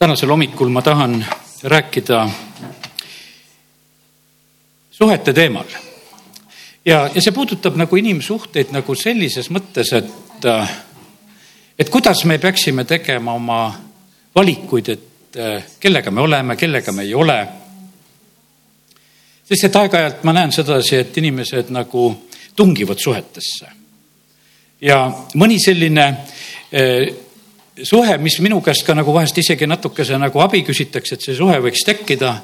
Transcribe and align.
tänasel 0.00 0.28
hommikul 0.28 0.68
ma 0.68 0.82
tahan 0.82 1.26
rääkida 1.62 2.30
suhete 4.90 5.32
teemal. 5.32 5.64
ja, 6.84 7.10
ja 7.14 7.20
see 7.20 7.32
puudutab 7.36 7.76
nagu 7.76 7.96
inimsuhteid 7.96 8.72
nagu 8.72 8.94
sellises 8.96 9.50
mõttes, 9.52 9.92
et, 9.92 10.48
et 11.78 11.92
kuidas 11.92 12.24
me 12.24 12.38
peaksime 12.38 12.86
tegema 12.88 13.36
oma 13.36 13.60
valikuid, 14.34 14.88
et 14.88 15.38
kellega 15.80 16.10
me 16.10 16.24
oleme, 16.24 16.56
kellega 16.56 16.96
me 16.96 17.04
ei 17.04 17.14
ole. 17.14 17.38
sest 19.44 19.68
et 19.68 19.76
aeg-ajalt 19.76 20.24
ma 20.24 20.32
näen 20.32 20.52
sedasi, 20.52 20.96
et 20.96 21.16
inimesed 21.16 21.76
nagu 21.76 22.10
tungivad 22.56 22.98
suhetesse. 22.98 23.66
ja 24.80 25.10
mõni 25.34 25.60
selline 25.60 26.14
suhe, 27.84 28.18
mis 28.18 28.38
minu 28.40 28.60
käest 28.64 28.84
ka 28.86 28.94
nagu 28.96 29.14
vahest 29.14 29.38
isegi 29.38 29.66
natukese 29.68 30.18
nagu 30.18 30.42
abi 30.42 30.62
küsitakse, 30.66 31.16
et 31.16 31.26
see 31.26 31.36
suhe 31.36 31.56
võiks 31.62 31.84
tekkida. 31.86 32.34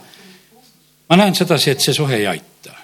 ma 1.09 1.16
näen 1.16 1.34
sedasi, 1.34 1.70
et 1.70 1.80
see 1.80 1.95
suhe 1.95 2.16
ei 2.16 2.27
aita. 2.27 2.74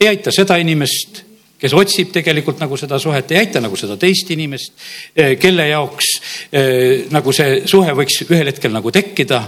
ei 0.00 0.08
aita 0.08 0.30
seda 0.34 0.56
inimest, 0.56 1.22
kes 1.58 1.74
otsib 1.74 2.12
tegelikult 2.12 2.60
nagu 2.60 2.76
seda 2.76 2.98
suhet, 2.98 3.30
ei 3.32 3.38
aita 3.38 3.60
nagu 3.60 3.76
seda 3.76 3.96
teist 3.96 4.30
inimest, 4.30 4.72
eh, 5.16 5.36
kelle 5.38 5.68
jaoks 5.68 6.12
eh, 6.52 7.08
nagu 7.10 7.32
see 7.32 7.62
suhe 7.66 7.92
võiks 7.92 8.22
ühel 8.28 8.52
hetkel 8.52 8.72
nagu 8.72 8.90
tekkida. 8.90 9.42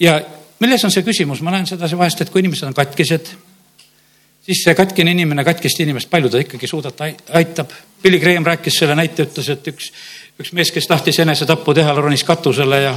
ja 0.00 0.20
milles 0.60 0.84
on 0.84 0.94
see 0.94 1.02
küsimus, 1.06 1.42
ma 1.42 1.54
näen 1.54 1.66
sedasi 1.66 1.98
vahest, 1.98 2.20
et 2.20 2.30
kui 2.30 2.42
inimesed 2.44 2.68
on 2.68 2.76
katkised, 2.76 3.32
siis 4.46 4.62
see 4.64 4.74
katkine 4.78 5.14
inimene, 5.14 5.44
katkist 5.46 5.80
inimest, 5.82 6.10
palju 6.10 6.30
ta 6.30 6.42
ikkagi 6.42 6.70
suudab, 6.70 7.00
aitab. 7.34 7.72
Billy 8.02 8.18
Graham 8.18 8.46
rääkis 8.46 8.80
selle 8.80 8.96
näite, 8.98 9.26
ütles, 9.28 9.48
et 9.52 9.68
üks 9.70 9.92
üks 10.42 10.52
mees, 10.56 10.72
kes 10.74 10.88
tahtis 10.90 11.20
enesetappu 11.24 11.74
teha, 11.76 11.94
ronis 11.98 12.24
katusele 12.26 12.80
ja, 12.82 12.96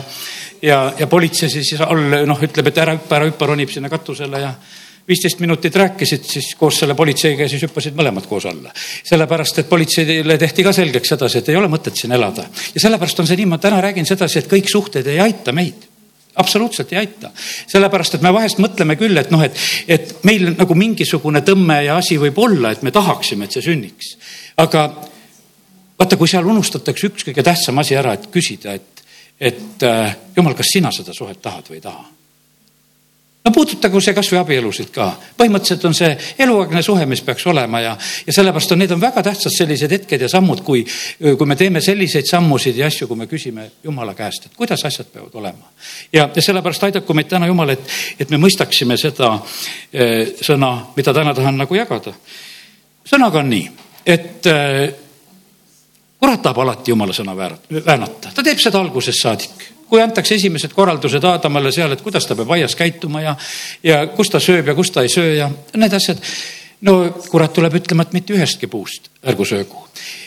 ja, 0.62 0.80
ja 0.99 1.08
politsei 1.08 1.52
siis 1.54 1.76
all 1.85 2.26
noh, 2.27 2.41
ütleb, 2.48 2.71
et 2.71 2.81
ära 2.84 2.98
hüppa, 2.98 3.20
ära 3.20 3.30
hüppa, 3.30 3.49
ronib 3.52 3.71
sinna 3.73 3.91
katusele 3.91 4.41
ja 4.41 4.51
viisteist 5.07 5.40
minutit 5.40 5.76
rääkisid, 5.77 6.23
siis 6.26 6.54
koos 6.57 6.79
selle 6.82 6.96
politseiga 6.98 7.46
ja 7.46 7.49
siis 7.49 7.66
hüppasid 7.68 7.98
mõlemad 7.98 8.26
koos 8.29 8.48
alla. 8.49 8.71
sellepärast, 9.05 9.62
et 9.62 9.70
politseile 9.70 10.38
tehti 10.41 10.66
ka 10.66 10.73
selgeks 10.73 11.13
sedasi, 11.13 11.41
et 11.41 11.51
ei 11.54 11.60
ole 11.60 11.70
mõtet 11.71 11.98
siin 11.98 12.16
elada 12.16 12.48
ja 12.49 12.82
sellepärast 12.88 13.21
on 13.21 13.29
see 13.29 13.38
nii, 13.41 13.51
ma 13.54 13.62
täna 13.62 13.82
räägin 13.85 14.07
sedasi, 14.10 14.41
et 14.41 14.49
kõik 14.51 14.71
suhted 14.71 15.07
ei 15.13 15.21
aita 15.21 15.54
meid 15.54 15.91
absoluutselt 16.35 16.91
ei 16.93 16.99
aita, 16.99 17.29
sellepärast 17.71 18.18
et 18.18 18.23
me 18.26 18.34
vahest 18.35 18.60
mõtleme 18.60 18.98
küll, 18.99 19.16
et 19.18 19.29
noh, 19.32 19.43
et, 19.46 19.55
et 19.88 20.16
meil 20.27 20.49
nagu 20.51 20.76
mingisugune 20.76 21.41
tõmme 21.48 21.77
ja 21.85 21.99
asi 22.01 22.18
võib 22.20 22.40
olla, 22.43 22.73
et 22.76 22.84
me 22.84 22.91
tahaksime, 22.91 23.48
et 23.48 23.55
see 23.55 23.63
sünniks. 23.63 24.16
aga 24.60 24.90
vaata, 25.99 26.18
kui 26.18 26.27
seal 26.27 26.48
unustatakse 26.48 27.10
üks 27.12 27.29
kõige 27.29 27.43
tähtsam 27.46 27.79
asi 27.82 27.96
ära, 27.96 28.15
et 28.18 28.27
küsida, 28.34 28.76
et, 28.76 29.05
et 29.40 29.88
äh, 29.88 30.18
jumal, 30.35 30.57
kas 30.57 30.74
sina 30.76 30.91
seda 30.96 31.15
suhet 31.15 31.41
tahad 31.41 31.71
või 31.71 31.79
ei 31.82 31.88
taha? 31.88 32.05
no 33.46 33.51
puudutagu 33.54 33.99
see 34.01 34.16
kasvõi 34.18 34.40
abielusid 34.40 34.90
ka, 34.93 35.07
põhimõtteliselt 35.38 35.84
on 35.85 35.93
see 35.93 36.10
eluaegne 36.41 36.82
suhe, 36.85 37.05
mis 37.10 37.21
peaks 37.26 37.46
olema 37.51 37.82
ja, 37.84 37.91
ja 38.26 38.34
sellepärast 38.34 38.73
on, 38.73 38.82
need 38.82 38.96
on 38.96 39.01
väga 39.01 39.21
tähtsad 39.27 39.54
sellised 39.54 39.93
hetked 39.93 40.26
ja 40.26 40.29
sammud, 40.32 40.63
kui, 40.66 40.82
kui 41.21 41.48
me 41.49 41.57
teeme 41.60 41.82
selliseid 41.85 42.26
sammusid 42.29 42.79
ja 42.82 42.90
asju, 42.90 43.07
kui 43.07 43.20
me 43.21 43.29
küsime 43.29 43.68
Jumala 43.85 44.16
käest, 44.18 44.49
et 44.49 44.57
kuidas 44.57 44.82
asjad 44.90 45.12
peavad 45.13 45.38
olema. 45.38 45.70
ja, 46.13 46.26
ja 46.26 46.41
sellepärast 46.41 46.90
aidaku 46.90 47.13
meid 47.13 47.29
täna 47.29 47.48
Jumal, 47.51 47.76
et, 47.76 47.96
et 48.20 48.34
me 48.34 48.41
mõistaksime 48.41 48.98
seda 48.98 49.35
eh, 49.93 50.34
sõna, 50.41 50.73
mida 50.98 51.13
täna 51.13 51.38
tahan 51.38 51.62
nagu 51.62 51.77
jagada. 51.77 52.16
sõnaga 53.05 53.43
on 53.46 53.54
nii, 53.54 53.70
et 54.10 54.49
eh, 54.49 55.04
kurat 56.20 56.41
tahab 56.41 56.63
alati 56.63 56.91
jumala 56.91 57.13
sõna 57.13 57.35
väänata, 57.38 58.34
ta 58.35 58.44
teeb 58.44 58.60
seda 58.62 58.80
algusest 58.82 59.21
saadik 59.21 59.71
kui 59.90 60.02
antakse 60.02 60.35
esimesed 60.35 60.74
korraldused 60.74 61.24
Aadamale 61.24 61.72
seal, 61.74 61.94
et 61.94 62.02
kuidas 62.02 62.26
ta 62.26 62.35
peab 62.38 62.52
aias 62.57 62.76
käituma 62.76 63.22
ja, 63.22 63.35
ja 63.84 64.06
kus 64.07 64.31
ta 64.34 64.41
sööb 64.41 64.72
ja 64.72 64.75
kus 64.78 64.91
ta 64.91 65.06
ei 65.06 65.12
söö 65.13 65.35
ja 65.38 65.50
need 65.78 65.94
asjad. 65.94 66.22
No 66.81 66.95
kurat 67.29 67.53
tuleb 67.56 67.75
ütlema, 67.79 68.03
et 68.03 68.13
mitte 68.13 68.35
ühestki 68.35 68.67
puust 68.67 69.09
ärgu 69.25 69.45
söögu. 69.47 69.81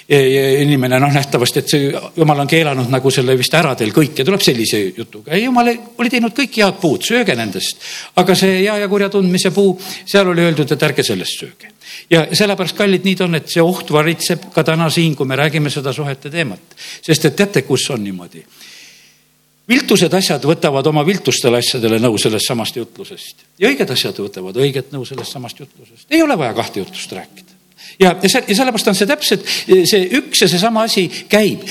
inimene 0.08 0.98
noh, 0.98 1.12
nähtavasti, 1.12 1.58
et 1.58 1.68
see 1.68 1.90
jumal 2.16 2.40
on 2.40 2.48
keelanud 2.48 2.88
nagu 2.90 3.10
selle 3.12 3.36
vist 3.38 3.54
ära 3.54 3.74
teil 3.76 3.92
kõik 3.92 4.18
ja 4.18 4.24
tuleb 4.24 4.42
sellise 4.42 4.80
jutuga. 4.96 5.32
ei, 5.32 5.44
jumal 5.44 5.68
oli 5.98 6.10
teinud 6.10 6.32
kõik 6.34 6.56
head 6.56 6.80
puud, 6.80 7.02
sööge 7.04 7.36
nendest. 7.36 7.76
aga 8.16 8.34
see 8.34 8.62
hea 8.62 8.78
ja 8.78 8.88
kurja 8.88 9.08
tundmise 9.08 9.50
puu, 9.50 9.78
seal 10.06 10.28
oli 10.28 10.46
öeldud, 10.46 10.72
et 10.72 10.82
ärge 10.82 11.04
sellest 11.04 11.44
sööge 11.44 11.72
ja 12.10 12.26
sellepärast, 12.32 12.76
kallid, 12.76 13.04
nii 13.04 13.16
ta 13.16 13.28
on, 13.28 13.38
et 13.38 13.52
see 13.52 13.62
oht 13.64 13.92
varitseb 13.92 14.48
ka 14.54 14.64
täna 14.64 14.88
siin, 14.90 15.14
kui 15.16 15.26
me 15.26 15.36
räägime 15.36 15.70
seda 15.70 15.92
suhete 15.92 16.30
teemat. 16.30 16.76
sest 17.02 17.24
et 17.24 17.36
teate, 17.36 17.62
kus 17.62 17.90
on 17.90 18.04
niimoodi? 18.04 18.44
Viltused 19.68 20.14
asjad 20.14 20.44
võtavad 20.48 20.86
oma 20.90 21.04
viltustele 21.06 21.60
asjadele 21.60 22.00
nõu 22.02 22.18
sellest 22.20 22.48
samast 22.48 22.76
jutlusest 22.80 23.46
ja 23.58 23.70
õiged 23.70 23.92
asjad 23.94 24.18
võtavad 24.22 24.56
õiget 24.56 24.92
nõu 24.94 25.06
sellest 25.08 25.36
samast 25.36 25.60
jutlusest. 25.60 26.08
ei 26.10 26.22
ole 26.22 26.38
vaja 26.38 26.56
kahte 26.56 26.82
jutlust 26.84 27.12
rääkida 27.12 27.56
ja, 28.00 28.14
ja 28.14 28.28
see, 28.28 28.44
ja 28.48 28.58
sellepärast 28.60 28.92
on 28.92 28.98
see 28.98 29.10
täpselt 29.10 29.48
see 29.68 30.04
üks 30.20 30.44
ja 30.44 30.50
seesama 30.50 30.84
asi 30.88 31.08
käib. 31.28 31.64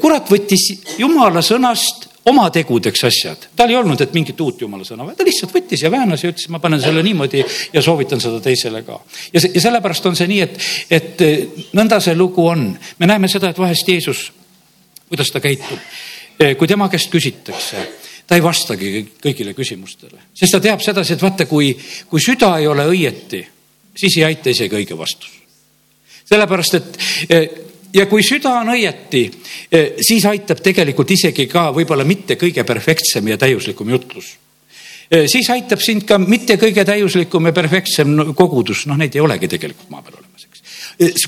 kurat 0.00 0.30
võttis 0.30 0.70
jumala 0.98 1.42
sõnast 1.44 2.10
oma 2.28 2.50
tegudeks 2.52 3.04
asjad, 3.08 3.46
tal 3.56 3.72
ei 3.72 3.78
olnud, 3.78 4.00
et 4.00 4.12
mingit 4.14 4.40
uut 4.44 4.60
jumala 4.60 4.84
sõna, 4.84 5.06
ta 5.16 5.24
lihtsalt 5.26 5.54
võttis 5.54 5.84
ja 5.84 5.90
väänas 5.92 6.24
ja 6.24 6.32
ütles, 6.32 6.48
ma 6.52 6.60
panen 6.62 6.82
selle 6.82 7.02
niimoodi 7.04 7.42
ja 7.72 7.82
soovitan 7.82 8.20
seda 8.20 8.42
teisele 8.44 8.82
ka. 8.86 8.98
ja, 9.32 9.40
ja 9.40 9.62
sellepärast 9.62 10.10
on 10.10 10.18
see 10.18 10.28
nii, 10.30 10.40
et, 10.44 10.58
et 10.98 11.24
eh, 11.24 11.64
nõnda 11.78 12.00
see 12.04 12.16
lugu 12.18 12.44
on. 12.46 12.66
me 12.98 13.08
näeme 13.08 13.28
seda, 13.32 13.50
et 13.50 13.58
vahest 13.58 13.88
Jeesus, 13.88 14.26
kuidas 15.08 15.32
ta 15.32 15.40
käitub, 15.40 15.80
kui 16.56 16.68
tema 16.68 16.88
käest 16.88 17.10
küsitakse 17.12 17.82
ta 18.30 18.38
ei 18.38 18.44
vastagi 18.44 19.00
kõigile 19.18 19.56
küsimustele, 19.58 20.28
sest 20.38 20.54
ta 20.54 20.60
teab 20.62 20.82
sedasi, 20.84 21.16
et 21.16 21.22
vaata, 21.24 21.48
kui, 21.50 21.72
kui 22.06 22.22
süda 22.22 22.52
ei 22.60 22.68
ole 22.70 22.84
õieti, 22.86 23.40
siis 23.90 24.20
ei 24.20 24.28
aita 24.28 24.52
isegi 24.54 24.78
õige 24.78 24.98
vastus. 24.98 25.32
sellepärast, 26.30 26.74
et 26.78 26.98
eh, 27.26 27.48
ja 27.92 28.06
kui 28.06 28.22
süda 28.22 28.52
on 28.60 28.70
õieti, 28.70 29.24
eh, 29.66 29.98
siis 29.98 30.24
aitab 30.30 30.62
tegelikult 30.62 31.10
isegi 31.10 31.48
ka 31.50 31.72
võib-olla 31.74 32.06
mitte 32.06 32.38
kõige 32.38 32.62
perfektsem 32.62 33.32
ja 33.32 33.36
täiuslikum 33.36 33.90
jutlus 33.90 34.30
eh, 35.10 35.26
siis 35.26 35.50
aitab 35.50 35.82
sind 35.82 36.06
ka 36.06 36.18
mitte 36.22 36.54
kõige 36.54 36.84
täiuslikum 36.86 37.50
ja 37.50 37.52
perfektsem 37.52 38.14
kogudus, 38.38 38.86
noh, 38.86 38.96
neid 38.96 39.18
ei 39.18 39.26
olegi 39.26 39.50
tegelikult 39.50 39.90
maa 39.90 40.06
peal 40.06 40.20
olemas. 40.20 40.29
Eh, 40.29 40.29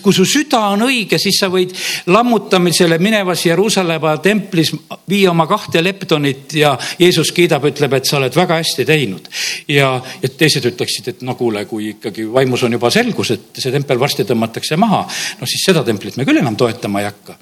kui 0.02 0.12
su 0.12 0.24
süda 0.28 0.60
on 0.74 0.84
õige, 0.84 1.16
siis 1.20 1.38
sa 1.40 1.48
võid 1.52 1.72
lammutamisele 2.12 2.98
minevas 3.00 3.46
Jeruusalemma 3.46 4.16
templis 4.24 4.72
viia 5.08 5.30
oma 5.30 5.46
kahte 5.48 5.80
leptonit 5.82 6.52
ja 6.60 6.74
Jeesus 6.98 7.32
kiidab, 7.32 7.64
ütleb, 7.70 7.96
et 7.96 8.08
sa 8.08 8.18
oled 8.18 8.36
väga 8.36 8.58
hästi 8.60 8.84
teinud. 8.88 9.28
ja, 9.68 9.94
ja 10.22 10.28
teised 10.28 10.66
ütleksid, 10.68 11.08
et 11.08 11.22
no 11.22 11.34
kuule, 11.40 11.64
kui 11.70 11.88
ikkagi 11.94 12.26
vaimus 12.32 12.66
on 12.68 12.76
juba 12.76 12.90
selgus, 12.92 13.30
et 13.32 13.62
see 13.62 13.72
tempel 13.72 14.00
varsti 14.00 14.26
tõmmatakse 14.28 14.76
maha, 14.76 15.06
no 15.40 15.48
siis 15.48 15.64
seda 15.70 15.84
templit 15.84 16.18
me 16.20 16.28
küll 16.28 16.42
enam 16.42 16.56
toetama 16.56 17.00
ei 17.00 17.08
hakka. 17.08 17.38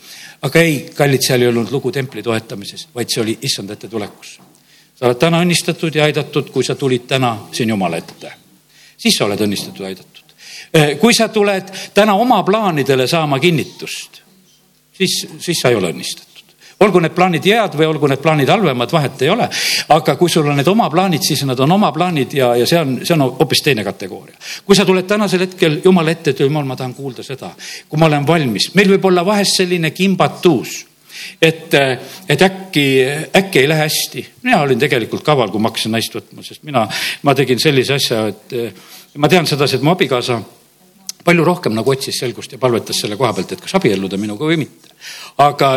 aga 0.47 0.63
ei, 0.63 0.79
kallid, 0.95 1.27
seal 1.27 1.43
ei 1.43 1.51
olnud 1.51 1.73
lugu 1.75 1.91
templi 1.93 2.23
toetamises, 2.23 2.89
vaid 2.95 3.11
see 3.11 3.25
oli 3.25 3.39
issand 3.43 3.71
ette 3.71 3.89
tulekus. 3.89 4.39
sa 4.95 5.09
oled 5.09 5.19
täna 5.19 5.43
õnnistatud 5.43 5.95
ja 5.99 6.07
aidatud, 6.07 6.51
kui 6.55 6.65
sa 6.65 6.75
tulid 6.75 7.09
täna 7.11 7.37
siin 7.53 7.75
Jumala 7.75 7.99
ette. 7.99 8.33
siis 8.97 9.19
sa 9.19 9.27
oled 9.27 9.41
õnnistatud 9.41 9.83
ja 9.83 9.91
aidatud. 9.91 10.10
Eh, 10.75 10.97
kui 10.99 11.15
sa 11.15 11.29
tuled 11.29 11.71
täna 11.95 12.15
oma 12.15 12.43
plaanidele 12.47 13.07
saama 13.11 13.41
kinnitust, 13.43 14.21
siis, 14.93 15.27
siis 15.39 15.59
sa 15.59 15.69
ei 15.73 15.79
ole 15.79 15.91
õnnistatud 15.91 16.31
olgu 16.81 17.01
need 17.05 17.13
plaanid 17.13 17.45
head 17.45 17.75
või 17.77 17.89
olgu 17.91 18.09
need 18.09 18.21
plaanid 18.25 18.49
halvemad, 18.49 18.93
vahet 18.93 19.23
ei 19.23 19.31
ole. 19.33 19.49
aga 19.93 20.15
kui 20.17 20.31
sul 20.33 20.47
on 20.49 20.57
need 20.57 20.69
oma 20.69 20.89
plaanid, 20.91 21.25
siis 21.25 21.43
nad 21.45 21.59
on 21.61 21.73
oma 21.77 21.91
plaanid 21.93 22.33
ja, 22.37 22.55
ja 22.57 22.69
see 22.69 22.79
on, 22.81 22.95
see 23.05 23.15
on 23.17 23.27
hoopis 23.27 23.63
teine 23.65 23.85
kategooria. 23.85 24.37
kui 24.65 24.77
sa 24.77 24.87
tuled 24.89 25.09
tänasel 25.09 25.45
hetkel 25.45 25.81
Jumala 25.85 26.15
ette, 26.15 26.33
et 26.33 26.41
jumal, 26.41 26.65
ma 26.65 26.77
tahan 26.77 26.95
kuulda 26.97 27.25
seda, 27.27 27.51
kui 27.89 28.01
ma 28.01 28.09
olen 28.09 28.27
valmis, 28.27 28.71
meil 28.79 28.95
võib 28.95 29.11
olla 29.11 29.25
vahest 29.27 29.61
selline 29.61 29.91
kimbatuus 29.91 30.79
et, 31.43 31.75
et 32.29 32.43
äkki, 32.47 32.87
äkki 33.37 33.61
ei 33.61 33.69
lähe 33.69 33.85
hästi. 33.85 34.25
mina 34.43 34.63
olin 34.63 34.79
tegelikult 34.79 35.27
kaval, 35.27 35.51
kui 35.53 35.61
ma 35.61 35.69
hakkasin 35.69 35.93
naist 35.93 36.17
võtma, 36.17 36.47
sest 36.47 36.65
mina, 36.65 36.87
ma 37.29 37.35
tegin 37.37 37.61
sellise 37.61 37.99
asja, 38.01 38.25
et 38.31 38.57
ma 39.21 39.29
tean 39.29 39.47
sedasi, 39.47 39.77
et 39.77 39.85
mu 39.85 39.93
abikaasa 39.93 40.41
palju 41.25 41.45
rohkem 41.45 41.75
nagu 41.77 41.93
otsis 41.93 42.19
selgust 42.21 42.53
ja 42.53 42.59
palvetas 42.59 43.01
selle 43.03 43.17
koha 43.21 43.33
pealt, 43.37 43.53
et 43.53 43.65
kas 43.65 43.75
abielluda 43.79 44.19
minuga 44.21 44.49
või 44.49 44.61
mitte. 44.65 44.95
aga 45.39 45.73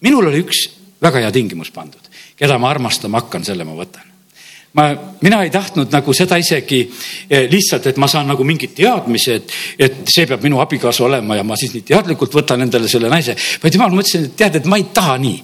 minul 0.00 0.30
oli 0.30 0.44
üks 0.44 0.64
väga 1.02 1.24
hea 1.24 1.34
tingimus 1.34 1.70
pandud, 1.74 2.08
keda 2.36 2.58
ma 2.58 2.70
armastama 2.70 3.22
hakkan, 3.22 3.44
selle 3.44 3.64
ma 3.68 3.76
võtan 3.78 4.11
ma, 4.72 5.14
mina 5.20 5.42
ei 5.44 5.50
tahtnud 5.52 5.92
nagu 5.92 6.14
seda 6.16 6.38
isegi 6.40 6.80
eh, 7.28 7.44
lihtsalt, 7.50 7.90
et 7.90 7.98
ma 8.00 8.08
saan 8.10 8.30
nagu 8.32 8.44
mingit 8.46 8.74
teadmise, 8.76 9.36
et, 9.40 9.54
et 9.86 9.98
see 10.08 10.24
peab 10.28 10.44
minu 10.46 10.62
abikaasa 10.62 11.04
olema 11.04 11.36
ja 11.36 11.44
ma 11.46 11.58
siis 11.60 11.74
nii 11.76 11.84
teadlikult 11.92 12.34
võtan 12.38 12.64
endale 12.64 12.88
selle 12.90 13.10
naise. 13.12 13.36
vaid 13.62 13.76
jumal, 13.76 13.92
ma 13.92 14.00
mõtlesin, 14.00 14.26
et 14.30 14.36
tead, 14.38 14.58
et 14.60 14.70
ma 14.70 14.78
ei 14.80 14.88
taha 14.94 15.18
nii. 15.22 15.36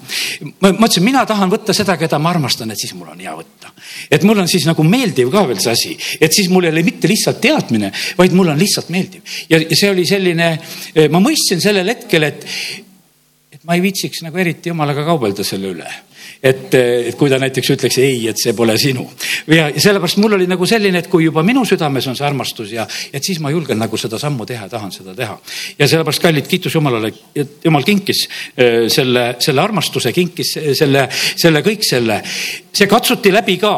ma 0.63 0.73
mõtlesin, 0.79 1.05
mina 1.05 1.27
tahan 1.29 1.53
võtta 1.53 1.77
seda, 1.77 1.99
keda 2.01 2.21
ma 2.23 2.33
armastan, 2.33 2.73
et 2.73 2.81
siis 2.81 2.95
mul 2.97 3.13
on 3.13 3.21
hea 3.21 3.37
võtta. 3.37 3.73
et 4.11 4.25
mul 4.29 4.41
on 4.45 4.49
siis 4.51 4.67
nagu 4.69 4.87
meeldiv 4.87 5.33
ka 5.35 5.45
veel 5.51 5.61
see 5.63 5.77
asi, 5.77 5.95
et 6.21 6.33
siis 6.33 6.49
mul 6.53 6.69
ei 6.69 6.75
ole 6.75 6.87
mitte 6.87 7.11
lihtsalt 7.11 7.41
teadmine, 7.45 7.93
vaid 8.19 8.37
mul 8.37 8.55
on 8.55 8.61
lihtsalt 8.61 8.93
meeldiv. 8.95 9.39
ja 9.51 9.61
see 9.73 9.93
oli 9.93 10.09
selline, 10.09 10.53
eh, 10.95 11.09
ma 11.13 11.21
mõistsin 11.21 11.61
sellel 11.61 11.93
hetkel, 11.93 12.31
et, 12.33 12.49
et 13.53 13.65
ma 13.69 13.77
ei 13.77 13.85
viitsiks 13.85 14.25
nagu 14.25 14.41
eriti 14.41 14.73
jumalaga 14.73 15.05
kaubelda 15.05 15.45
selle 15.45 15.77
üle 15.77 16.08
et, 16.43 16.75
et 16.75 17.17
kui 17.19 17.31
ta 17.31 17.39
näiteks 17.43 17.73
ütleks 17.75 17.99
ei, 18.03 18.21
et 18.31 18.39
see 18.39 18.55
pole 18.57 18.77
sinu. 18.79 19.05
ja 19.51 19.69
sellepärast 19.75 20.21
mul 20.23 20.37
oli 20.39 20.47
nagu 20.51 20.67
selline, 20.69 21.03
et 21.03 21.11
kui 21.11 21.27
juba 21.27 21.43
minu 21.47 21.65
südames 21.69 22.07
on 22.07 22.17
see 22.19 22.27
armastus 22.27 22.73
ja 22.73 22.87
et 23.13 23.25
siis 23.25 23.41
ma 23.43 23.51
julgen 23.51 23.79
nagu 23.81 23.99
seda 23.99 24.21
sammu 24.21 24.47
teha 24.47 24.69
tahan 24.71 24.93
seda 24.95 25.15
teha. 25.19 25.39
ja 25.79 25.89
sellepärast 25.89 26.23
kallid, 26.23 26.47
kiitus 26.51 26.75
Jumalale, 26.75 27.13
et 27.35 27.65
Jumal 27.65 27.87
kinkis 27.87 28.25
äh, 28.29 28.87
selle, 28.93 29.29
selle 29.43 29.63
armastuse, 29.63 30.13
kinkis 30.15 30.55
selle, 30.79 31.09
selle 31.13 31.65
kõik 31.67 31.87
selle. 31.87 32.23
see 32.73 32.87
katsuti 32.91 33.33
läbi 33.35 33.59
ka. 33.59 33.75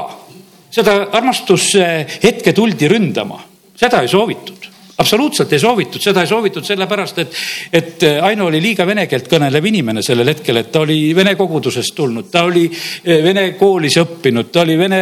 seda 0.70 0.96
armastushetke 1.18 2.52
tuldi 2.54 2.88
ründama, 2.88 3.40
seda 3.80 4.04
ei 4.04 4.08
soovitud 4.08 4.59
absoluutselt 5.00 5.52
ei 5.52 5.62
soovitud, 5.62 6.02
seda 6.02 6.24
ei 6.24 6.28
soovitud 6.30 6.66
sellepärast, 6.66 7.20
et, 7.22 7.38
et 7.72 8.04
Aino 8.22 8.50
oli 8.50 8.60
liiga 8.62 8.86
vene 8.88 9.06
keelt 9.10 9.30
kõnelev 9.30 9.70
inimene 9.70 10.02
sellel 10.04 10.28
hetkel, 10.34 10.60
et 10.60 10.68
ta 10.72 10.82
oli 10.84 10.98
vene 11.16 11.34
kogudusest 11.38 11.94
tulnud, 11.96 12.28
ta 12.32 12.44
oli 12.48 12.66
eh, 12.68 13.22
vene 13.24 13.50
koolis 13.58 13.96
õppinud, 14.02 14.50
ta 14.52 14.64
oli 14.66 14.76
vene 14.78 15.00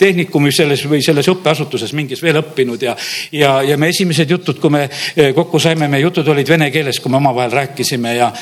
tehnikumis 0.00 0.62
selles 0.62 0.82
või 0.88 1.02
selles 1.04 1.28
õppeasutuses 1.28 1.92
mingis 1.96 2.22
veel 2.24 2.40
õppinud 2.40 2.82
ja, 2.82 2.96
ja, 3.36 3.60
ja 3.66 3.78
me 3.78 3.92
esimesed 3.92 4.30
jutud, 4.30 4.58
kui 4.60 4.72
me 4.72 4.86
eh, 4.88 5.30
kokku 5.36 5.60
saime, 5.62 5.88
meie 5.88 6.06
jutud 6.06 6.28
olid 6.34 6.48
vene 6.48 6.70
keeles, 6.74 7.00
kui 7.00 7.12
me 7.12 7.20
omavahel 7.20 7.54
rääkisime 7.60 8.16
ja 8.16 8.32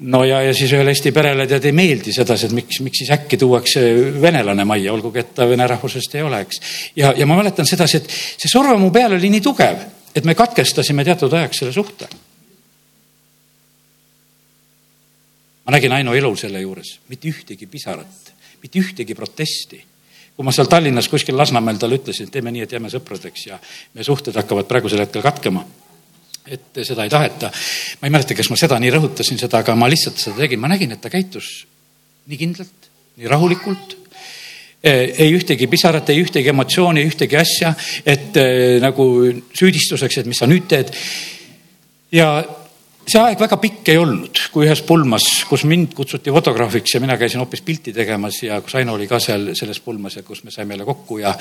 no 0.00 0.24
ja, 0.24 0.40
ja 0.42 0.54
siis 0.56 0.72
ühele 0.72 0.94
Eesti 0.94 1.12
perele 1.12 1.46
tead 1.48 1.68
ei 1.68 1.76
meeldi 1.76 2.12
sedasi, 2.16 2.48
et 2.48 2.56
miks, 2.56 2.80
miks 2.84 3.02
siis 3.02 3.12
äkki 3.14 3.38
tuuakse 3.40 3.84
venelane 4.22 4.64
majja, 4.68 4.94
olgugi 4.94 5.22
et 5.22 5.32
ta 5.36 5.46
vene 5.48 5.66
rahvusest 5.70 6.16
ei 6.16 6.26
ole, 6.26 6.42
eks. 6.46 6.60
ja, 6.96 7.12
ja 7.16 7.28
ma 7.28 7.38
mäletan 7.38 7.68
sedasi, 7.68 8.00
et 8.00 8.10
see 8.10 8.50
surve 8.50 8.76
mu 8.80 8.90
peal 8.94 9.18
oli 9.18 9.30
nii 9.32 9.44
tugev 9.44 9.88
et 10.14 10.24
me 10.24 10.34
katkestasime 10.34 11.04
teatud 11.04 11.32
ajaks 11.32 11.62
selle 11.62 11.72
suhte. 11.72 12.08
ma 15.66 15.76
nägin 15.76 15.92
Aino 15.92 16.14
elul 16.14 16.36
selle 16.36 16.60
juures, 16.60 16.98
mitte 17.08 17.28
ühtegi 17.30 17.66
pisarat, 17.70 18.32
mitte 18.62 18.80
ühtegi 18.80 19.14
protesti. 19.14 19.84
kui 20.36 20.44
ma 20.44 20.52
seal 20.52 20.66
Tallinnas 20.66 21.08
kuskil 21.08 21.36
Lasnamäel 21.36 21.78
talle 21.78 22.00
ütlesin, 22.00 22.26
et 22.26 22.32
teeme 22.32 22.50
nii, 22.50 22.62
et 22.64 22.72
jääme 22.72 22.90
sõpradeks 22.90 23.46
ja 23.46 23.58
meie 23.94 24.04
suhted 24.04 24.34
hakkavad 24.34 24.66
praegusel 24.66 25.04
hetkel 25.04 25.22
katkema 25.22 25.64
et 26.46 26.80
seda 26.82 27.04
ei 27.04 27.10
taheta. 27.10 27.50
ma 28.00 28.08
ei 28.08 28.10
mäleta, 28.10 28.34
kas 28.34 28.50
ma 28.50 28.56
seda 28.56 28.78
nii 28.80 28.90
rõhutasin 28.94 29.38
seda, 29.38 29.60
aga 29.60 29.74
ma 29.76 29.88
lihtsalt 29.90 30.18
seda 30.18 30.40
tegin, 30.42 30.60
ma 30.60 30.70
nägin, 30.72 30.92
et 30.92 31.00
ta 31.00 31.10
käitus 31.12 31.66
nii 32.26 32.38
kindlalt, 32.40 32.90
nii 33.20 33.28
rahulikult 33.30 33.96
ei 34.82 35.34
ühtegi 35.36 35.68
pisarat, 35.68 36.08
ei 36.08 36.22
ühtegi 36.22 36.48
emotsiooni, 36.52 37.04
ühtegi 37.04 37.36
asja, 37.36 37.74
et 38.06 38.36
äh, 38.40 38.78
nagu 38.80 39.04
süüdistuseks, 39.52 40.22
et 40.22 40.30
mis 40.30 40.40
sa 40.40 40.48
nüüd 40.48 40.68
teed. 40.70 40.94
ja 42.16 42.30
see 43.10 43.20
aeg 43.20 43.40
väga 43.40 43.58
pikk 43.60 43.90
ei 43.92 43.98
olnud, 44.00 44.40
kui 44.54 44.66
ühes 44.66 44.82
pulmas, 44.86 45.26
kus 45.48 45.64
mind 45.68 45.94
kutsuti 45.98 46.32
fotograafiks 46.32 46.94
ja 46.94 47.00
mina 47.02 47.16
käisin 47.20 47.42
hoopis 47.42 47.62
pilti 47.66 47.92
tegemas 47.92 48.42
ja 48.42 48.60
kus 48.64 48.76
Aino 48.78 48.94
oli 48.96 49.08
ka 49.10 49.20
seal 49.22 49.50
selles 49.58 49.80
pulmas 49.84 50.16
ja 50.16 50.24
kus 50.26 50.44
me 50.44 50.54
saime 50.54 50.74
jälle 50.74 50.88
kokku 50.88 51.18
ja, 51.18 51.34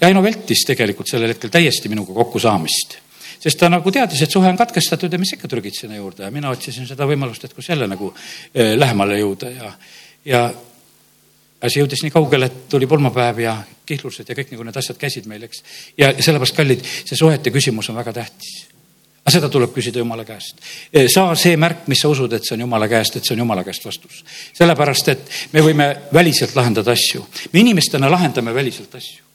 ja 0.00 0.08
Aino 0.08 0.22
vältis 0.22 0.64
tegelikult 0.68 1.10
sellel 1.10 1.34
hetkel 1.34 1.52
täiesti 1.52 1.90
minuga 1.92 2.14
kokkusaamist 2.14 2.98
sest 3.42 3.58
ta 3.58 3.68
nagu 3.72 3.90
teadis, 3.90 4.22
et 4.22 4.30
suhe 4.30 4.46
on 4.46 4.58
katkestatud 4.58 5.12
ja 5.12 5.18
mis 5.18 5.34
ikka 5.34 5.50
trügid 5.50 5.74
sinna 5.74 5.98
juurde 5.98 6.22
ja 6.22 6.30
mina 6.30 6.52
otsisin 6.54 6.86
seda 6.86 7.08
võimalust, 7.10 7.44
et 7.44 7.56
kus 7.56 7.72
jälle 7.72 7.88
nagu 7.90 8.12
äh, 8.14 8.76
lähemale 8.78 9.18
jõuda 9.18 9.50
ja, 9.50 9.72
ja 10.24 10.44
asi 11.62 11.80
jõudis 11.80 12.02
nii 12.04 12.12
kaugele, 12.14 12.48
et 12.50 12.68
tuli 12.70 12.86
pulmapäev 12.90 13.40
ja 13.44 13.56
kihlused 13.86 14.28
ja 14.28 14.36
kõik 14.36 14.52
nagu 14.54 14.66
need 14.66 14.78
asjad 14.78 14.98
käisid 15.00 15.26
meil, 15.30 15.46
eks. 15.46 15.64
ja 15.98 16.12
sellepärast, 16.18 16.56
kallid, 16.56 16.84
see 16.84 17.18
suhete 17.18 17.54
küsimus 17.54 17.90
on 17.90 17.98
väga 18.00 18.14
tähtis. 18.20 18.66
aga 19.22 19.34
seda 19.36 19.48
tuleb 19.48 19.74
küsida 19.74 20.02
Jumala 20.02 20.24
käest. 20.24 20.62
saa 21.14 21.34
see 21.38 21.56
märk, 21.56 21.86
mis 21.86 22.00
sa 22.02 22.08
usud, 22.08 22.32
et 22.32 22.44
see 22.44 22.56
on 22.56 22.66
Jumala 22.66 22.88
käest, 22.88 23.16
et 23.16 23.24
see 23.24 23.34
on 23.36 23.44
Jumala 23.44 23.64
käest 23.64 23.84
vastus. 23.84 24.24
sellepärast, 24.52 25.08
et 25.08 25.36
me 25.52 25.62
võime 25.62 25.90
väliselt 26.12 26.56
lahendada 26.56 26.92
asju. 26.92 27.26
me 27.52 27.60
inimestena 27.60 28.10
lahendame 28.10 28.54
väliselt 28.54 28.94
asju 28.94 29.31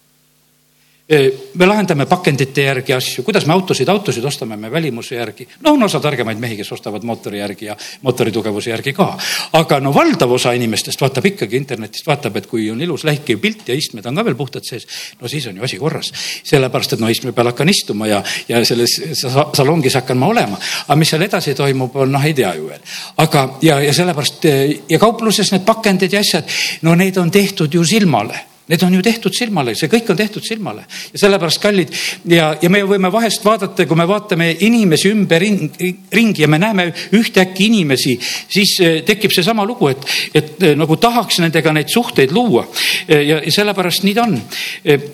me 1.07 1.65
lahendame 1.65 2.03
pakendite 2.05 2.65
järgi 2.65 2.91
asju, 2.91 3.23
kuidas 3.23 3.45
me 3.47 3.53
autosid, 3.53 3.87
autosid 3.87 4.25
ostame 4.27 4.57
me 4.59 4.71
välimuse 4.71 5.15
järgi. 5.15 5.47
no 5.63 5.71
on 5.71 5.83
osa 5.83 5.99
targemaid 6.03 6.39
mehi, 6.39 6.57
kes 6.57 6.71
ostavad 6.71 7.03
mootori 7.07 7.39
järgi 7.39 7.65
ja 7.65 7.77
mootori 8.01 8.31
tugevuse 8.31 8.69
järgi 8.69 8.93
ka. 8.93 9.17
aga 9.53 9.79
no 9.79 9.93
valdav 9.95 10.31
osa 10.31 10.51
inimestest 10.51 11.01
vaatab 11.01 11.25
ikkagi 11.31 11.57
internetist, 11.57 12.07
vaatab, 12.07 12.35
et 12.35 12.47
kui 12.47 12.67
on 12.71 12.81
ilus 12.81 13.05
läikiv 13.07 13.39
pilt 13.39 13.69
ja 13.69 13.75
istmed 13.75 14.05
on 14.05 14.19
ka 14.19 14.25
veel 14.27 14.35
puhtad 14.35 14.67
sees, 14.67 14.87
no 15.21 15.31
siis 15.31 15.47
on 15.47 15.55
ju 15.55 15.63
asi 15.63 15.79
korras. 15.79 16.11
sellepärast, 16.43 16.93
et 16.93 16.99
no 16.99 17.07
istme 17.07 17.31
peal 17.31 17.53
hakkan 17.53 17.69
istuma 17.69 18.07
ja, 18.07 18.21
ja 18.49 18.65
selles 18.65 18.99
salongis 19.23 19.95
hakkan 19.95 20.17
ma 20.17 20.27
olema. 20.27 20.59
aga 20.87 20.99
mis 20.99 21.15
seal 21.15 21.23
edasi 21.23 21.55
toimub, 21.55 21.95
on 21.95 22.11
noh, 22.11 22.25
ei 22.25 22.33
tea 22.33 22.51
ju 22.59 22.67
veel. 22.67 22.83
aga, 23.17 23.47
ja, 23.61 23.79
ja 23.79 23.93
sellepärast 23.93 24.43
ja 24.89 24.99
kaupluses 24.99 25.55
need 25.55 25.63
pakendid 25.63 26.11
ja 26.11 26.19
asjad, 26.19 26.43
no 26.81 26.99
neid 26.99 27.17
on 27.17 27.31
tehtud 27.31 27.73
ju 27.73 27.87
silmale 27.87 28.56
Need 28.67 28.83
on 28.83 28.93
ju 28.97 29.01
tehtud 29.01 29.31
silmale, 29.31 29.71
see 29.79 29.87
kõik 29.87 30.09
on 30.11 30.17
tehtud 30.19 30.43
silmale 30.43 30.81
ja 31.13 31.19
sellepärast 31.21 31.61
kallid 31.63 31.93
ja, 32.27 32.49
ja 32.59 32.69
me 32.71 32.81
võime 32.83 33.07
vahest 33.13 33.45
vaadata, 33.45 33.85
kui 33.87 33.95
me 33.95 34.07
vaatame 34.09 34.49
inimesi 34.67 35.07
ümber 35.13 35.39
ringi 35.39 36.43
ja 36.43 36.49
me 36.51 36.59
näeme 36.59 36.89
ühtäkki 37.15 37.69
inimesi, 37.69 38.17
siis 38.51 38.73
eh, 38.83 38.97
tekib 39.07 39.31
seesama 39.31 39.63
lugu, 39.67 39.87
et, 39.93 40.03
et 40.35 40.67
eh, 40.67 40.75
nagu 40.75 40.97
tahaks 40.99 41.39
nendega 41.45 41.71
neid 41.77 41.93
suhteid 41.93 42.35
luua. 42.35 42.65
Eh, 43.07 43.23
ja, 43.29 43.39
ja 43.39 43.55
sellepärast 43.55 44.03
nii 44.03 44.17
ta 44.17 44.27
on. 44.27 44.35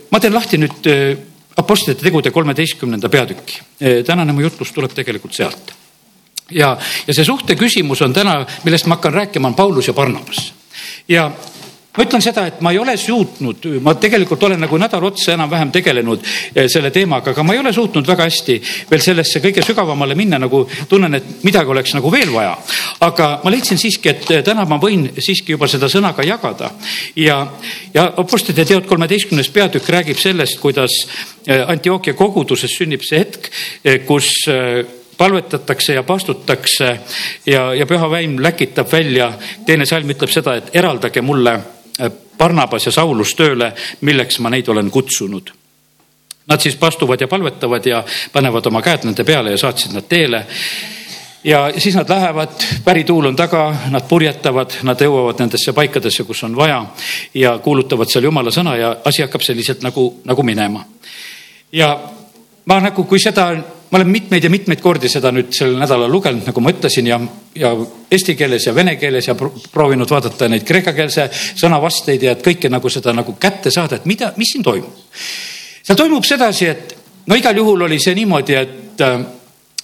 ma 0.10 0.20
teen 0.20 0.34
lahti 0.34 0.62
nüüd 0.62 0.90
Apostlite 1.62 2.02
tegude 2.02 2.32
kolmeteistkümnenda 2.34 3.10
peatüki. 3.14 3.60
tänane 4.06 4.34
mu 4.34 4.42
jutlus 4.42 4.72
tuleb 4.74 4.96
tegelikult 4.98 5.38
sealt. 5.38 5.74
ja, 6.50 6.74
ja 7.08 7.14
see 7.14 7.26
suhte 7.26 7.56
küsimus 7.56 8.02
on 8.02 8.14
täna, 8.14 8.40
millest 8.66 8.90
ma 8.90 8.98
hakkan 8.98 9.14
rääkima, 9.14 9.48
on 9.48 9.56
Paulus 9.56 9.88
ja 9.88 9.94
Barnabas 9.94 10.54
ja 11.08 11.32
ma 11.94 12.04
ütlen 12.08 12.24
seda, 12.26 12.48
et 12.50 12.62
ma 12.66 12.72
ei 12.74 12.80
ole 12.82 12.96
suutnud, 12.98 13.68
ma 13.86 13.94
tegelikult 14.02 14.42
olen 14.48 14.64
nagu 14.66 14.78
nädal 14.82 15.04
otsa 15.06 15.36
enam-vähem 15.36 15.70
tegelenud 15.76 16.24
eh, 16.56 16.66
selle 16.72 16.90
teemaga, 16.94 17.32
aga 17.36 17.44
ma 17.46 17.54
ei 17.54 17.60
ole 17.62 17.74
suutnud 17.74 18.08
väga 18.08 18.26
hästi 18.26 18.56
veel 18.90 19.04
sellesse 19.06 19.42
kõige 19.44 19.62
sügavamale 19.66 20.18
minna, 20.18 20.40
nagu 20.42 20.64
tunnen, 20.90 21.20
et 21.20 21.44
midagi 21.46 21.70
oleks 21.70 21.94
nagu 21.94 22.12
veel 22.14 22.32
vaja. 22.34 22.56
aga 23.06 23.28
ma 23.44 23.54
leidsin 23.54 23.78
siiski, 23.78 24.10
et 24.10 24.32
eh, 24.32 24.42
täna 24.46 24.66
ma 24.66 24.80
võin 24.82 25.06
siiski 25.20 25.54
juba 25.54 25.70
seda 25.70 25.90
sõna 25.92 26.16
ka 26.18 26.26
jagada 26.26 26.72
ja, 27.16 27.38
ja 27.94 28.08
Apostlite 28.18 28.66
teod 28.66 28.90
kolmeteistkümnes 28.90 29.52
peatükk 29.54 29.94
räägib 29.94 30.18
sellest, 30.18 30.58
kuidas 30.64 30.98
eh, 31.46 31.62
Antioquia 31.62 32.18
koguduses 32.18 32.74
sünnib 32.74 33.06
see 33.06 33.22
hetk, 33.22 33.52
kus 34.08 34.32
palvetatakse 35.18 35.94
ja 35.94 36.04
pastutakse 36.04 36.90
ja, 37.46 37.68
ja 37.78 37.86
püha 37.86 38.10
vaim 38.10 38.40
läkitab 38.42 38.90
välja. 38.92 39.30
teine 39.66 39.86
salm 39.86 40.10
ütleb 40.10 40.34
seda, 40.34 40.58
et 40.58 40.74
eraldage 40.74 41.22
mulle 41.22 41.60
Barnabas 42.38 42.86
ja 42.86 42.92
Saulus 42.92 43.36
tööle, 43.36 43.74
milleks 44.02 44.40
ma 44.40 44.50
neid 44.50 44.68
olen 44.68 44.90
kutsunud. 44.92 45.52
Nad 46.48 46.60
siis 46.60 46.76
pastuvad 46.76 47.22
ja 47.22 47.28
palvetavad 47.28 47.86
ja 47.86 48.04
panevad 48.34 48.66
oma 48.68 48.82
käed 48.82 49.06
nende 49.08 49.24
peale 49.24 49.54
ja 49.54 49.58
saatsid 49.58 49.94
nad 49.96 50.08
teele 50.10 50.46
ja 51.44 51.72
siis 51.78 51.96
nad 51.96 52.10
lähevad, 52.10 52.50
pärituul 52.84 53.26
on 53.26 53.36
taga, 53.36 53.76
nad 53.92 54.08
purjetavad, 54.10 54.80
nad 54.84 55.02
jõuavad 55.02 55.40
nendesse 55.40 55.74
paikadesse, 55.74 56.24
kus 56.24 56.44
on 56.44 56.56
vaja 56.56 56.86
ja 57.34 57.58
kuulutavad 57.64 58.12
seal 58.12 58.28
jumala 58.28 58.52
sõna 58.52 58.76
ja 58.80 58.96
asi 59.06 59.24
hakkab 59.24 59.44
selliselt 59.44 59.84
nagu, 59.84 60.08
nagu 60.26 60.44
minema. 60.44 60.86
ja 61.72 61.98
ma 62.66 62.80
nagu, 62.80 63.04
kui 63.04 63.20
seda 63.20 63.52
ma 63.94 64.00
olen 64.00 64.10
mitmeid 64.10 64.44
ja 64.44 64.50
mitmeid 64.50 64.80
kordi 64.82 65.10
seda 65.10 65.30
nüüd 65.30 65.52
sel 65.54 65.76
nädalal 65.78 66.10
lugenud, 66.10 66.42
nagu 66.48 66.62
ma 66.66 66.72
ütlesin 66.74 67.06
ja, 67.12 67.20
ja 67.54 67.70
eesti 68.10 68.34
keeles 68.34 68.66
ja 68.66 68.74
vene 68.74 68.96
keeles 68.98 69.28
ja 69.30 69.36
proovinud 69.38 70.10
vaadata 70.10 70.48
neid 70.50 70.66
kreekakeelse 70.66 71.28
sõna 71.62 71.78
vasteid 71.82 72.26
ja 72.26 72.34
et 72.34 72.42
kõike 72.42 72.72
nagu 72.74 72.90
seda 72.90 73.14
nagu 73.14 73.36
kätte 73.38 73.70
saada, 73.70 74.00
et 74.02 74.10
mida, 74.10 74.32
mis 74.42 74.56
siin 74.56 74.66
toimub. 74.66 75.14
seal 75.86 76.00
toimub 76.00 76.26
sedasi, 76.26 76.72
et 76.74 76.96
no 77.30 77.38
igal 77.38 77.62
juhul 77.62 77.86
oli 77.86 78.00
see 78.02 78.18
niimoodi, 78.18 78.58
et 78.58 79.06
äh, 79.06 79.22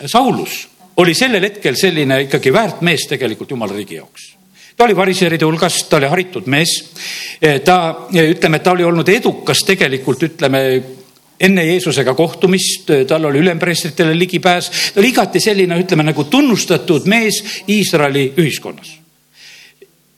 Saulus 0.10 0.58
oli 0.98 1.13
sellel 1.13 1.46
hetkel 1.46 1.78
selline 1.78 2.24
ikkagi 2.25 2.54
väärt 2.54 2.82
mees 2.82 3.06
tegelikult 3.13 3.54
jumala 3.54 3.78
riigi 3.78 4.00
jaoks 4.01 4.25
ta 4.74 4.88
oli 4.88 4.96
variseride 4.96 5.46
hulgas, 5.46 5.84
ta 5.86 5.98
oli 6.00 6.08
haritud 6.08 6.46
mees. 6.48 6.72
ta, 7.66 8.08
ütleme, 8.16 8.60
ta 8.63 8.72
oli 8.72 8.88
olnud 8.88 9.10
edukas 9.12 9.62
tegelikult, 9.68 10.24
ütleme 10.24 10.62
enne 11.39 11.65
Jeesusega 11.65 12.13
kohtumist, 12.13 12.91
tal 13.08 13.25
oli 13.29 13.39
ülempreestritele 13.43 14.15
ligipääs, 14.17 14.72
ta 14.93 15.00
oli 15.00 15.13
igati 15.13 15.39
selline, 15.43 15.79
ütleme 15.79 16.03
nagu 16.12 16.27
tunnustatud 16.29 17.08
mees 17.08 17.43
Iisraeli 17.67 18.34
ühiskonnas 18.38 18.99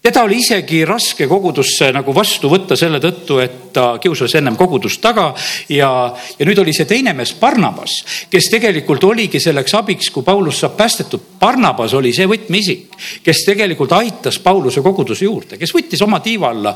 teda 0.02 0.24
oli 0.24 0.40
isegi 0.42 0.82
raske 0.86 1.28
kogudusse 1.30 1.92
nagu 1.94 2.14
vastu 2.16 2.50
võtta 2.50 2.76
selle 2.80 2.98
tõttu, 3.02 3.38
et 3.44 3.70
ta 3.74 3.98
kiusas 4.02 4.34
ennem 4.36 4.56
kogudust 4.58 5.02
taga 5.02 5.28
ja, 5.70 5.90
ja 6.40 6.48
nüüd 6.48 6.60
oli 6.64 6.74
see 6.74 6.88
teine 6.90 7.14
mees, 7.14 7.36
Barnabas, 7.40 8.00
kes 8.32 8.50
tegelikult 8.52 9.04
oligi 9.06 9.40
selleks 9.40 9.76
abiks, 9.78 10.10
kui 10.12 10.26
Paulus 10.26 10.64
saab 10.64 10.74
päästetud. 10.80 11.28
Barnabas 11.42 11.94
oli 11.98 12.12
see 12.14 12.26
võtmeisik, 12.30 12.98
kes 13.24 13.44
tegelikult 13.46 13.94
aitas 13.98 14.40
Pauluse 14.42 14.82
koguduse 14.82 15.26
juurde, 15.26 15.60
kes 15.62 15.74
võttis 15.76 16.02
oma 16.02 16.20
tiiva 16.22 16.50
alla, 16.50 16.74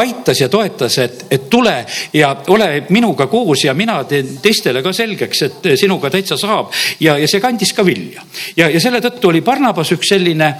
aitas 0.00 0.42
ja 0.42 0.50
toetas, 0.50 0.98
et, 1.02 1.24
et 1.30 1.46
tule 1.50 1.76
ja 2.18 2.34
ole 2.50 2.68
minuga 2.90 3.28
koos 3.30 3.64
ja 3.64 3.74
mina 3.78 4.00
teen 4.10 4.38
teistele 4.42 4.82
ka 4.82 4.92
selgeks, 4.92 5.42
et 5.46 5.70
sinuga 5.78 6.10
täitsa 6.10 6.38
saab 6.38 6.74
ja, 7.00 7.14
ja 7.18 7.30
see 7.30 7.42
kandis 7.42 7.72
ka 7.74 7.86
vilja. 7.86 8.26
ja, 8.56 8.66
ja 8.66 8.82
selle 8.82 9.02
tõttu 9.04 9.30
oli 9.30 9.46
Barnabas 9.46 9.94
üks 9.94 10.10
selline 10.10 10.52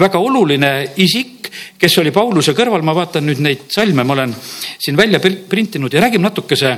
väga 0.00 0.20
oluline 0.24 0.74
isik, 1.04 1.33
kes 1.78 1.98
oli 2.02 2.12
Pauluse 2.14 2.54
kõrval, 2.56 2.84
ma 2.86 2.94
vaatan 2.96 3.26
nüüd 3.28 3.40
neid 3.44 3.64
salme, 3.72 4.04
ma 4.04 4.16
olen 4.16 4.34
siin 4.78 4.96
välja 4.96 5.20
printinud 5.20 5.92
ja 5.92 6.04
räägime 6.04 6.28
natukese 6.28 6.76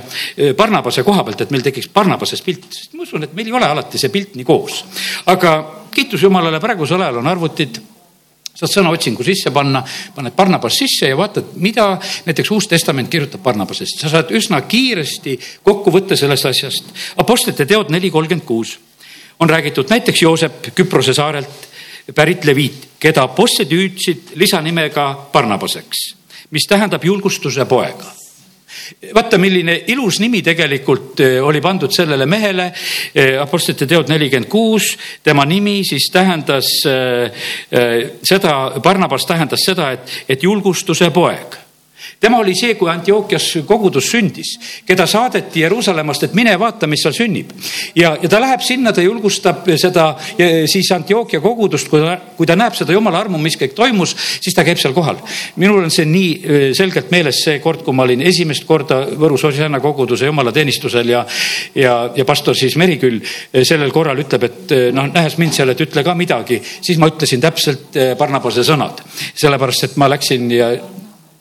Barnabase 0.57 1.05
koha 1.07 1.25
pealt, 1.25 1.47
et 1.47 1.51
meil 1.55 1.65
tekiks 1.67 1.91
Barnabasest 1.95 2.45
pilt, 2.45 2.69
sest 2.71 2.95
ma 2.95 3.07
usun, 3.07 3.27
et 3.27 3.35
meil 3.37 3.51
ei 3.51 3.59
ole 3.59 3.69
alati 3.69 4.01
see 4.01 4.13
pilt 4.15 4.37
nii 4.37 4.47
koos. 4.47 4.85
aga 5.33 5.59
kiitus 5.95 6.23
Jumalale, 6.23 6.61
praegusel 6.61 7.01
ajal 7.01 7.23
on 7.23 7.31
arvutid 7.33 7.81
saad 8.57 8.73
sõnaotsingu 8.73 9.25
sisse 9.25 9.53
panna, 9.53 9.83
paned 10.17 10.33
Barnabas 10.37 10.79
sisse 10.81 11.11
ja 11.11 11.17
vaatad, 11.19 11.53
mida 11.61 11.91
näiteks 12.27 12.51
Uus 12.57 12.69
Testament 12.71 13.11
kirjutab 13.13 13.43
Barnabasest, 13.45 14.01
sa 14.01 14.09
saad 14.13 14.33
üsna 14.37 14.63
kiiresti 14.65 15.37
kokku 15.65 15.93
võtta 15.93 16.17
sellest 16.17 16.49
asjast. 16.49 16.93
Apostlite 17.21 17.67
teod 17.69 17.93
neli 17.93 18.11
kolmkümmend 18.11 18.47
kuus 18.49 18.79
on 19.41 19.51
räägitud 19.51 19.91
näiteks 19.93 20.23
Joosep 20.23 20.71
Küprose 20.75 21.13
saarelt 21.15 21.66
pärit 22.15 22.45
leviit, 22.45 22.89
keda 23.01 23.27
apostlid 23.27 23.73
hüüdsid 23.73 24.37
lisanimega 24.39 25.09
Barnabaseks, 25.33 26.07
mis 26.51 26.69
tähendab 26.69 27.05
julgustuse 27.05 27.65
poega 27.67 28.17
vaata, 29.15 29.39
milline 29.39 29.77
ilus 29.93 30.21
nimi 30.23 30.43
tegelikult 30.45 31.21
eh, 31.25 31.37
oli 31.43 31.61
pandud 31.65 31.93
sellele 31.93 32.27
mehele. 32.27 32.71
Eh, 33.15 33.37
Apostlite 33.43 33.87
teod 33.87 34.11
nelikümmend 34.13 34.51
kuus, 34.51 34.93
tema 35.25 35.45
nimi 35.49 35.81
siis 35.87 36.09
tähendas 36.13 36.71
äh, 36.87 37.47
seda, 38.23 38.57
Barnabas 38.83 39.27
tähendas 39.27 39.65
seda, 39.67 39.93
et, 39.97 40.19
et 40.29 40.43
julgustuse 40.43 41.11
poeg 41.15 41.66
tema 42.21 42.39
oli 42.39 42.55
see, 42.59 42.75
kui 42.75 42.91
Antiookias 42.91 43.51
kogudus 43.67 44.11
sündis, 44.11 44.57
keda 44.87 45.07
saadeti 45.07 45.65
Jeruusalemmast, 45.65 46.27
et 46.27 46.35
mine 46.35 46.55
vaata, 46.59 46.87
mis 46.87 47.03
seal 47.05 47.15
sünnib. 47.15 47.53
ja, 47.95 48.17
ja 48.23 48.29
ta 48.29 48.41
läheb 48.41 48.65
sinna, 48.65 48.93
ta 48.93 49.05
julgustab 49.05 49.69
seda 49.77 50.09
siis 50.67 50.91
Antiookia 50.93 51.41
kogudust, 51.41 51.89
kui 51.89 52.01
ta, 52.01 52.17
kui 52.37 52.49
ta 52.49 52.57
näeb 52.57 52.75
seda 52.77 52.95
jumala 52.97 53.21
armu, 53.25 53.39
mis 53.43 53.57
kõik 53.59 53.75
toimus, 53.77 54.15
siis 54.41 54.57
ta 54.57 54.65
käib 54.67 54.81
seal 54.81 54.95
kohal. 54.97 55.21
minul 55.57 55.85
on 55.85 55.93
see 55.93 56.07
nii 56.09 56.31
äh, 56.33 56.67
selgelt 56.77 57.11
meeles 57.15 57.43
see 57.45 57.61
kord, 57.65 57.85
kui 57.85 57.95
ma 57.97 58.07
olin 58.07 58.23
esimest 58.27 58.67
korda 58.69 59.03
Võrus 59.17 59.45
Osiana 59.49 59.81
koguduse 59.81 60.29
jumalateenistusel 60.31 61.13
ja, 61.13 61.25
ja, 61.75 61.97
ja 62.17 62.25
pastor 62.29 62.57
siis 62.59 62.77
Meriküll 62.81 63.21
äh, 63.21 63.63
sellel 63.65 63.93
korral 63.95 64.21
ütleb, 64.25 64.49
et 64.49 64.77
äh, 64.77 64.87
noh, 64.97 65.09
nähes 65.13 65.39
mind 65.41 65.57
seal, 65.57 65.73
et 65.73 65.85
ütle 65.87 66.05
ka 66.07 66.17
midagi, 66.19 66.61
siis 66.81 67.01
ma 67.03 67.11
ütlesin 67.13 67.43
täpselt 67.43 67.97
Barnabase 68.19 68.65
sõnad, 68.67 69.03
sellepärast 69.37 69.91
et 69.91 69.99
ma 70.01 70.09
läksin 70.11 70.51
ja 70.53 70.71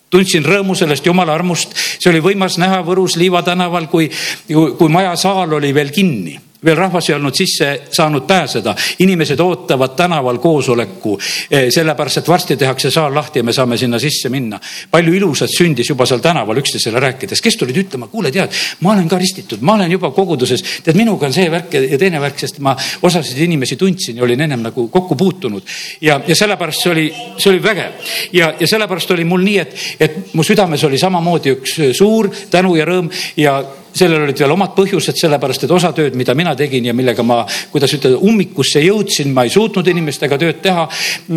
tundsin 0.10 0.46
rõõmu 0.46 0.76
sellest 0.78 1.06
jumala 1.06 1.34
armust, 1.34 1.76
see 1.76 2.12
oli 2.12 2.24
võimas 2.24 2.60
näha 2.62 2.82
Võrus 2.86 3.18
Liiva 3.20 3.44
tänaval, 3.44 3.90
kui, 3.92 4.10
kui 4.48 4.90
maja 4.92 5.16
saal 5.20 5.58
oli 5.58 5.74
veel 5.76 5.92
kinni 5.96 6.40
veel 6.66 6.78
rahvas 6.78 7.10
ei 7.10 7.16
olnud 7.16 7.36
sisse 7.36 7.70
saanud 7.92 8.26
pääseda, 8.28 8.76
inimesed 9.00 9.40
ootavad 9.40 9.96
tänaval 9.96 10.38
koosoleku, 10.38 11.20
eh, 11.52 11.68
sellepärast 11.70 12.18
et 12.18 12.28
varsti 12.28 12.58
tehakse 12.58 12.92
saal 12.92 13.16
lahti 13.16 13.40
ja 13.40 13.44
me 13.44 13.54
saame 13.54 13.78
sinna 13.78 14.00
sisse 14.00 14.30
minna. 14.30 14.60
palju 14.92 15.14
ilusat 15.14 15.50
sündis 15.50 15.90
juba 15.90 16.06
seal 16.06 16.20
tänaval 16.20 16.58
üksteisele 16.58 17.00
rääkides, 17.00 17.42
kes 17.42 17.58
tulid 17.58 17.78
ütlema, 17.78 18.08
kuule, 18.08 18.32
tead, 18.32 18.52
ma 18.80 18.92
olen 18.94 19.08
ka 19.10 19.18
ristitud, 19.18 19.62
ma 19.62 19.74
olen 19.74 19.92
juba 19.92 20.12
koguduses, 20.12 20.64
tead, 20.84 20.96
minuga 20.96 21.26
on 21.28 21.34
see 21.34 21.52
värk 21.52 21.74
ja 21.74 21.98
teine 21.98 22.22
värk, 22.22 22.40
sest 22.40 22.60
ma 22.60 22.76
osasid 23.02 23.38
inimesi 23.38 23.76
tundsin 23.76 24.18
ja 24.18 24.24
olin 24.24 24.42
ennem 24.42 24.62
nagu 24.62 24.88
kokku 24.88 25.16
puutunud. 25.16 25.64
ja, 26.02 26.22
ja 26.28 26.36
sellepärast 26.36 26.82
see 26.82 26.92
oli, 26.92 27.08
see 27.38 27.50
oli 27.50 27.64
vägev 27.64 27.92
ja, 28.34 28.54
ja 28.60 28.68
sellepärast 28.68 29.12
oli 29.12 29.24
mul 29.24 29.44
nii, 29.44 29.58
et, 29.60 29.76
et 30.00 30.34
mu 30.34 30.44
südames 30.44 30.84
oli 30.84 30.98
samamoodi 30.98 31.56
üks 31.56 31.80
suur 31.98 32.30
tänu 32.52 32.76
ja 32.76 32.86
rõõm 32.86 33.12
ja 33.38 33.60
sellel 33.96 34.25
olid 34.25 34.40
veel 34.40 34.54
omad 34.56 34.74
põhjused, 34.75 35.18
sellepärast 35.20 35.66
et 35.66 35.74
osa 35.74 35.92
tööd, 35.96 36.16
mida 36.20 36.36
mina 36.38 36.56
tegin 36.58 36.90
ja 36.90 36.94
millega 36.96 37.24
ma, 37.24 37.42
kuidas 37.72 37.96
ütelda, 37.98 38.20
ummikusse 38.28 38.84
jõudsin, 38.84 39.32
ma 39.36 39.46
ei 39.48 39.54
suutnud 39.54 39.88
inimestega 39.92 40.40
tööd 40.42 40.62
teha. 40.64 40.88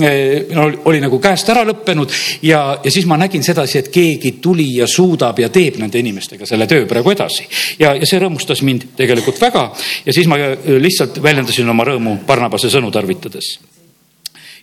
Eh, 0.02 0.58
oli 0.88 1.00
nagu 1.02 1.20
käest 1.22 1.48
ära 1.52 1.64
lõppenud 1.68 2.12
ja, 2.46 2.62
ja 2.84 2.92
siis 2.92 3.06
ma 3.08 3.18
nägin 3.20 3.44
sedasi, 3.46 3.82
et 3.82 3.92
keegi 3.94 4.36
tuli 4.42 4.68
ja 4.78 4.88
suudab 4.90 5.38
ja 5.38 5.50
teeb 5.54 5.78
nende 5.82 6.00
inimestega 6.02 6.46
selle 6.48 6.66
töö 6.70 6.86
praegu 6.90 7.14
edasi. 7.14 7.46
ja, 7.78 7.94
ja 7.94 8.06
see 8.06 8.20
rõõmustas 8.20 8.62
mind 8.66 8.90
tegelikult 8.98 9.40
väga 9.40 9.68
ja 10.04 10.14
siis 10.14 10.28
ma 10.30 10.38
lihtsalt 10.38 11.22
väljendasin 11.22 11.68
oma 11.68 11.86
rõõmu 11.86 12.18
Barnabase 12.26 12.70
sõnu 12.72 12.90
tarvitades 12.94 13.56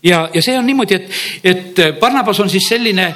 ja, 0.04 0.30
ja 0.34 0.42
see 0.42 0.58
on 0.58 0.66
niimoodi, 0.68 0.96
et, 0.96 1.10
et 1.44 2.00
Barnabas 2.00 2.40
on 2.40 2.50
siis 2.50 2.68
selline, 2.70 3.08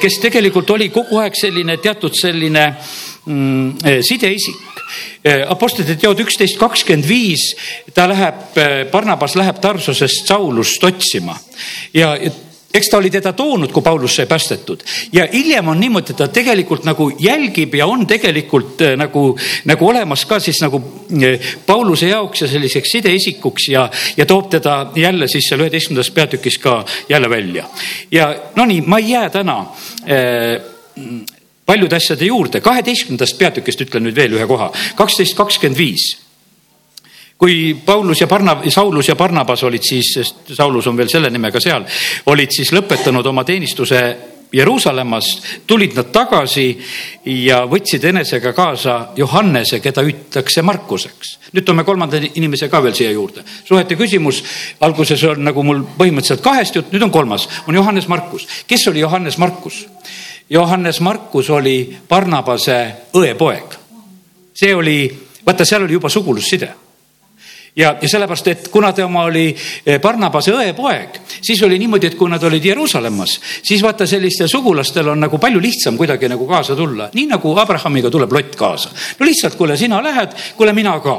kes 0.00 0.18
tegelikult 0.22 0.70
oli 0.74 0.88
kogu 0.94 1.20
aeg 1.22 1.36
selline 1.38 1.76
teatud 1.82 2.16
selline 2.18 2.66
mm, 2.68 3.11
sideisik. 4.02 4.56
Apostlite 5.48 5.94
teod 6.00 6.18
üksteist 6.24 6.58
kakskümmend 6.58 7.06
viis, 7.06 7.52
ta 7.94 8.08
läheb, 8.10 8.56
Barnabas 8.90 9.36
läheb 9.38 9.60
Tarsusest 9.62 10.26
Saulust 10.26 10.82
otsima 10.84 11.36
ja 11.94 12.16
eks 12.74 12.88
ta 12.88 12.98
oli 12.98 13.10
teda 13.12 13.32
toonud, 13.36 13.72
kui 13.72 13.82
Paulus 13.84 14.16
sai 14.16 14.26
päästetud 14.26 14.82
ja 15.12 15.26
hiljem 15.32 15.68
on 15.68 15.80
niimoodi, 15.80 16.14
et 16.14 16.20
ta 16.22 16.28
tegelikult 16.32 16.86
nagu 16.88 17.10
jälgib 17.20 17.74
ja 17.74 17.86
on 17.86 18.06
tegelikult 18.08 18.82
nagu, 18.96 19.24
nagu 19.68 19.88
olemas 19.88 20.24
ka 20.26 20.40
siis 20.40 20.60
nagu 20.64 20.80
Pauluse 21.66 22.08
jaoks 22.08 22.44
ja 22.44 22.48
selliseks 22.48 22.96
sideisikuks 22.96 23.68
ja, 23.68 23.88
ja 24.16 24.26
toob 24.26 24.50
teda 24.50 24.78
jälle 24.96 25.28
siis 25.28 25.48
seal 25.48 25.64
üheteistkümnendas 25.64 26.10
peatükis 26.10 26.58
ka 26.58 26.84
jälle 27.08 27.30
välja. 27.30 27.68
ja 28.10 28.34
no 28.56 28.64
nii, 28.64 28.80
ma 28.86 28.98
ei 28.98 29.10
jää 29.10 29.30
täna 29.30 29.58
äh, 30.08 31.41
paljude 31.72 31.96
asjade 31.96 32.28
juurde, 32.28 32.60
kaheteistkümnendast 32.60 33.38
peatükist 33.40 33.86
ütlen 33.86 34.04
nüüd 34.06 34.18
veel 34.18 34.36
ühe 34.36 34.48
koha, 34.50 34.68
kaksteist 34.98 35.38
kakskümmend 35.38 35.80
viis 35.80 36.12
kui 37.42 37.74
Paulus 37.74 38.20
ja 38.20 38.28
Barna-, 38.30 38.60
Saulus 38.70 39.08
ja 39.08 39.16
Barnabas 39.18 39.64
olid 39.66 39.82
siis, 39.82 40.12
sest 40.14 40.52
Saulus 40.54 40.86
on 40.86 40.94
veel 40.94 41.08
selle 41.10 41.30
nimega 41.32 41.58
seal, 41.58 41.82
olid 42.30 42.54
siis 42.54 42.70
lõpetanud 42.70 43.26
oma 43.26 43.42
teenistuse 43.42 44.02
Jeruusalemmas, 44.52 45.24
tulid 45.66 45.96
nad 45.96 46.12
tagasi 46.12 46.66
ja 47.24 47.62
võtsid 47.66 48.04
enesega 48.10 48.52
kaasa 48.54 48.96
Johannese, 49.16 49.80
keda 49.80 50.04
hüütakse 50.04 50.62
Markuseks. 50.62 51.38
nüüd 51.52 51.64
toome 51.64 51.84
kolmanda 51.84 52.20
inimese 52.34 52.68
ka 52.68 52.82
veel 52.82 52.94
siia 52.94 53.10
juurde. 53.10 53.42
suhete 53.64 53.96
küsimus 53.96 54.44
alguses 54.80 55.24
on 55.24 55.44
nagu 55.44 55.62
mul 55.62 55.82
põhimõtteliselt 55.98 56.44
kahest 56.44 56.76
jutt, 56.76 56.92
nüüd 56.92 57.02
on 57.02 57.10
kolmas, 57.10 57.48
on 57.66 57.74
Johannes 57.74 58.08
Markus. 58.08 58.46
kes 58.66 58.86
oli 58.88 59.00
Johannes 59.00 59.38
Markus? 59.38 59.86
Johannes 60.50 61.00
Markus 61.00 61.50
oli 61.50 61.96
Barnabase 62.08 62.78
õepoeg. 63.14 63.78
see 64.54 64.74
oli, 64.74 65.10
vaata, 65.46 65.64
seal 65.64 65.82
oli 65.82 65.92
juba 65.92 66.08
sugulusside 66.08 66.68
ja, 67.76 67.96
ja 68.02 68.08
sellepärast, 68.08 68.48
et 68.48 68.68
kuna 68.68 68.92
tema 68.92 69.24
oli 69.24 69.46
eh, 69.86 69.98
Barnabase 70.00 70.52
õepoeg, 70.52 71.18
siis 71.40 71.62
oli 71.64 71.78
niimoodi, 71.80 72.10
et 72.10 72.16
kui 72.18 72.30
nad 72.30 72.42
olid 72.44 72.64
Jeruusalemmas, 72.64 73.38
siis 73.64 73.82
vaata, 73.82 74.06
sellistel 74.06 74.50
sugulastel 74.52 75.08
on 75.08 75.24
nagu 75.24 75.38
palju 75.40 75.60
lihtsam 75.62 75.96
kuidagi 76.00 76.28
nagu 76.28 76.46
kaasa 76.48 76.76
tulla, 76.76 77.08
nii 77.14 77.30
nagu 77.32 77.54
Abrahamiga 77.58 78.10
tuleb 78.12 78.32
Lott 78.32 78.56
kaasa. 78.60 78.92
no 79.18 79.26
lihtsalt, 79.26 79.56
kuule, 79.56 79.76
sina 79.76 80.02
lähed, 80.04 80.36
kuule, 80.56 80.72
mina 80.72 80.98
ka. 81.00 81.16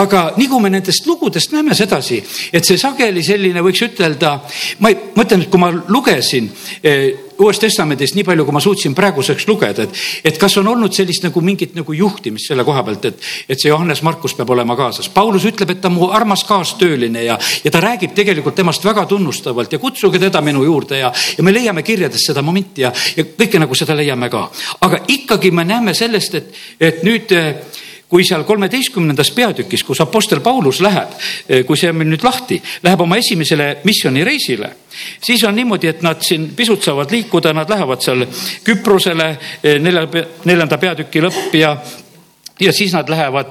aga 0.00 0.24
nii 0.36 0.48
kui 0.48 0.60
me 0.60 0.72
nendest 0.72 1.06
lugudest 1.06 1.52
näeme 1.52 1.74
sedasi, 1.74 2.22
et 2.52 2.64
see 2.64 2.80
sageli 2.80 3.22
selline, 3.22 3.60
võiks 3.62 3.84
ütelda, 3.84 4.38
ma 4.80 4.92
ei, 4.92 4.98
mõtlen, 5.16 5.44
et 5.44 5.52
kui 5.52 5.60
ma 5.60 5.70
lugesin 5.88 6.50
Uuest 7.44 7.62
Testamendist 7.64 8.16
nii 8.16 8.24
palju, 8.26 8.46
kui 8.46 8.56
ma 8.56 8.62
suutsin 8.62 8.94
praeguseks 8.96 9.46
lugeda, 9.48 9.84
et, 9.84 10.02
et 10.30 10.38
kas 10.40 10.56
on 10.60 10.68
olnud 10.72 10.94
sellist 10.96 11.26
nagu 11.26 11.42
mingit 11.44 11.74
nagu 11.76 11.96
juhtimist 11.96 12.50
selle 12.50 12.64
koha 12.64 12.84
pealt, 12.86 13.08
et, 13.10 13.28
et 13.48 13.60
see 13.60 13.70
Johannes 13.70 14.02
Markus 14.06 14.36
peab 14.38 14.50
olema 14.54 14.76
kaasas. 14.78 15.10
Paulus 15.12 15.46
ütleb, 15.48 15.74
et 15.74 15.82
ta 15.82 15.90
on 15.92 15.98
mu 15.98 16.10
armas 16.14 16.44
kaastööline 16.48 17.24
ja, 17.26 17.38
ja 17.64 17.74
ta 17.74 17.82
räägib 17.84 18.14
tegelikult 18.16 18.56
temast 18.58 18.84
väga 18.84 19.06
tunnustavalt 19.10 19.72
ja 19.72 19.82
kutsuge 19.82 20.20
teda 20.22 20.40
minu 20.44 20.64
juurde 20.64 21.00
ja, 21.02 21.12
ja 21.12 21.44
me 21.44 21.52
leiame 21.54 21.84
kirjadest 21.86 22.32
seda 22.32 22.42
momenti 22.42 22.84
ja, 22.86 22.92
ja 23.16 23.26
kõike 23.28 23.60
nagu 23.62 23.76
seda 23.78 23.96
leiame 23.96 24.30
ka. 24.32 24.46
aga 24.86 25.04
ikkagi 25.08 25.50
me 25.54 25.64
näeme 25.68 25.94
sellest, 25.94 26.34
et, 26.40 26.54
et 26.80 27.02
nüüd 27.06 27.32
kui 28.14 28.22
seal 28.22 28.44
kolmeteistkümnendas 28.46 29.32
peatükis, 29.34 29.82
kus 29.82 29.98
Apostel 30.04 30.38
Paulus 30.38 30.78
läheb, 30.84 31.16
kui 31.66 31.74
see 31.74 31.90
on 31.90 31.96
meil 31.98 32.12
nüüd 32.12 32.22
lahti, 32.22 32.60
läheb 32.84 33.00
oma 33.02 33.16
esimesele 33.18 33.80
missioonireisile, 33.82 34.68
siis 35.18 35.42
on 35.48 35.56
niimoodi, 35.58 35.88
et 35.90 36.04
nad 36.06 36.20
siin 36.22 36.44
pisut 36.54 36.84
saavad 36.86 37.10
liikuda, 37.10 37.50
nad 37.58 37.72
lähevad 37.74 38.04
seal 38.04 38.22
Küprosele, 38.62 39.26
nelja, 39.82 40.04
neljanda 40.46 40.78
peatüki 40.78 41.24
lõpp 41.24 41.56
ja 41.58 41.74
ja 42.62 42.70
siis 42.72 42.92
nad 42.94 43.08
lähevad 43.10 43.50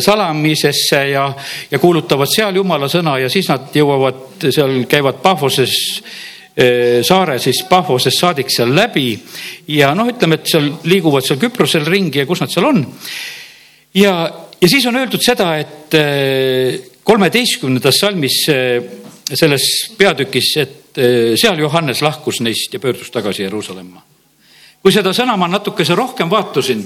salamisesse 0.00 1.02
ja, 1.10 1.26
ja 1.70 1.78
kuulutavad 1.78 2.30
seal 2.32 2.56
jumala 2.56 2.88
sõna 2.88 3.18
ja 3.20 3.28
siis 3.28 3.50
nad 3.52 3.68
jõuavad, 3.76 4.46
seal 4.48 4.78
käivad 4.88 5.18
Pahvoses 5.20 5.74
saare 7.04 7.36
siis 7.38 7.60
Pahvosest 7.68 8.16
saadik 8.24 8.48
seal 8.48 8.72
läbi 8.72 9.12
ja 9.76 9.92
noh, 9.92 10.08
ütleme, 10.08 10.40
et 10.40 10.48
seal 10.48 10.70
liiguvad 10.88 11.28
seal 11.28 11.38
Küprosel 11.44 11.84
ringi 11.84 12.24
ja 12.24 12.26
kus 12.28 12.40
nad 12.40 12.56
seal 12.56 12.70
on 12.72 12.80
ja, 13.94 14.12
ja 14.60 14.68
siis 14.68 14.86
on 14.86 14.96
öeldud 14.96 15.22
seda, 15.24 15.54
et 15.60 15.96
äh, 15.98 16.78
kolmeteistkümnendas 17.04 18.00
salmis 18.00 18.42
äh, 18.52 18.78
selles 19.34 19.66
peatükis, 19.98 20.52
et 20.62 20.98
äh, 20.98 21.34
seal 21.40 21.58
Johannes 21.58 22.02
lahkus 22.02 22.40
neist 22.44 22.74
ja 22.74 22.80
pöördus 22.80 23.10
tagasi 23.10 23.46
Jeruusalemma. 23.46 24.06
Kui 24.80 24.94
seda 24.94 25.12
sõna 25.12 25.34
ma 25.36 25.44
natukese 25.44 25.92
rohkem 25.92 26.30
vaatasin, 26.32 26.78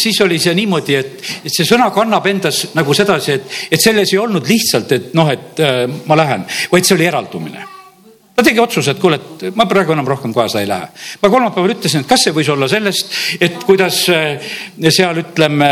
siis 0.00 0.22
oli 0.24 0.38
see 0.40 0.54
niimoodi, 0.56 0.94
et, 0.96 1.18
et 1.44 1.52
see 1.52 1.66
sõna 1.68 1.90
kannab 1.92 2.24
endas 2.30 2.62
nagu 2.72 2.94
sedasi, 2.96 3.34
et, 3.34 3.58
et 3.76 3.82
selles 3.82 4.14
ei 4.14 4.22
olnud 4.22 4.48
lihtsalt, 4.48 4.94
et 4.96 5.10
noh, 5.12 5.28
et 5.28 5.60
ma 6.08 6.16
lähen, 6.16 6.46
vaid 6.72 6.88
see 6.88 6.96
oli 6.96 7.10
eraldumine 7.10 7.66
ta 8.40 8.48
tegi 8.48 8.60
otsuse, 8.62 8.94
et 8.94 9.00
kuule, 9.00 9.18
et 9.20 9.56
ma 9.56 9.66
praegu 9.68 9.92
enam 9.92 10.06
rohkem 10.08 10.32
kaasa 10.34 10.62
ei 10.62 10.68
lähe. 10.68 10.88
ma 11.22 11.28
kolmapäeval 11.28 11.74
ütlesin, 11.74 12.04
et 12.04 12.08
kas 12.08 12.24
see 12.24 12.34
võis 12.36 12.48
olla 12.52 12.68
sellest, 12.70 13.12
et 13.40 13.60
kuidas 13.68 14.00
eh, 14.14 14.48
seal 14.88 15.20
ütleme, 15.24 15.70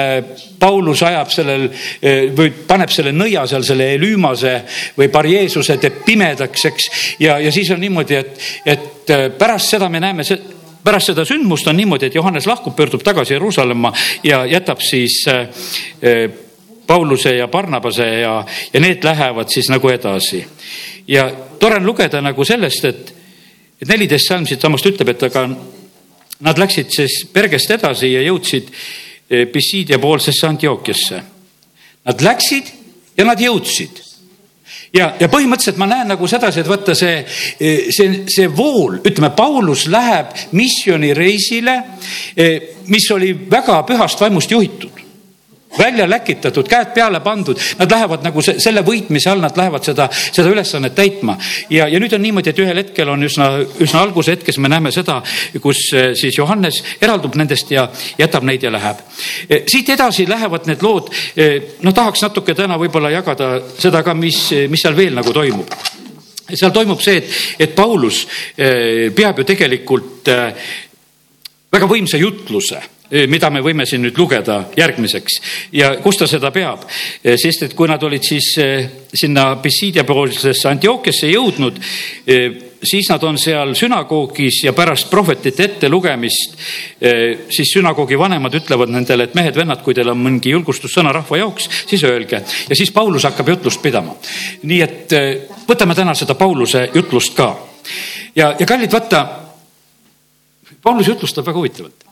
Paulus 0.58 1.02
ajab 1.06 1.32
sellel 1.32 1.68
eh, 1.70 2.28
või 2.36 2.50
paneb 2.68 2.92
selle 2.92 3.14
nõia 3.14 3.46
seal 3.48 3.64
selle 3.64 3.92
Elüümase 3.94 4.54
või 4.98 5.08
Barjeesuse 5.14 5.78
teeb 5.80 6.02
pimedaks, 6.04 6.64
eks. 6.68 6.90
ja, 7.24 7.38
ja 7.40 7.52
siis 7.54 7.70
on 7.72 7.80
niimoodi, 7.80 8.20
et, 8.20 8.46
et 8.66 9.14
eh, 9.14 9.26
pärast 9.38 9.76
seda 9.76 9.88
me 9.88 10.02
näeme 10.04 10.26
pärast 10.84 11.12
seda 11.12 11.24
sündmust 11.28 11.68
on 11.68 11.76
niimoodi, 11.76 12.08
et 12.08 12.20
Johannes 12.20 12.46
lahkub, 12.46 12.76
pöördub 12.76 13.02
tagasi 13.04 13.34
Jeruusalemma 13.34 13.92
ja 14.24 14.44
jätab 14.46 14.80
siis 14.84 15.24
Pauluse 16.88 17.34
ja 17.36 17.48
Barnabase 17.48 18.06
ja, 18.22 18.44
ja 18.72 18.80
need 18.80 19.04
lähevad 19.04 19.50
siis 19.52 19.68
nagu 19.68 19.90
edasi. 19.92 20.40
Ja 21.08 21.26
tore 21.60 21.76
on 21.76 21.86
lugeda 21.86 22.22
nagu 22.24 22.44
sellest, 22.48 22.84
et, 22.88 23.10
et 23.82 23.88
neliteist 23.90 24.30
salm 24.30 24.46
siitsamast 24.48 24.88
ütleb, 24.88 25.10
et 25.12 25.26
aga 25.28 25.42
nad 26.48 26.60
läksid 26.60 26.88
siis 26.94 27.18
Pergest 27.32 27.74
edasi 27.76 28.14
ja 28.14 28.22
jõudsid 28.24 28.70
eh, 28.72 29.44
Pissiidia 29.52 29.98
poolsesse 30.00 30.48
Antiookiasse. 30.48 31.20
Nad 32.08 32.24
läksid 32.24 32.70
ja 33.18 33.26
nad 33.28 33.40
jõudsid. 33.42 34.00
Ja, 34.96 35.10
ja 35.20 35.28
põhimõtteliselt 35.28 35.76
ma 35.76 35.90
näen 35.90 36.08
nagu 36.08 36.24
sedasi, 36.30 36.62
et 36.62 36.70
vaata 36.70 36.94
see, 36.96 37.18
eh, 37.60 37.90
see, 37.92 38.22
see 38.32 38.48
vool, 38.48 39.02
ütleme, 39.04 39.28
Paulus 39.36 39.84
läheb 39.92 40.32
missioonireisile, 40.56 41.76
eh, 42.32 42.72
mis 42.88 43.10
oli 43.12 43.34
väga 43.50 43.82
pühast 43.84 44.24
vaimust 44.24 44.56
juhitud 44.56 45.04
välja 45.78 46.10
läkitatud, 46.10 46.68
käed 46.68 46.92
peale 46.94 47.20
pandud, 47.20 47.58
nad 47.78 47.90
lähevad 47.90 48.24
nagu 48.24 48.42
se, 48.42 48.54
selle 48.62 48.82
võitmise 48.86 49.30
all, 49.30 49.42
nad 49.42 49.56
lähevad 49.56 49.84
seda, 49.84 50.08
seda 50.12 50.48
ülesannet 50.50 50.94
täitma. 50.96 51.36
ja, 51.70 51.88
ja 51.88 52.00
nüüd 52.00 52.14
on 52.14 52.22
niimoodi, 52.22 52.50
et 52.50 52.62
ühel 52.62 52.80
hetkel 52.82 53.08
on 53.12 53.22
üsna, 53.24 53.50
üsna 53.80 54.02
alguse 54.02 54.32
hetkes 54.36 54.58
me 54.58 54.70
näeme 54.72 54.92
seda, 54.94 55.20
kus 55.62 55.82
eh, 55.92 56.10
siis 56.18 56.38
Johannes 56.38 56.80
eraldub 57.00 57.36
nendest 57.36 57.70
ja 57.70 57.88
jätab 58.18 58.46
neid 58.48 58.64
ja 58.64 58.72
läheb. 58.72 59.04
Eh, 59.48 59.62
siit 59.68 59.90
edasi 59.94 60.28
lähevad 60.28 60.68
need 60.70 60.82
lood, 60.82 61.12
eh, 61.36 61.76
no 61.82 61.92
tahaks 61.92 62.24
natuke 62.24 62.56
täna 62.56 62.78
võib-olla 62.80 63.12
jagada 63.12 63.58
seda 63.78 64.02
ka, 64.02 64.14
mis, 64.14 64.48
mis 64.68 64.82
seal 64.82 64.96
veel 64.96 65.18
nagu 65.18 65.32
toimub 65.34 65.78
seal 66.48 66.72
toimub 66.72 67.00
see, 67.04 67.18
et, 67.20 67.32
et 67.60 67.74
Paulus 67.76 68.22
peab 68.56 69.36
ju 69.36 69.44
tegelikult 69.44 70.30
väga 71.68 71.88
võimsa 71.90 72.16
jutluse 72.16 72.80
mida 73.10 73.50
me 73.50 73.62
võime 73.64 73.86
siin 73.88 74.02
nüüd 74.04 74.18
lugeda 74.18 74.58
järgmiseks 74.76 75.38
ja 75.72 75.94
kus 76.02 76.18
ta 76.20 76.26
seda 76.28 76.50
peab, 76.52 76.84
sest 77.24 77.64
et 77.64 77.74
kui 77.76 77.88
nad 77.88 78.02
olid 78.04 78.24
siis 78.24 78.50
sinna 79.14 79.50
Pissidia 79.62 80.04
poolsesse 80.04 80.68
Antiookiasse 80.68 81.30
jõudnud, 81.32 81.78
siis 82.84 83.08
nad 83.10 83.22
on 83.24 83.38
seal 83.40 83.72
sünagoogis 83.78 84.60
ja 84.66 84.74
pärast 84.76 85.08
prohvetite 85.10 85.64
ettelugemist, 85.64 86.58
siis 87.50 87.72
sünagoogi 87.72 88.18
vanemad 88.18 88.54
ütlevad 88.60 88.92
nendele, 88.92 89.28
et 89.28 89.36
mehed-vennad, 89.38 89.82
kui 89.82 89.96
teil 89.96 90.12
on 90.12 90.20
mingi 90.20 90.52
julgustussõna 90.52 91.12
rahva 91.14 91.40
jaoks, 91.40 91.70
siis 91.88 92.04
öelge. 92.04 92.42
ja 92.68 92.76
siis 92.76 92.92
Paulus 92.92 93.24
hakkab 93.24 93.48
jutlust 93.48 93.82
pidama. 93.82 94.16
nii 94.62 94.82
et 94.82 95.16
võtame 95.68 95.96
täna 95.96 96.14
seda 96.14 96.34
Pauluse 96.34 96.90
jutlust 96.94 97.34
ka. 97.36 97.54
ja, 98.34 98.54
ja 98.58 98.66
kallid, 98.66 98.92
vaata, 98.92 99.26
Paulus 100.82 101.08
jutlustab 101.08 101.46
väga 101.46 101.58
huvitavalt 101.58 102.07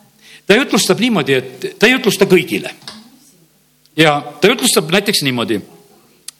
ta 0.47 0.55
jutlustab 0.55 1.01
niimoodi, 1.01 1.35
et 1.35 1.67
ta 1.79 1.87
ei 1.87 1.93
jutlusta 1.93 2.27
kõigile. 2.27 2.71
ja 3.97 4.23
ta 4.41 4.49
jutlustab 4.49 4.91
näiteks 4.91 5.23
niimoodi. 5.23 5.61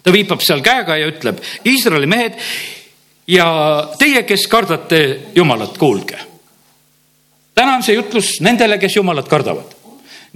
ta 0.03 0.13
viipab 0.13 0.41
seal 0.41 0.61
käega 0.61 0.97
ja 0.97 1.07
ütleb, 1.07 1.39
Iisraeli 1.65 2.07
mehed 2.07 2.39
ja 3.27 3.47
teie, 3.99 4.23
kes 4.23 4.47
kardate 4.47 5.21
Jumalat, 5.35 5.79
kuulge. 5.79 6.19
täna 7.55 7.77
on 7.77 7.83
see 7.83 7.95
jutlus 7.95 8.41
nendele, 8.41 8.79
kes 8.79 8.97
Jumalat 8.97 9.29
kardavad. 9.29 9.75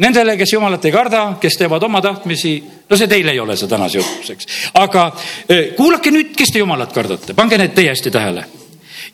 Nendele, 0.00 0.36
kes 0.36 0.52
Jumalat 0.52 0.84
ei 0.84 0.92
karda, 0.92 1.36
kes 1.40 1.58
teevad 1.60 1.82
oma 1.82 2.00
tahtmisi, 2.00 2.62
no 2.90 2.96
see 2.96 3.06
teil 3.06 3.28
ei 3.28 3.40
ole 3.40 3.56
see 3.56 3.68
tänase 3.68 3.98
jutlus, 3.98 4.30
eks. 4.30 4.46
aga 4.74 5.10
eh, 5.48 5.74
kuulake 5.76 6.10
nüüd, 6.10 6.32
kes 6.36 6.54
te 6.54 6.62
Jumalat 6.62 6.92
kardate, 6.92 7.34
pange 7.36 7.58
need 7.60 7.74
teie 7.76 7.92
hästi 7.92 8.10
tähele 8.10 8.46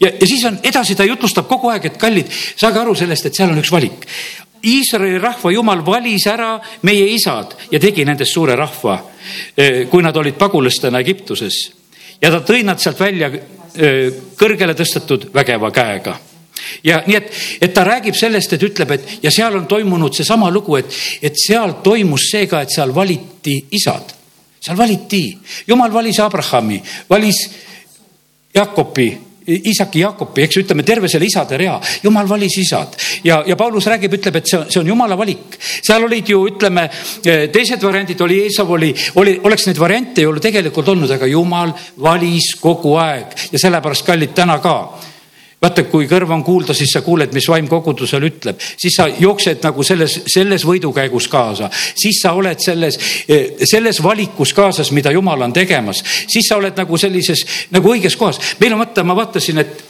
ja, 0.00 0.10
ja 0.20 0.26
siis 0.26 0.44
on 0.44 0.58
edasi, 0.62 0.94
ta 0.94 1.04
jutlustab 1.04 1.48
kogu 1.48 1.70
aeg, 1.72 1.88
et 1.90 1.98
kallid, 2.00 2.30
saage 2.30 2.80
aru 2.80 2.94
sellest, 2.98 3.28
et 3.28 3.38
seal 3.38 3.52
on 3.52 3.60
üks 3.60 3.72
valik. 3.72 4.06
Iisraeli 4.66 5.18
rahva 5.22 5.52
jumal 5.52 5.82
valis 5.86 6.26
ära 6.30 6.56
meie 6.82 7.06
isad 7.14 7.54
ja 7.70 7.80
tegi 7.80 8.04
nendest 8.04 8.34
suure 8.34 8.56
rahva, 8.58 8.98
eh, 9.56 9.86
kui 9.90 10.02
nad 10.02 10.16
olid 10.16 10.34
pagulastena 10.34 11.00
Egiptuses. 11.00 11.72
ja 12.20 12.30
ta 12.30 12.40
tõi 12.40 12.64
nad 12.64 12.80
sealt 12.80 13.00
välja 13.00 13.28
eh, 13.28 14.12
kõrgele 14.36 14.74
tõstetud 14.74 15.28
vägeva 15.34 15.70
käega. 15.70 16.16
Ja 16.84 17.02
nii, 17.06 17.16
et, 17.16 17.32
et 17.60 17.74
ta 17.74 17.84
räägib 17.84 18.14
sellest, 18.16 18.52
et 18.52 18.62
ütleb, 18.62 18.90
et 18.90 19.18
ja 19.22 19.30
seal 19.30 19.54
on 19.56 19.66
toimunud 19.66 20.14
seesama 20.14 20.50
lugu, 20.50 20.76
et, 20.76 20.90
et 21.22 21.36
seal 21.36 21.76
toimus 21.84 22.30
see 22.30 22.46
ka, 22.46 22.62
et 22.62 22.72
seal 22.72 22.94
valiti 22.94 23.58
isad, 23.76 24.14
seal 24.60 24.76
valiti, 24.76 25.22
jumal 25.68 25.92
valis 25.92 26.20
Abrahami, 26.24 26.80
valis 27.10 27.44
Jakobi 28.54 29.10
isaki 29.46 30.02
Jaakopi, 30.02 30.44
eks 30.46 30.60
ütleme 30.62 30.84
terve 30.86 31.08
selle 31.10 31.28
isade 31.28 31.58
rea, 31.60 31.76
jumal 32.02 32.28
valis 32.28 32.58
isad. 32.62 32.96
Ja, 33.24 33.42
ja 33.46 33.56
Paulus 33.56 33.86
räägib, 33.90 34.18
ütleb, 34.18 34.40
et 34.40 34.50
see, 34.50 34.62
see 34.68 34.80
on 34.82 34.92
jumala 34.92 35.18
valik. 35.18 35.58
seal 35.58 36.04
olid 36.04 36.28
ju 36.28 36.42
ütleme, 36.50 36.88
teised 37.22 37.82
variandid 37.82 38.20
oli, 38.26 38.40
Eesav 38.46 38.70
oli, 38.70 38.92
oli, 39.22 39.38
oleks 39.44 39.68
neid 39.68 39.78
variante 39.80 40.26
ju 40.26 40.34
tegelikult 40.42 40.88
olnud, 40.94 41.10
aga 41.10 41.28
jumal 41.30 41.74
valis 42.02 42.54
kogu 42.60 42.96
aeg. 43.00 43.36
Ja 43.52 43.62
sellepärast 43.66 44.06
kallid 44.06 44.34
täna 44.36 44.58
ka 44.62 44.76
vaata, 45.62 45.86
kui 45.88 46.06
kõrv 46.10 46.30
on 46.34 46.44
kuulda, 46.44 46.74
siis 46.76 46.92
sa 46.92 47.02
kuuled, 47.04 47.32
mis 47.34 47.48
vaim 47.48 47.68
kogudusel 47.70 48.28
ütleb, 48.28 48.60
siis 48.60 48.96
sa 48.98 49.08
jooksed 49.08 49.64
nagu 49.64 49.84
selles, 49.86 50.18
selles 50.28 50.66
võidukäigus 50.68 51.28
kaasa, 51.32 51.70
siis 51.72 52.20
sa 52.22 52.34
oled 52.36 52.60
selles, 52.62 52.98
selles 53.64 54.02
valikus 54.04 54.52
kaasas, 54.56 54.92
mida 54.96 55.12
jumal 55.14 55.46
on 55.48 55.56
tegemas, 55.56 56.02
siis 56.28 56.48
sa 56.48 56.60
oled 56.60 56.76
nagu 56.76 57.00
sellises 57.00 57.44
nagu 57.74 57.92
õiges 57.94 58.18
kohas. 58.20 58.40
meil 58.60 58.76
on 58.76 58.84
vaata, 58.84 59.04
ma 59.04 59.16
vaatasin, 59.16 59.62
et 59.64 59.84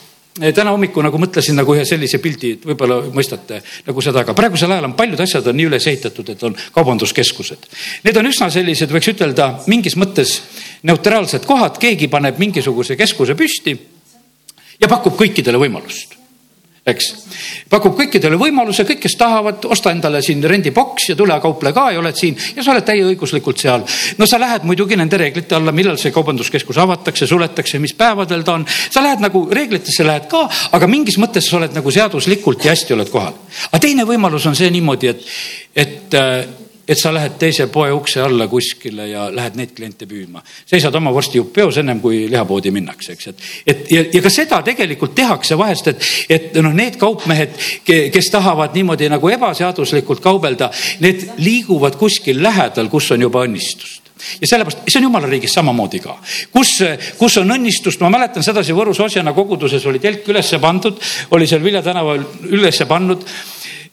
täna 0.55 0.71
hommikul 0.71 1.03
nagu 1.03 1.19
mõtlesin 1.19 1.57
nagu 1.57 1.73
ühe 1.73 1.83
sellise 1.87 2.21
pildi, 2.21 2.53
et 2.57 2.65
võib-olla 2.69 2.99
mõistate 3.13 3.59
nagu 3.87 4.05
seda, 4.05 4.21
aga 4.21 4.35
praegusel 4.37 4.71
ajal 4.71 4.87
on 4.87 4.95
paljud 4.97 5.19
asjad 5.25 5.49
on 5.49 5.57
nii 5.57 5.67
üles 5.67 5.87
ehitatud, 5.89 6.29
et 6.29 6.43
on 6.47 6.55
kaubanduskeskused. 6.75 7.67
Need 8.05 8.21
on 8.21 8.29
üsna 8.29 8.49
sellised, 8.53 8.93
võiks 8.93 9.11
ütelda 9.11 9.49
mingis 9.67 9.97
mõttes 9.99 10.37
neutraalsed 10.87 11.45
kohad, 11.49 11.81
keegi 11.81 12.07
paneb 12.11 12.37
mingisuguse 12.39 12.95
keskuse 12.99 13.35
püsti 13.35 13.75
ja 14.81 14.87
pakub 14.91 15.17
kõikidele 15.19 15.59
võimalust 15.61 16.17
eks. 16.87 17.07
pakub 17.69 17.95
kõikidele 17.97 18.37
võimaluse, 18.39 18.85
kõik, 18.87 19.01
kes 19.03 19.15
tahavad, 19.19 19.65
osta 19.69 19.91
endale 19.91 20.21
siin 20.25 20.43
rendiboks 20.47 21.09
ja 21.11 21.15
tule 21.19 21.35
kauple 21.43 21.73
ka 21.75 21.89
ja 21.93 22.01
oled 22.01 22.15
siin 22.17 22.37
ja 22.55 22.63
sa 22.63 22.71
oled 22.73 22.85
täieõiguslikult 22.87 23.59
seal. 23.61 23.83
no 24.17 24.27
sa 24.29 24.39
lähed 24.39 24.67
muidugi 24.67 24.97
nende 24.99 25.19
reeglite 25.19 25.57
alla, 25.57 25.73
millal 25.75 25.99
see 25.99 26.13
kaubanduskeskus 26.15 26.79
avatakse, 26.83 27.27
suletakse, 27.27 27.79
mis 27.83 27.95
päevadel 27.97 28.45
ta 28.47 28.55
on. 28.59 28.65
sa 28.67 29.03
lähed 29.03 29.23
nagu 29.23 29.47
reeglitesse 29.51 30.05
lähed 30.07 30.29
ka, 30.31 30.45
aga 30.77 30.87
mingis 30.87 31.19
mõttes 31.21 31.49
sa 31.49 31.59
oled 31.59 31.75
nagu 31.75 31.91
seaduslikult 31.91 32.65
ja 32.65 32.75
hästi 32.75 32.95
oled 32.95 33.11
kohal. 33.11 33.35
aga 33.67 33.83
teine 33.83 34.07
võimalus 34.07 34.47
on 34.47 34.55
see 34.55 34.71
niimoodi, 34.71 35.11
et, 35.11 35.27
et 35.75 36.17
äh, 36.17 36.66
et 36.87 36.99
sa 36.99 37.11
lähed 37.13 37.35
teise 37.39 37.67
poe 37.71 37.91
ukse 37.91 38.21
alla 38.23 38.47
kuskile 38.47 39.09
ja 39.09 39.27
lähed 39.33 39.57
neid 39.59 39.73
kliente 39.75 40.07
püüdma. 40.07 40.41
seisad 40.65 40.95
oma 40.95 41.11
vorstijupp 41.13 41.53
peos 41.53 41.77
ennem 41.77 41.99
kui 42.01 42.25
lihapoodi 42.31 42.71
minnakse, 42.71 43.17
eks, 43.17 43.27
et, 43.27 43.45
et 43.67 43.91
ja, 43.91 44.05
ja 44.13 44.23
ka 44.23 44.31
seda 44.31 44.61
tegelikult 44.63 45.15
tehakse 45.15 45.57
vahest, 45.59 45.91
et, 45.91 46.09
et 46.29 46.59
noh, 46.63 46.73
need 46.73 46.97
kaupmehed, 47.01 47.55
kes 47.85 48.31
tahavad 48.31 48.75
niimoodi 48.77 49.11
nagu 49.11 49.29
ebaseaduslikult 49.35 50.23
kaubelda, 50.23 50.71
need 51.03 51.27
liiguvad 51.43 51.99
kuskil 51.99 52.41
lähedal, 52.43 52.91
kus 52.91 53.11
on 53.15 53.27
juba 53.27 53.43
õnnistust 53.47 54.07
ja 54.41 54.47
sellepärast, 54.47 54.87
see 54.87 54.99
on 54.99 55.07
jumala 55.07 55.29
riigis 55.29 55.53
samamoodi 55.53 55.99
ka, 56.01 56.15
kus, 56.53 56.71
kus 57.19 57.37
on 57.41 57.53
õnnistust, 57.57 58.01
ma 58.01 58.09
mäletan 58.13 58.45
sedasi 58.45 58.75
Võrus 58.75 58.99
Osjana 59.03 59.33
koguduses 59.35 59.85
oli 59.89 60.01
telk 60.03 60.27
ülesse 60.31 60.59
pandud, 60.63 60.97
oli 61.37 61.47
seal 61.49 61.63
Vilja 61.63 61.83
tänaval 61.85 62.23
ülesse 62.49 62.87
pannud 62.89 63.25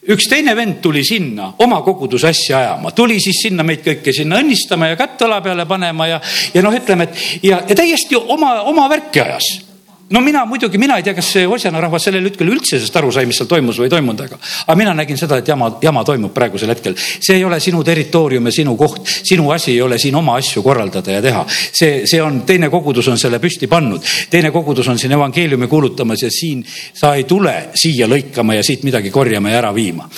üks 0.08 0.28
teine 0.28 0.54
vend 0.56 0.80
tuli 0.84 1.04
sinna 1.06 1.50
oma 1.64 1.80
koguduse 1.84 2.28
asja 2.28 2.58
ajama, 2.58 2.92
tuli 2.96 3.20
siis 3.22 3.42
sinna 3.46 3.64
meid 3.66 3.84
kõiki 3.84 4.12
sinna 4.12 4.40
õnnistama 4.42 4.92
ja 4.92 4.98
kätt 5.00 5.22
õla 5.24 5.40
peale 5.44 5.66
panema 5.66 6.08
ja, 6.08 6.20
ja 6.54 6.64
noh, 6.64 6.74
ütleme, 6.76 7.08
et 7.08 7.44
ja, 7.46 7.62
ja 7.68 7.76
täiesti 7.76 8.18
oma, 8.18 8.60
oma 8.68 8.88
värki 8.92 9.24
ajas 9.24 9.63
no 10.10 10.20
mina 10.20 10.44
muidugi, 10.44 10.78
mina 10.78 10.96
ei 10.98 11.02
tea, 11.02 11.14
kas 11.16 11.30
see 11.32 11.46
Osjana 11.48 11.80
rahvas 11.80 12.04
sellel 12.04 12.26
hetkel 12.28 12.50
üldse 12.52 12.76
sellest 12.76 12.96
aru 13.00 13.10
sai, 13.14 13.24
mis 13.28 13.38
seal 13.40 13.48
toimus 13.48 13.78
või 13.80 13.88
ei 13.88 13.94
toimunud, 13.94 14.20
aga, 14.26 14.38
aga 14.66 14.76
mina 14.76 14.92
nägin 14.96 15.18
seda, 15.20 15.38
et 15.40 15.48
jama, 15.48 15.70
jama 15.82 16.04
toimub 16.04 16.34
praegusel 16.34 16.72
hetkel. 16.74 16.96
see 16.96 17.38
ei 17.38 17.44
ole 17.44 17.58
sinu 17.60 17.82
territoorium 17.84 18.50
ja 18.50 18.52
sinu 18.52 18.76
koht, 18.76 19.00
sinu 19.06 19.50
asi 19.54 19.72
ei 19.72 19.80
ole 19.82 19.98
siin 19.98 20.14
oma 20.20 20.36
asju 20.40 20.62
korraldada 20.62 21.16
ja 21.16 21.22
teha. 21.24 21.44
see, 21.48 22.04
see 22.10 22.20
on, 22.22 22.42
teine 22.46 22.68
kogudus 22.70 23.08
on 23.08 23.18
selle 23.18 23.40
püsti 23.40 23.68
pannud, 23.70 24.04
teine 24.30 24.52
kogudus 24.52 24.88
on 24.92 25.00
siin 25.00 25.16
evangeeliumi 25.16 25.68
kuulutamas 25.72 26.22
ja 26.22 26.30
siin 26.30 26.64
sa 26.68 27.14
ei 27.14 27.24
tule 27.24 27.70
siia 27.74 28.08
lõikama 28.10 28.58
ja 28.58 28.62
siit 28.62 28.84
midagi 28.84 29.10
korjama 29.10 29.50
ja 29.50 29.62
ära 29.62 29.74
viima. 29.74 30.08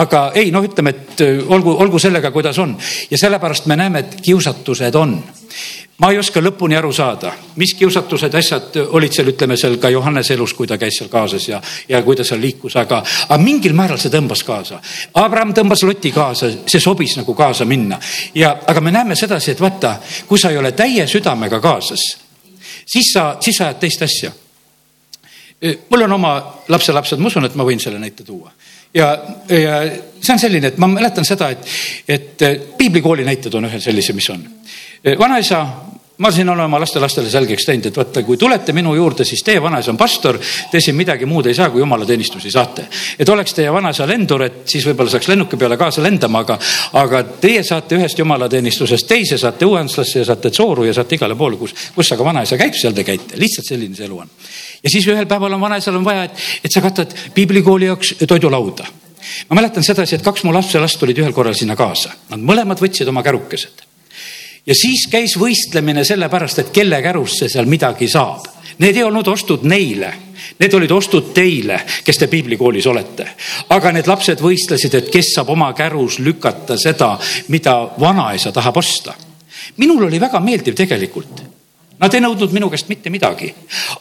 aga 0.00 0.30
ei, 0.34 0.50
noh, 0.54 0.64
ütleme, 0.64 0.94
et 0.96 1.24
olgu, 1.48 1.76
olgu 1.84 2.00
sellega, 2.00 2.32
kuidas 2.32 2.58
on 2.58 2.76
ja 3.10 3.18
sellepärast 3.18 3.66
me 3.66 3.76
näeme, 3.76 4.06
et 4.06 4.20
kiusatused 4.24 4.94
on 4.94 5.18
ma 5.98 6.10
ei 6.10 6.18
oska 6.18 6.42
lõpuni 6.42 6.74
aru 6.74 6.90
saada, 6.92 7.30
mis 7.60 7.74
kiusatused, 7.78 8.34
asjad 8.34 8.76
olid 8.98 9.14
seal, 9.14 9.30
ütleme 9.30 9.56
seal 9.58 9.76
ka 9.82 9.90
Johannese 9.94 10.34
elus, 10.34 10.54
kui 10.58 10.66
ta 10.66 10.78
käis 10.80 10.98
seal 10.98 11.10
kaasas 11.12 11.46
ja, 11.48 11.60
ja 11.88 12.00
kui 12.02 12.16
ta 12.18 12.26
seal 12.26 12.42
liikus, 12.42 12.74
aga, 12.80 12.98
aga 13.28 13.38
mingil 13.42 13.76
määral 13.78 14.00
see 14.02 14.10
tõmbas 14.12 14.42
kaasa. 14.46 14.80
Abraham 15.22 15.54
tõmbas 15.54 15.84
Loti 15.86 16.10
kaasa, 16.14 16.50
see 16.66 16.82
sobis 16.82 17.14
nagu 17.20 17.34
kaasa 17.38 17.66
minna 17.68 18.00
ja, 18.34 18.56
aga 18.66 18.82
me 18.82 18.94
näeme 18.94 19.18
sedasi, 19.18 19.54
et 19.54 19.62
vaata, 19.62 19.96
kui 20.26 20.40
sa 20.40 20.50
ei 20.50 20.58
ole 20.58 20.72
täie 20.74 21.06
südamega 21.10 21.62
kaasas, 21.62 22.08
siis 22.86 23.12
sa, 23.14 23.36
siis 23.40 23.60
sa 23.60 23.70
ajad 23.70 23.84
teist 23.86 24.02
asja. 24.02 24.32
mul 25.90 26.02
on 26.02 26.12
oma 26.12 26.34
lapselapsed, 26.68 27.18
ma 27.18 27.30
usun, 27.30 27.46
et 27.46 27.54
ma 27.54 27.64
võin 27.64 27.80
selle 27.80 28.02
näite 28.02 28.26
tuua 28.26 28.50
ja, 28.94 29.14
ja 29.48 29.78
see 30.20 30.34
on 30.34 30.42
selline, 30.42 30.72
et 30.72 30.78
ma 30.78 30.90
mäletan 30.90 31.24
seda, 31.24 31.50
et, 31.54 31.70
et 32.08 32.44
piiblikooli 32.78 33.24
näited 33.24 33.54
on 33.54 33.70
ühe 33.70 33.80
sellise, 33.80 34.12
mis 34.12 34.28
on 34.34 34.42
vanaisa, 35.18 35.66
ma 36.18 36.30
siin 36.30 36.48
olen 36.48 36.64
oma 36.64 36.78
lastelastele 36.80 37.30
selgeks 37.30 37.66
teinud, 37.66 37.88
et 37.90 37.96
vaata, 37.98 38.22
kui 38.24 38.38
tulete 38.40 38.72
minu 38.72 38.94
juurde, 38.94 39.24
siis 39.26 39.42
teie 39.44 39.62
vanaisa 39.62 39.90
on 39.90 39.98
pastor, 39.98 40.38
te 40.70 40.80
siin 40.80 40.96
midagi 40.96 41.26
muud 41.26 41.46
ei 41.50 41.54
saa, 41.54 41.70
kui 41.70 41.82
jumalateenistusi 41.82 42.50
saate. 42.50 42.86
et 43.18 43.28
oleks 43.28 43.54
teie 43.54 43.72
vanaisa 43.72 44.06
lendur, 44.06 44.42
et 44.42 44.62
siis 44.70 44.86
võib-olla 44.86 45.10
saaks 45.10 45.28
lennuki 45.28 45.58
peale 45.60 45.76
kaasa 45.76 46.02
lendama, 46.02 46.40
aga, 46.46 46.58
aga 47.02 47.22
teie 47.42 47.62
saate 47.62 47.98
ühest 47.98 48.18
jumalateenistusest 48.18 49.08
teise, 49.08 49.38
saate 49.38 49.66
uuendslasse 49.66 50.22
ja 50.22 50.24
saate 50.24 50.50
Tsooru 50.50 50.84
ja 50.84 50.94
saate 50.94 51.18
igale 51.18 51.36
poole, 51.36 51.58
kus, 51.60 51.74
kus 51.94 52.12
aga 52.16 52.24
vanaisa 52.24 52.58
käib, 52.60 52.76
seal 52.78 52.94
te 52.94 53.04
käite, 53.04 53.36
lihtsalt 53.40 53.68
selline 53.74 53.96
see 53.96 54.06
elu 54.06 54.18
on. 54.18 54.30
ja 54.82 54.90
siis 54.90 55.08
ühel 55.10 55.26
päeval 55.26 55.58
on 55.58 55.66
vanaisal 55.66 55.98
on 55.98 56.04
vaja, 56.04 56.28
et, 56.30 56.44
et 56.64 56.72
sa 56.72 56.80
katad 56.84 57.12
piiblikooli 57.34 57.90
jaoks 57.90 58.14
toidulauda 58.28 58.86
ma 59.50 59.58
mäletan 59.58 59.84
sedasi, 59.84 60.14
et 60.14 60.24
kaks 60.24 60.44
mu 60.44 60.54
lapselast 60.54 61.00
tulid 61.00 61.18
ühel 61.18 61.34
korral 61.34 61.58
sinna 61.58 61.76
kaasa, 61.76 62.14
nad 62.30 62.40
mõlemad 62.40 62.80
võtsid 62.80 63.10
oma 63.10 63.24
kärukesed 63.26 63.82
ja 64.66 64.74
siis 64.74 65.06
käis 65.10 65.36
võistlemine 65.40 66.04
sellepärast, 66.04 66.58
et 66.58 66.74
kelle 66.74 67.00
kärusse 67.02 67.48
seal 67.48 67.68
midagi 67.70 68.08
saab. 68.08 68.50
Need 68.78 68.96
ei 68.96 69.04
olnud 69.06 69.28
ostud 69.30 69.62
neile, 69.70 70.08
need 70.58 70.74
olid 70.74 70.90
ostud 70.90 71.30
teile, 71.34 71.78
kes 72.04 72.18
te 72.18 72.26
piiblikoolis 72.26 72.86
olete. 72.90 73.28
aga 73.68 73.92
need 73.92 74.06
lapsed 74.10 74.40
võistlesid, 74.40 74.94
et 74.94 75.10
kes 75.10 75.34
saab 75.34 75.50
oma 75.54 75.72
kärus 75.72 76.18
lükata 76.18 76.76
seda, 76.78 77.18
mida 77.48 77.76
vanaisa 78.00 78.52
tahab 78.52 78.76
osta. 78.76 79.14
minul 79.76 80.04
oli 80.04 80.20
väga 80.20 80.40
meeldiv 80.40 80.74
tegelikult 80.74 81.44
Nad 81.94 82.14
ei 82.14 82.20
nõudnud 82.20 82.50
minu 82.50 82.66
käest 82.72 82.88
mitte 82.90 83.10
midagi, 83.10 83.46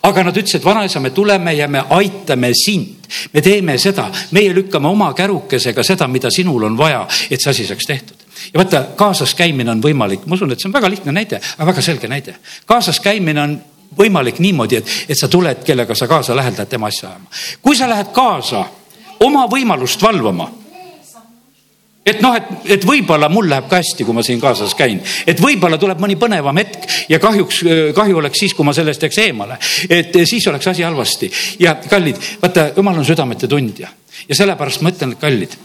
aga 0.01 0.23
nad 0.25 0.37
ütlesid, 0.37 0.63
vanaisa, 0.65 0.99
me 0.99 1.11
tuleme 1.13 1.53
ja 1.53 1.67
me 1.67 1.83
aitame 1.89 2.49
sind. 2.57 3.05
me 3.33 3.41
teeme 3.41 3.77
seda, 3.77 4.09
meie 4.31 4.53
lükkame 4.53 4.87
oma 4.87 5.13
kärukesega 5.13 5.83
seda, 5.83 6.07
mida 6.07 6.31
sinul 6.31 6.63
on 6.63 6.77
vaja, 6.77 7.07
et 7.29 7.41
see 7.41 7.51
asi 7.51 7.65
saaks 7.69 7.85
tehtud 7.85 8.22
ja 8.53 8.61
vaata, 8.61 8.83
kaasas 8.95 9.35
käimine 9.35 9.71
on 9.71 9.83
võimalik, 9.83 10.25
ma 10.25 10.37
usun, 10.37 10.51
et 10.51 10.61
see 10.61 10.69
on 10.69 10.73
väga 10.73 10.89
lihtne 10.89 11.11
näide, 11.15 11.41
aga 11.57 11.69
väga 11.71 11.81
selge 11.81 12.07
näide. 12.07 12.35
kaasas 12.65 12.99
käimine 12.99 13.41
on 13.41 13.59
võimalik 13.97 14.39
niimoodi, 14.39 14.81
et, 14.81 14.97
et 15.09 15.19
sa 15.19 15.27
tuled, 15.27 15.63
kellega 15.65 15.95
sa 15.95 16.07
kaasa 16.07 16.35
lähed, 16.35 16.57
lähed 16.57 16.69
tema 16.69 16.87
asja 16.87 17.09
ajama. 17.09 17.29
kui 17.61 17.75
sa 17.75 17.89
lähed 17.89 18.11
kaasa 18.13 18.65
oma 19.19 19.45
võimalust 19.51 20.01
valvama 20.01 20.49
et 22.05 22.21
noh, 22.21 22.35
et, 22.35 22.49
et 22.75 22.85
võib-olla 22.85 23.29
mul 23.31 23.47
läheb 23.49 23.69
ka 23.71 23.79
hästi, 23.79 24.03
kui 24.03 24.15
ma 24.15 24.23
siin 24.25 24.41
kaasas 24.41 24.75
käin, 24.75 24.99
et 25.27 25.39
võib-olla 25.39 25.79
tuleb 25.79 26.01
mõni 26.03 26.17
põnevam 26.19 26.57
hetk 26.59 26.87
ja 27.09 27.19
kahjuks, 27.23 27.61
kahju 27.95 28.19
oleks 28.19 28.43
siis, 28.43 28.55
kui 28.55 28.67
ma 28.67 28.73
sellest 28.75 29.05
jääks 29.05 29.21
eemale. 29.23 29.57
et 29.89 30.15
siis 30.27 30.47
oleks 30.51 30.67
asi 30.67 30.83
halvasti 30.83 31.31
ja 31.63 31.77
kallid, 31.89 32.19
vaata, 32.41 32.71
jumal 32.75 32.99
on 32.99 33.07
südamete 33.07 33.47
tundja 33.47 33.91
ja 34.27 34.35
sellepärast 34.35 34.83
ma 34.83 34.91
ütlen, 34.91 35.15
kallid 35.19 35.55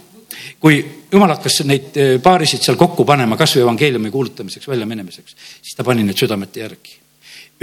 kui 0.59 0.79
jumal 1.11 1.33
hakkas 1.35 1.61
neid 1.67 1.97
eh, 1.97 2.15
paarisid 2.23 2.63
seal 2.63 2.77
kokku 2.79 3.05
panema 3.07 3.37
kasvõi 3.37 3.63
evangeeliumi 3.63 4.11
kuulutamiseks, 4.11 4.67
väljaminemiseks, 4.67 5.37
siis 5.61 5.77
ta 5.77 5.85
pani 5.87 6.03
need 6.03 6.17
südamete 6.17 6.59
järgi. 6.59 6.97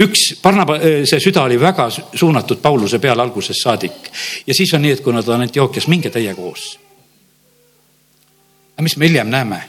üks 0.03 0.25
Barnaba, 0.41 0.77
eh, 0.77 1.05
see 1.05 1.19
süda 1.19 1.43
oli 1.43 1.59
väga 1.59 1.89
suunatud 1.91 2.61
Pauluse 2.61 2.99
peale 2.99 3.21
algusest 3.21 3.63
saadik 3.63 4.11
ja 4.47 4.53
siis 4.53 4.73
on 4.73 4.81
nii, 4.81 4.97
et 4.97 5.01
kui 5.01 5.13
nad 5.13 5.27
on 5.27 5.41
Antiookias, 5.41 5.87
minge 5.87 6.09
teie 6.09 6.33
koos. 6.35 6.77
aga 8.75 8.83
mis 8.83 8.97
me 8.97 9.07
hiljem 9.07 9.29
näeme? 9.29 9.61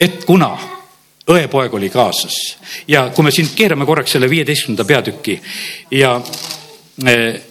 et 0.00 0.24
kuna 0.24 0.56
õepoeg 1.26 1.74
oli 1.74 1.90
kaasas 1.90 2.36
ja 2.88 3.10
kui 3.14 3.24
me 3.24 3.30
siin 3.30 3.48
keerame 3.56 3.86
korraks 3.86 4.12
selle 4.12 4.30
viieteistkümnenda 4.30 4.84
peatüki 4.84 5.40
ja 5.90 6.20
eh, 7.06 7.42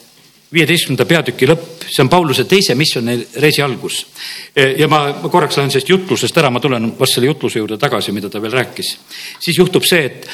viieteistkümnenda 0.54 1.06
peatüki 1.06 1.50
lõpp, 1.50 1.75
see 1.90 2.04
on 2.04 2.10
Pauluse 2.10 2.46
teise 2.50 2.76
missiooni 2.76 3.18
reisi 3.42 3.62
algus. 3.62 4.06
ja 4.56 4.88
ma, 4.88 5.02
ma 5.22 5.30
korraks 5.30 5.58
lähen 5.58 5.72
sellest 5.72 5.90
jutlusest 5.90 6.38
ära, 6.38 6.50
ma 6.50 6.60
tulen 6.60 6.92
vast 7.00 7.18
selle 7.18 7.30
jutluse 7.30 7.60
juurde 7.60 7.78
tagasi, 7.78 8.12
mida 8.12 8.30
ta 8.30 8.42
veel 8.42 8.54
rääkis. 8.54 8.98
siis 9.40 9.58
juhtub 9.58 9.84
see, 9.86 10.06
et 10.06 10.28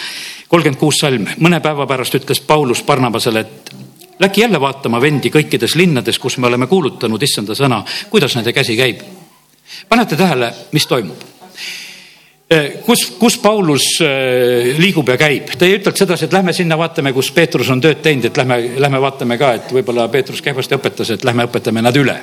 kolmkümmend 0.47 0.79
kuus 0.79 1.01
salm, 1.01 1.27
mõne 1.39 1.61
päeva 1.63 1.87
pärast 1.87 2.15
ütles 2.19 2.41
Paulus 2.45 2.83
Barnabasele, 2.83 3.39
et 3.39 3.73
läki 4.19 4.41
jälle 4.41 4.61
vaatama 4.61 5.01
vendi 5.01 5.31
kõikides 5.33 5.75
linnades, 5.75 6.19
kus 6.19 6.37
me 6.37 6.47
oleme 6.47 6.67
kuulutanud 6.67 7.23
issanda 7.23 7.55
sõna, 7.57 7.83
kuidas 8.09 8.35
nende 8.35 8.53
käsi 8.53 8.77
käib. 8.77 9.01
panete 9.89 10.15
tähele, 10.15 10.53
mis 10.71 10.87
toimub? 10.87 11.40
Eh, 12.51 12.81
kus, 12.83 13.13
kus 13.15 13.37
Paulus 13.39 13.83
eh, 14.03 14.75
liigub 14.75 15.07
ja 15.07 15.15
käib, 15.15 15.53
ta 15.55 15.63
ei 15.63 15.77
ütelnud 15.77 15.95
sedasi, 16.01 16.25
et 16.27 16.33
lähme 16.35 16.51
sinna 16.51 16.75
vaatame, 16.75 17.13
kus 17.15 17.29
Peetrus 17.31 17.69
on 17.71 17.79
tööd 17.79 18.01
teinud, 18.03 18.25
et 18.27 18.39
lähme, 18.41 18.57
lähme 18.83 18.99
vaatame 18.99 19.37
ka, 19.39 19.53
et 19.55 19.69
võib-olla 19.71 20.09
Peetrus 20.11 20.41
kehvasti 20.43 20.75
õpetas, 20.75 21.13
et 21.15 21.23
lähme 21.23 21.45
õpetame 21.47 21.79
nad 21.79 21.95
üle. 21.95 22.17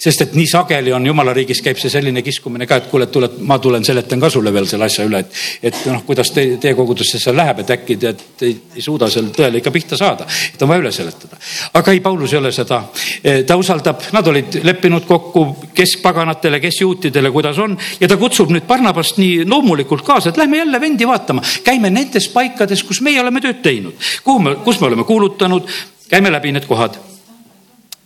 sest 0.00 0.22
et 0.24 0.32
nii 0.36 0.46
sageli 0.48 0.92
on 0.92 1.04
jumala 1.06 1.34
riigis 1.36 1.60
käib 1.60 1.76
see 1.80 1.92
selline 1.92 2.22
kiskumine 2.24 2.64
ka, 2.66 2.78
et 2.80 2.88
kuule, 2.88 3.06
tuled, 3.12 3.36
ma 3.44 3.58
tulen, 3.60 3.84
seletan 3.84 4.20
ka 4.20 4.30
sulle 4.32 4.52
veel 4.56 4.64
selle 4.68 4.88
asja 4.88 5.04
üle, 5.04 5.20
et, 5.20 5.36
et 5.68 5.82
noh, 5.92 6.00
kuidas 6.08 6.32
te, 6.32 6.46
teie 6.60 6.72
kogudusse 6.74 7.20
seal 7.20 7.36
läheb, 7.36 7.60
et 7.60 7.74
äkki 7.76 7.98
tead, 8.00 8.24
ei, 8.40 8.56
ei 8.76 8.86
suuda 8.88 9.10
seal 9.12 9.28
tõele 9.36 9.60
ikka 9.60 9.72
pihta 9.74 10.00
saada, 10.00 10.24
et 10.48 10.64
on 10.64 10.72
vaja 10.72 10.80
üle 10.86 10.94
seletada. 10.96 11.36
aga 11.74 11.92
ei, 11.92 12.00
Paulus 12.00 12.32
ei 12.32 12.40
ole 12.40 12.54
seda, 12.56 12.80
eh, 13.20 13.44
ta 13.44 13.60
usaldab, 13.60 14.08
nad 14.16 14.32
olid 14.32 14.62
leppinud 14.64 15.04
kokku, 15.04 15.44
kes 15.76 15.98
paganatele, 16.00 16.64
kes 16.64 16.80
juutidele, 16.80 17.36
kuidas 17.36 17.60
on 17.60 17.76
ja 18.00 18.08
ta 18.08 18.16
kutsub 18.16 18.48
nüüd 18.48 18.64
Barnabast 18.64 19.20
nii 19.20 19.44
loomulikult 19.44 19.73
loomulikult 19.74 20.02
kaasa, 20.02 20.28
et 20.28 20.36
lähme 20.36 20.56
jälle 20.56 20.80
vendi 20.80 21.06
vaatama, 21.06 21.42
käime 21.64 21.90
nendes 21.90 22.28
paikades, 22.28 22.82
kus 22.82 23.00
meie 23.00 23.20
oleme 23.20 23.40
tööd 23.40 23.62
teinud, 23.62 23.94
kuhu 24.24 24.38
me, 24.38 24.54
kus 24.64 24.80
me 24.80 24.86
oleme 24.86 25.04
kuulutanud, 25.04 25.68
käime 26.08 26.30
läbi 26.32 26.52
need 26.52 26.66
kohad. 26.66 26.98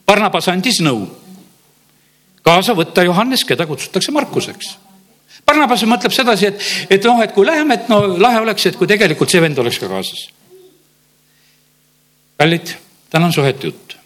Barnabas 0.07 0.49
andis 0.49 0.81
nõu 0.81 1.05
kaasa 2.43 2.73
võtta 2.73 3.05
Johannes, 3.05 3.45
keda 3.45 3.67
kutsutakse 3.69 4.13
Markuseks. 4.13 4.77
Barnabas 5.47 5.85
mõtleb 5.85 6.13
sedasi, 6.13 6.49
et, 6.49 6.65
et 6.91 7.05
noh, 7.05 7.21
et 7.23 7.33
kui 7.33 7.47
läheme, 7.47 7.77
et 7.77 7.89
no 7.93 8.01
lahe 8.17 8.41
oleks, 8.41 8.67
et 8.67 8.77
kui 8.77 8.89
tegelikult 8.89 9.31
see 9.31 9.43
vend 9.45 9.59
oleks 9.59 9.79
ka 9.79 9.89
kaasas. 9.89 10.29
kallid, 12.39 12.73
täna 13.11 13.27
on 13.27 13.33
suhete 13.33 13.67
jutt. 13.67 13.97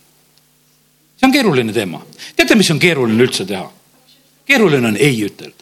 see 1.17 1.27
on 1.27 1.33
keeruline 1.33 1.73
teema. 1.73 2.03
teate, 2.37 2.55
mis 2.55 2.71
on 2.71 2.79
keeruline 2.79 3.23
üldse 3.23 3.47
teha? 3.47 3.69
keeruline 4.47 4.89
on 4.89 4.97
ei 4.97 5.23
ütelda 5.23 5.62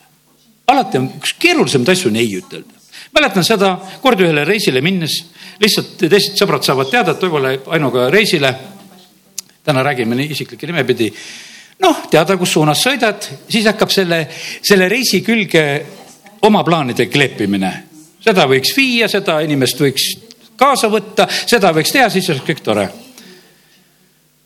alati 0.71 1.01
on 1.01 1.09
üks 1.19 1.35
keerulisemaid 1.41 1.93
asju 1.95 2.11
on 2.11 2.19
ei 2.21 2.31
ütelda. 2.39 2.79
mäletan 3.15 3.45
seda 3.45 3.75
kord 4.03 4.21
ühele 4.23 4.45
reisile 4.47 4.81
minnes, 4.85 5.17
lihtsalt 5.61 5.97
teised 6.01 6.39
sõbrad 6.39 6.67
saavad 6.67 6.91
teada, 6.91 7.15
et 7.15 7.21
Toivo 7.21 7.43
läheb 7.43 7.69
Ainuga 7.69 8.11
reisile. 8.11 8.55
täna 9.65 9.83
räägime 9.83 10.17
nii 10.17 10.31
isiklikke 10.31 10.67
nimepidi. 10.67 11.13
noh, 11.81 12.07
teada, 12.11 12.37
kus 12.37 12.53
suunas 12.53 12.83
sõidad, 12.87 13.29
siis 13.49 13.67
hakkab 13.67 13.91
selle, 13.91 14.27
selle 14.63 14.89
reisi 14.89 15.21
külge 15.21 15.87
oma 16.43 16.65
plaanide 16.65 17.07
kleepimine. 17.07 17.73
seda 18.21 18.47
võiks 18.47 18.77
viia, 18.77 19.09
seda 19.09 19.41
inimest 19.41 19.81
võiks 19.81 20.11
kaasa 20.57 20.89
võtta, 20.89 21.29
seda 21.47 21.73
võiks 21.73 21.93
teha, 21.93 22.11
siis 22.11 22.29
oleks 22.31 22.47
kõik 22.47 22.61
tore 22.65 22.91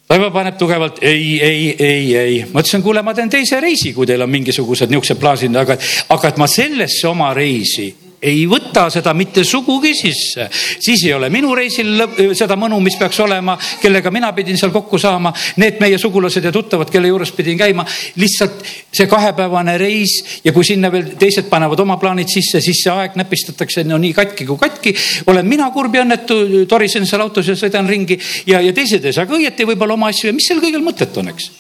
Raivo 0.05 0.29
paneb 0.31 0.59
tugevalt 0.61 0.99
ei, 1.01 1.41
ei, 1.41 1.77
ei, 1.81 2.17
ei. 2.17 2.41
ma 2.53 2.61
ütlesin, 2.61 2.83
kuule, 2.85 3.01
ma 3.03 3.15
teen 3.17 3.31
teise 3.33 3.57
reisi, 3.61 3.95
kui 3.97 4.05
teil 4.07 4.21
on 4.21 4.31
mingisugused 4.31 4.91
niisugused 4.93 5.21
plaasid, 5.21 5.57
aga, 5.57 5.79
aga 6.13 6.29
et 6.29 6.41
ma 6.41 6.49
sellesse 6.51 7.09
oma 7.09 7.33
reisi 7.37 7.89
ei 8.25 8.45
võta 8.49 8.87
seda 8.93 9.13
mitte 9.17 9.45
sugugi 9.45 9.93
sisse. 9.97 10.49
siis 10.53 11.05
ei 11.05 11.13
ole 11.13 11.29
minu 11.31 11.55
reisil 11.55 12.33
seda 12.37 12.57
mõnu, 12.57 12.81
mis 12.81 12.97
peaks 12.99 13.21
olema, 13.21 13.57
kellega 13.83 14.11
mina 14.15 14.33
pidin 14.33 14.59
seal 14.59 14.73
kokku 14.73 14.99
saama. 14.99 15.33
Need 15.61 15.81
meie 15.81 15.99
sugulased 16.01 16.45
ja 16.45 16.53
tuttavad, 16.53 16.91
kelle 16.91 17.11
juures 17.11 17.33
pidin 17.37 17.59
käima, 17.59 17.85
lihtsalt 18.17 18.65
see 18.95 19.07
kahepäevane 19.11 19.77
reis 19.79 20.17
ja 20.45 20.53
kui 20.57 20.65
sinna 20.65 20.91
veel 20.93 21.15
teised 21.21 21.51
panevad 21.51 21.81
oma 21.85 21.99
plaanid 22.01 22.31
sisse, 22.33 22.63
siis 22.65 22.83
see 22.85 22.93
aeg 22.93 23.19
näpistatakse 23.21 23.85
no 23.85 23.99
nii 24.01 24.15
katki 24.17 24.49
kui 24.49 24.61
katki. 24.61 24.95
olen 25.27 25.47
mina 25.49 25.71
kurb 25.75 25.95
ja 25.95 26.05
õnnetu, 26.07 26.65
torisen 26.71 27.07
seal 27.07 27.27
autos 27.27 27.49
ja 27.49 27.59
sõidan 27.59 27.89
ringi 27.89 28.19
ja, 28.47 28.61
ja 28.61 28.73
teised 28.73 29.05
ei 29.05 29.13
saa 29.13 29.29
ka 29.29 29.37
õieti 29.37 29.69
võib-olla 29.69 29.99
oma 29.99 30.09
asju 30.13 30.31
ja 30.31 30.37
mis 30.37 30.49
seal 30.49 30.63
kõigil 30.65 30.85
mõtet 30.85 31.17
on, 31.21 31.29
eks. 31.35 31.51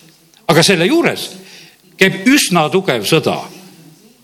aga 0.48 0.62
selle 0.64 0.88
juures 0.88 1.30
käib 2.00 2.24
üsna 2.26 2.66
tugev 2.72 3.04
sõda, 3.06 3.36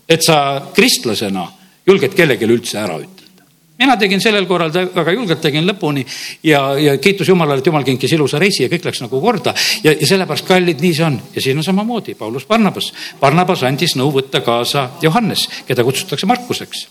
et 0.09 0.23
sa 0.25 0.37
kristlasena 0.75 1.45
julged 1.87 2.15
kellelegi 2.17 2.47
üldse 2.47 2.79
ära 2.81 2.97
ütelda. 3.01 3.45
mina 3.81 3.97
tegin 3.97 4.21
sellel 4.21 4.45
korral 4.45 4.71
väga 4.71 5.13
julgelt, 5.15 5.41
tegin 5.41 5.65
lõpuni 5.65 6.05
ja, 6.43 6.61
ja 6.77 6.97
kiitus 7.01 7.27
Jumalale, 7.27 7.59
et 7.59 7.65
Jumal 7.65 7.85
kinkis 7.87 8.13
ilusa 8.13 8.39
reisi 8.39 8.63
ja 8.63 8.69
kõik 8.69 8.85
läks 8.85 9.01
nagu 9.01 9.21
korda. 9.21 9.53
ja, 9.83 9.93
ja 9.93 10.07
sellepärast, 10.07 10.47
kallid, 10.47 10.81
nii 10.81 10.93
see 10.93 11.05
on 11.05 11.21
ja 11.35 11.41
siin 11.41 11.57
on 11.57 11.65
samamoodi 11.65 12.15
Paulus 12.15 12.45
Barnabas. 12.45 12.91
Barnabas 13.19 13.63
andis 13.63 13.95
nõu 13.97 14.13
võtta 14.13 14.43
kaasa 14.45 14.89
Johannes, 15.01 15.47
keda 15.67 15.83
kutsutakse 15.83 16.29
Markuseks. 16.29 16.87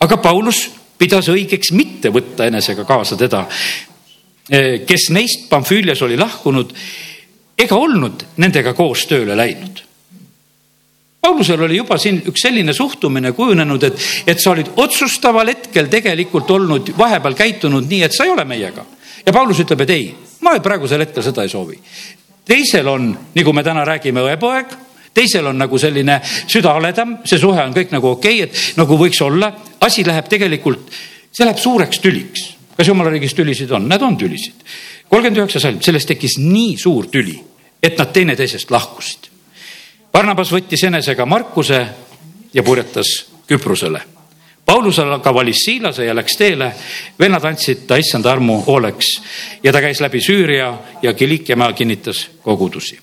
aga 0.00 0.16
Paulus 0.16 0.68
pidas 0.98 1.28
õigeks 1.28 1.72
mitte 1.74 2.12
võtta 2.14 2.46
enesega 2.48 2.84
kaasa 2.88 3.16
teda, 3.18 3.44
kes 4.86 5.08
neist 5.10 5.48
Pamfüülias 5.50 6.02
oli 6.04 6.16
lahkunud 6.20 6.72
ega 7.58 7.76
olnud 7.76 8.24
nendega 8.40 8.74
koos 8.74 9.06
tööle 9.10 9.36
läinud. 9.36 9.83
Paulusel 11.24 11.62
oli 11.64 11.78
juba 11.78 11.96
siin 11.96 12.18
üks 12.28 12.42
selline 12.44 12.74
suhtumine 12.76 13.32
kujunenud, 13.32 13.86
et, 13.88 14.02
et 14.28 14.40
sa 14.40 14.50
olid 14.52 14.74
otsustaval 14.76 15.48
hetkel 15.48 15.88
tegelikult 15.88 16.50
olnud 16.52 16.90
vahepeal 16.98 17.38
käitunud 17.38 17.88
nii, 17.88 18.02
et 18.04 18.12
sa 18.12 18.26
ei 18.26 18.34
ole 18.34 18.44
meiega. 18.44 18.84
ja 19.24 19.32
Paulus 19.32 19.62
ütleb, 19.64 19.86
et 19.86 19.90
ei, 19.94 20.10
ma 20.44 20.58
praegusel 20.60 21.00
hetkel 21.00 21.24
seda 21.24 21.42
ei 21.42 21.48
soovi. 21.48 21.78
teisel 22.44 22.88
on, 22.92 23.14
nagu 23.34 23.56
me 23.56 23.64
täna 23.64 23.86
räägime, 23.88 24.20
õepoeg 24.20 24.76
teisel 25.14 25.46
on 25.46 25.58
nagu 25.58 25.78
selline 25.78 26.20
süda 26.26 26.74
haledam, 26.76 27.18
see 27.24 27.38
suhe 27.40 27.62
on 27.62 27.74
kõik 27.74 27.94
nagu 27.94 28.12
okei 28.16 28.42
okay,, 28.42 28.50
et 28.50 28.78
nagu 28.80 28.98
võiks 29.00 29.20
olla, 29.24 29.52
asi 29.86 30.04
läheb 30.06 30.28
tegelikult, 30.30 30.90
see 31.30 31.46
läheb 31.46 31.60
suureks 31.62 32.02
tüliks. 32.04 32.48
kas 32.76 32.88
jumala 32.90 33.12
riigis 33.14 33.34
tülisid 33.34 33.70
on? 33.72 33.88
Nad 33.88 34.02
on 34.02 34.16
tülisid. 34.18 34.64
kolmkümmend 35.08 35.44
üheksa 35.44 35.60
salm, 35.62 35.80
sellest 35.80 36.10
tekkis 36.10 36.38
nii 36.42 36.76
suur 36.76 37.06
tüli, 37.06 37.38
et 37.82 37.98
nad 37.98 38.12
teineteisest 38.12 38.70
lahkusid. 38.70 39.30
Barnabas 40.14 40.52
võttis 40.54 40.84
enesega 40.86 41.26
Markuse 41.26 41.80
ja 42.54 42.62
purjetas 42.62 43.08
Küprosele. 43.50 44.00
Paulus 44.64 44.98
aga 45.02 45.32
valis 45.34 45.64
Siilase 45.66 46.06
ja 46.06 46.14
läks 46.14 46.36
teele. 46.38 46.72
vennad 47.18 47.44
andsid 47.44 47.86
ta 47.86 47.96
issanda 47.96 48.32
armu 48.32 48.60
hooleks 48.66 49.06
ja 49.62 49.72
ta 49.72 49.80
käis 49.80 50.00
läbi 50.00 50.20
Süüria 50.20 50.74
ja 51.02 51.12
Kilikia 51.14 51.56
maa 51.56 51.72
kinnitas 51.72 52.28
kogudusi 52.42 52.98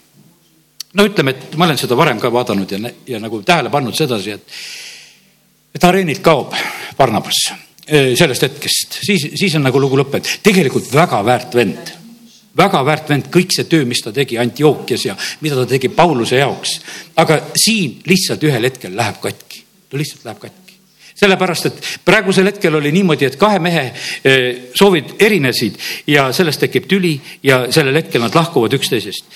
no 0.93 1.06
ütleme, 1.06 1.32
et 1.32 1.56
ma 1.56 1.65
olen 1.65 1.78
seda 1.78 1.97
varem 1.97 2.19
ka 2.19 2.32
vaadanud 2.34 2.71
ja, 2.71 2.80
ja 3.08 3.19
nagu 3.19 3.41
tähele 3.43 3.69
pannud 3.69 3.95
sedasi, 3.95 4.32
et, 4.32 4.41
et 5.76 5.84
areenilt 5.84 6.24
kaob 6.24 6.56
Barnabas 6.97 7.52
sellest 7.91 8.45
hetkest, 8.45 9.00
siis, 9.04 9.26
siis 9.36 9.56
on 9.56 9.65
nagu 9.67 9.80
lugu 9.82 9.97
lõppenud. 10.00 10.28
tegelikult 10.43 10.88
väga 10.93 11.19
väärt 11.26 11.56
vend, 11.56 11.91
väga 12.57 12.81
väärt 12.85 13.09
vend, 13.09 13.29
kõik 13.33 13.53
see 13.55 13.67
töö, 13.69 13.85
mis 13.87 14.01
ta 14.03 14.13
tegi 14.15 14.39
Antiookias 14.41 15.05
ja 15.05 15.15
mida 15.41 15.55
ta 15.55 15.65
tegi 15.69 15.89
Pauluse 15.89 16.41
jaoks. 16.41 16.79
aga 17.15 17.39
siin 17.55 18.01
lihtsalt 18.05 18.43
ühel 18.43 18.67
hetkel 18.67 18.95
läheb 18.95 19.21
katki, 19.21 19.63
no 19.91 20.01
lihtsalt 20.01 20.25
läheb 20.25 20.39
katki 20.39 20.59
sellepärast, 21.21 21.65
et 21.65 21.87
praegusel 22.05 22.47
hetkel 22.49 22.75
oli 22.75 22.91
niimoodi, 22.91 23.27
et 23.27 23.35
kahe 23.37 23.59
mehe 23.59 23.91
soovid 24.73 25.19
erinesid 25.19 25.75
ja 26.07 26.31
sellest 26.33 26.63
tekib 26.65 26.87
tüli 26.89 27.13
ja 27.43 27.67
sellel 27.69 27.99
hetkel 27.99 28.23
nad 28.23 28.35
lahkuvad 28.35 28.73
üksteisest 28.73 29.27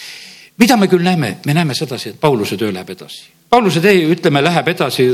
mida 0.58 0.78
me 0.78 0.88
küll 0.88 1.04
näeme, 1.04 1.38
me 1.46 1.54
näeme 1.54 1.76
sedasi, 1.76 2.10
et 2.10 2.20
Pauluse 2.20 2.58
töö 2.58 2.74
läheb 2.74 2.90
edasi. 2.90 3.26
Pauluse 3.50 3.82
tee, 3.84 4.06
ütleme, 4.12 4.44
läheb 4.44 4.68
edasi 4.72 5.10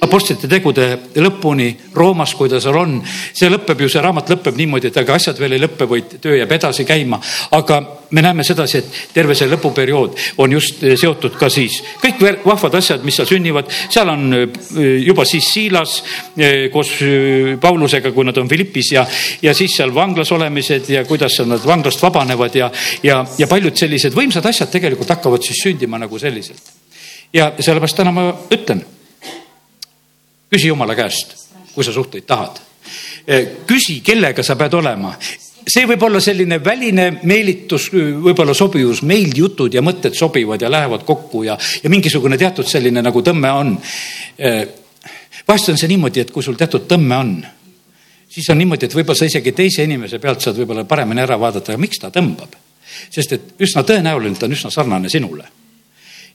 apostlite 0.00 0.48
tegude 0.50 0.86
lõpuni 1.16 1.70
Roomas, 1.94 2.34
kui 2.34 2.48
ta 2.50 2.60
seal 2.60 2.76
on. 2.78 3.00
see 3.04 3.50
lõpeb 3.50 3.80
ju, 3.80 3.88
see 3.88 4.02
raamat 4.02 4.30
lõpeb 4.34 4.56
niimoodi, 4.58 4.90
et 4.90 5.02
aga 5.02 5.14
asjad 5.14 5.38
veel 5.40 5.56
ei 5.56 5.62
lõppe, 5.62 5.88
vaid 5.88 6.16
töö 6.22 6.36
jääb 6.38 6.52
edasi 6.52 6.84
käima. 6.84 7.20
aga 7.50 7.80
me 8.10 8.22
näeme 8.22 8.44
sedasi, 8.44 8.78
et 8.78 8.98
terve 9.14 9.34
see 9.34 9.48
lõpuperiood 9.50 10.18
on 10.42 10.52
just 10.54 10.82
eh, 10.84 10.94
seotud 10.98 11.36
ka 11.38 11.48
siis 11.52 11.80
kõik 12.02 12.22
vahvad 12.44 12.78
asjad, 12.78 13.04
mis 13.06 13.16
seal 13.18 13.28
sünnivad, 13.28 13.70
seal 13.90 14.10
on 14.12 14.26
eh, 14.38 14.48
juba 15.04 15.26
siis 15.28 15.50
Siilas 15.54 15.96
eh, 16.36 16.68
koos 16.72 16.94
Paulusega, 17.60 18.12
kui 18.14 18.26
nad 18.26 18.38
on 18.40 18.48
Philippis 18.48 18.92
ja, 18.94 19.04
ja 19.42 19.54
siis 19.54 19.76
seal 19.76 19.94
vanglas 19.94 20.32
olemised 20.34 20.90
ja 20.90 21.04
kuidas 21.08 21.40
nad 21.48 21.64
vanglast 21.66 22.02
vabanevad 22.02 22.58
ja, 22.58 22.70
ja, 23.02 23.22
ja 23.38 23.50
paljud 23.50 23.76
sellised 23.78 24.14
võimsad 24.16 24.46
asjad 24.50 24.70
tegelikult 24.72 25.10
hakkavad 25.16 25.42
siis 25.44 25.62
sündima 25.64 25.98
nagu 25.98 26.18
selliselt. 26.18 26.62
ja 27.32 27.52
sellepärast 27.58 27.96
täna 27.98 28.12
ma 28.14 28.28
ütlen 28.54 28.84
küsi 30.54 30.70
jumala 30.70 30.94
käest, 30.94 31.34
kui 31.74 31.84
sa 31.84 31.92
suhteid 31.92 32.26
tahad. 32.26 32.60
küsi, 33.66 34.00
kellega 34.04 34.42
sa 34.44 34.56
pead 34.60 34.74
olema 34.76 35.14
see 35.64 35.86
võib 35.88 36.02
olla 36.04 36.20
selline 36.20 36.58
väline 36.64 37.06
meelitus, 37.24 37.88
võib-olla 37.92 38.54
sobivus, 38.56 39.00
meeldjutud 39.08 39.72
ja 39.74 39.82
mõtted 39.84 40.16
sobivad 40.16 40.62
ja 40.62 40.70
lähevad 40.70 41.06
kokku 41.08 41.42
ja, 41.46 41.56
ja 41.56 41.90
mingisugune 41.90 42.38
teatud 42.40 42.68
selline 42.68 43.02
nagu 43.02 43.22
tõmme 43.24 43.52
on. 43.56 43.72
vahest 45.48 45.72
on 45.72 45.80
see 45.80 45.88
niimoodi, 45.88 46.20
et 46.20 46.34
kui 46.34 46.44
sul 46.44 46.58
teatud 46.60 46.84
tõmme 46.90 47.16
on, 47.16 47.34
siis 48.28 48.50
on 48.52 48.60
niimoodi, 48.60 48.86
et 48.86 48.96
võib-olla 48.98 49.18
sa 49.18 49.30
isegi 49.30 49.56
teise 49.56 49.88
inimese 49.88 50.20
pealt 50.20 50.44
saad 50.44 50.60
võib-olla 50.60 50.84
paremini 50.84 51.24
ära 51.24 51.40
vaadata, 51.40 51.78
miks 51.80 52.02
ta 52.02 52.12
tõmbab. 52.12 52.60
sest 53.10 53.32
et 53.32 53.54
üsna 53.64 53.82
tõenäoliselt 53.88 54.44
on 54.44 54.52
üsna 54.52 54.70
sarnane 54.70 55.08
sinule 55.08 55.48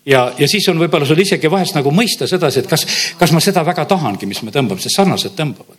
ja, 0.10 0.24
ja 0.38 0.48
siis 0.50 0.68
on 0.72 0.80
võib-olla 0.82 1.08
sul 1.08 1.22
isegi 1.22 1.52
vahest 1.52 1.78
nagu 1.78 1.94
mõista 1.96 2.28
sedasi, 2.30 2.64
et 2.64 2.72
kas, 2.72 2.86
kas 3.20 3.34
ma 3.36 3.44
seda 3.44 3.64
väga 3.68 3.86
tahangi, 3.90 4.30
mis 4.30 4.42
me 4.46 4.54
tõmbame, 4.56 4.82
sest 4.82 5.00
sarnased 5.00 5.36
tõmbavad. 5.38 5.78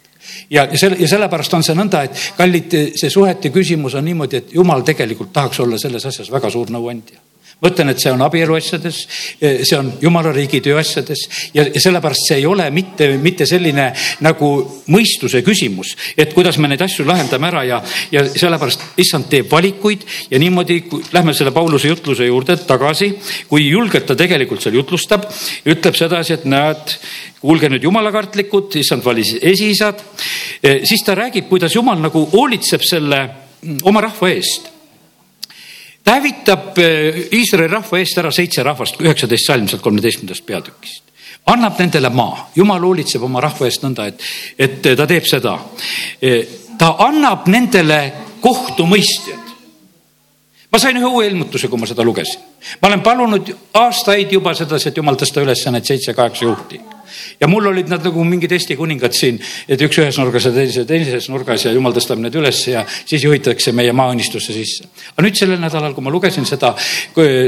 ja, 0.50 0.66
ja 0.66 0.78
selle, 0.78 1.00
ja 1.00 1.08
sellepärast 1.10 1.58
on 1.58 1.66
see 1.66 1.78
nõnda, 1.78 2.04
et 2.06 2.28
kallid, 2.38 2.78
see 3.00 3.10
suhete 3.10 3.52
küsimus 3.54 3.98
on 3.98 4.06
niimoodi, 4.06 4.44
et 4.44 4.54
jumal 4.54 4.86
tegelikult 4.86 5.32
tahaks 5.32 5.60
olla 5.64 5.78
selles 5.78 6.06
asjas 6.06 6.32
väga 6.32 6.50
suur 6.50 6.70
nõuandja 6.70 7.29
ma 7.60 7.68
ütlen, 7.68 7.92
et 7.92 8.00
see 8.00 8.12
on 8.12 8.22
abielu 8.24 8.56
asjades, 8.56 9.00
see 9.40 9.76
on 9.76 9.92
jumala 10.00 10.32
riigi 10.32 10.62
töö 10.64 10.78
asjades 10.80 11.26
ja, 11.54 11.66
sellepärast 11.76 12.30
see 12.30 12.38
ei 12.40 12.46
ole 12.48 12.66
mitte, 12.74 13.10
mitte 13.20 13.46
selline 13.48 13.90
nagu 14.24 14.50
mõistuse 14.92 15.42
küsimus, 15.46 15.92
et 16.16 16.32
kuidas 16.36 16.58
me 16.60 16.70
neid 16.70 16.82
asju 16.84 17.04
lahendame 17.08 17.50
ära 17.50 17.64
ja, 17.68 17.82
ja 18.12 18.24
sellepärast 18.28 19.00
issand 19.00 19.28
teeb 19.32 19.50
valikuid 19.52 20.06
ja 20.32 20.40
niimoodi, 20.40 20.80
lähme 21.12 21.34
selle 21.36 21.52
Pauluse 21.56 21.92
jutluse 21.92 22.28
juurde 22.28 22.56
tagasi, 22.64 23.12
kui 23.50 23.68
julgelt 23.68 24.08
ta 24.08 24.16
tegelikult 24.18 24.64
seal 24.64 24.80
jutlustab, 24.80 25.28
ütleb 25.68 25.98
sedasi, 25.98 26.38
et 26.38 26.48
näed, 26.48 26.96
kuulge 27.40 27.68
nüüd 27.72 27.84
jumalakartlikud, 27.84 28.80
issand 28.80 29.04
valis 29.04 29.34
esiisad, 29.36 30.00
siis 30.60 31.04
ta 31.04 31.16
räägib, 31.18 31.48
kuidas 31.52 31.76
jumal 31.76 32.00
nagu 32.00 32.24
hoolitseb 32.32 32.84
selle 32.84 33.24
oma 33.84 34.00
rahva 34.08 34.32
eest 34.32 34.79
ta 36.04 36.16
hävitab 36.16 36.78
eh, 36.78 37.28
Iisraeli 37.36 37.72
rahva 37.72 38.00
eest 38.00 38.18
ära 38.18 38.32
seitse 38.34 38.64
rahvast, 38.66 39.00
üheksateist 39.00 39.46
salm 39.46 39.68
sealt 39.68 39.82
kolmeteistkümnendast 39.82 40.46
peatükist. 40.46 41.02
annab 41.46 41.78
nendele 41.80 42.08
maa, 42.08 42.50
jumal 42.54 42.82
hoolitseb 42.84 43.22
oma 43.24 43.40
rahva 43.40 43.66
eest 43.66 43.84
nõnda, 43.84 44.06
et, 44.10 44.24
et 44.58 44.82
ta 44.96 45.06
teeb 45.08 45.26
seda. 45.26 45.56
Eh, 46.22 46.46
ta 46.78 46.94
annab 47.06 47.48
nendele 47.48 48.00
kohtumõistjad. 48.40 49.48
ma 50.72 50.78
sain 50.78 50.96
ühe 50.96 51.06
uue 51.06 51.26
ilmutuse, 51.26 51.68
kui 51.68 51.80
ma 51.80 51.86
seda 51.86 52.04
lugesin. 52.04 52.40
ma 52.82 52.88
olen 52.88 53.02
palunud 53.02 53.52
aastaid 53.74 54.32
juba 54.32 54.54
sedasi, 54.54 54.88
et 54.88 54.96
jumal 54.96 55.16
tõsta 55.16 55.42
üles 55.42 55.66
need 55.70 55.84
seitse-kaheksa 55.84 56.44
juhti 56.44 56.80
ja 57.40 57.48
mul 57.50 57.70
olid 57.72 57.90
nad 57.90 58.04
nagu 58.04 58.24
mingid 58.24 58.52
Eesti 58.52 58.76
kuningad 58.78 59.14
siin, 59.16 59.40
et 59.68 59.80
üks 59.86 60.00
ühes 60.02 60.18
nurgas 60.20 60.48
ja 60.48 60.52
teise 60.54 60.84
teises 60.88 61.28
nurgas 61.32 61.66
ja 61.66 61.74
jumal 61.74 61.94
tõstab 61.96 62.22
need 62.22 62.36
üles 62.40 62.62
ja 62.70 62.84
siis 62.88 63.24
juhitakse 63.24 63.74
meie 63.76 63.92
maaõnnistusse 63.96 64.56
sisse. 64.56 64.88
aga 65.14 65.26
nüüd 65.26 65.38
sellel 65.38 65.60
nädalal, 65.62 65.94
kui 65.94 66.04
ma 66.06 66.14
lugesin 66.14 66.48
seda, 66.48 66.74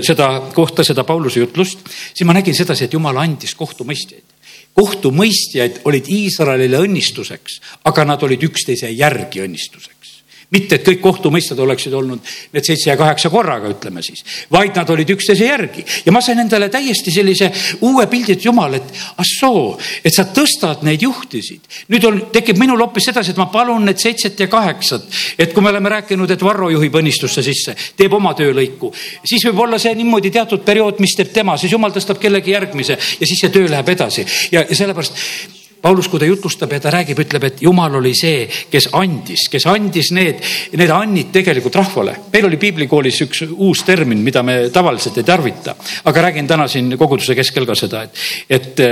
seda 0.03 0.29
kohta, 0.55 0.85
seda 0.87 1.07
Pauluse 1.09 1.43
jutlust, 1.43 1.87
siis 2.13 2.27
ma 2.29 2.37
nägin 2.37 2.57
sedasi, 2.57 2.87
et 2.87 2.99
jumal 2.99 3.19
andis 3.23 3.57
kohtumõistjaid 3.59 4.29
kohtumõistjaid 4.73 5.83
olid 5.85 6.07
Iisraelile 6.09 6.79
õnnistuseks, 6.81 7.59
aga 7.85 8.07
nad 8.09 8.23
olid 8.25 8.47
üksteise 8.49 8.89
järgi 8.89 9.45
õnnistuseks 9.45 10.12
mitte, 10.53 10.77
et 10.77 10.87
kõik 10.87 11.01
kohtumõistjad 11.03 11.61
oleksid 11.65 11.95
olnud 11.97 12.33
need 12.53 12.67
seitse 12.67 12.91
ja 12.91 12.97
kaheksa 13.01 13.31
korraga, 13.33 13.71
ütleme 13.73 14.03
siis, 14.05 14.25
vaid 14.53 14.77
nad 14.77 14.91
olid 14.93 15.13
üksteise 15.15 15.49
järgi 15.49 15.85
ja 16.07 16.13
ma 16.15 16.23
sain 16.25 16.43
endale 16.43 16.69
täiesti 16.73 17.15
sellise 17.15 17.51
uue 17.89 18.07
pildi, 18.11 18.37
et 18.37 18.45
jumal, 18.45 18.77
et 18.79 18.93
assoo, 19.23 19.79
et 20.05 20.13
sa 20.15 20.27
tõstad 20.35 20.85
neid 20.87 21.03
juhtisid. 21.03 21.65
nüüd 21.93 22.09
on, 22.09 22.21
tekib 22.35 22.61
minul 22.61 22.81
hoopis 22.85 23.09
sedasi, 23.11 23.33
et 23.33 23.41
ma 23.41 23.49
palun 23.53 23.87
need 23.89 24.01
seitset 24.03 24.41
ja 24.41 24.49
kaheksat, 24.53 25.09
et 25.39 25.53
kui 25.55 25.65
me 25.65 25.73
oleme 25.73 25.93
rääkinud, 25.97 26.31
et 26.31 26.45
Varro 26.45 26.71
juhib 26.73 27.01
õnnistusse 27.01 27.45
sisse, 27.45 27.77
teeb 27.97 28.13
oma 28.13 28.35
töölõiku, 28.39 28.93
siis 29.25 29.45
võib 29.49 29.65
olla 29.67 29.81
see 29.83 29.95
niimoodi 29.97 30.31
teatud 30.35 30.65
periood, 30.67 31.01
mis 31.01 31.17
teeb 31.17 31.33
tema, 31.33 31.57
siis 31.57 31.73
jumal 31.73 31.95
tõstab 31.95 32.21
kellegi 32.21 32.53
järgmise 32.53 32.99
ja 32.99 33.27
siis 33.27 33.41
see 33.41 33.53
töö 33.53 33.71
läheb 33.71 33.89
edasi 33.95 34.27
ja, 34.53 34.67
ja 34.69 34.77
sellepärast 34.77 35.61
Paulus, 35.83 36.07
kui 36.07 36.21
ta 36.23 36.27
jutustab 36.29 36.71
ja 36.71 36.79
ta 36.81 36.93
räägib, 36.95 37.19
ütleb, 37.25 37.45
et 37.49 37.63
jumal 37.65 37.97
oli 37.99 38.13
see, 38.15 38.47
kes 38.71 38.93
andis, 38.95 39.49
kes 39.51 39.67
andis 39.67 40.13
need, 40.15 40.39
need 40.79 40.93
annid 40.95 41.33
tegelikult 41.35 41.75
rahvale. 41.81 42.15
meil 42.33 42.47
oli 42.47 42.61
piiblikoolis 42.63 43.19
üks 43.27 43.43
uus 43.51 43.83
termin, 43.83 44.23
mida 44.23 44.45
me 44.47 44.69
tavaliselt 44.71 45.19
ei 45.19 45.27
tarvita, 45.27 45.75
aga 46.05 46.29
räägin 46.29 46.47
täna 46.47 46.69
siin 46.71 46.95
koguduse 46.99 47.35
keskel 47.35 47.67
ka 47.67 47.75
seda, 47.75 48.05
et, 48.07 48.23
et, 48.49 48.85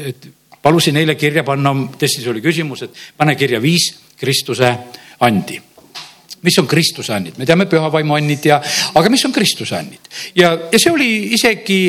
et 0.00 0.30
palusin 0.62 0.96
eile 0.96 1.14
kirja 1.20 1.44
panna, 1.44 1.74
testis 2.00 2.26
oli 2.32 2.40
küsimus, 2.44 2.86
et 2.86 3.04
pane 3.16 3.36
kirja 3.36 3.60
viis 3.60 3.90
Kristuse 4.20 4.72
andi. 5.20 5.60
Mis 6.40 6.56
on 6.56 6.64
Kristuse 6.64 7.12
annid, 7.12 7.36
me 7.36 7.44
teame 7.44 7.66
pühavaimu 7.68 8.16
annid 8.16 8.48
ja, 8.48 8.62
aga 8.96 9.12
mis 9.12 9.24
on 9.28 9.32
Kristuse 9.36 9.76
annid? 9.76 10.08
Ja, 10.32 10.54
ja 10.72 10.80
see 10.80 10.92
oli 10.92 11.10
isegi 11.36 11.82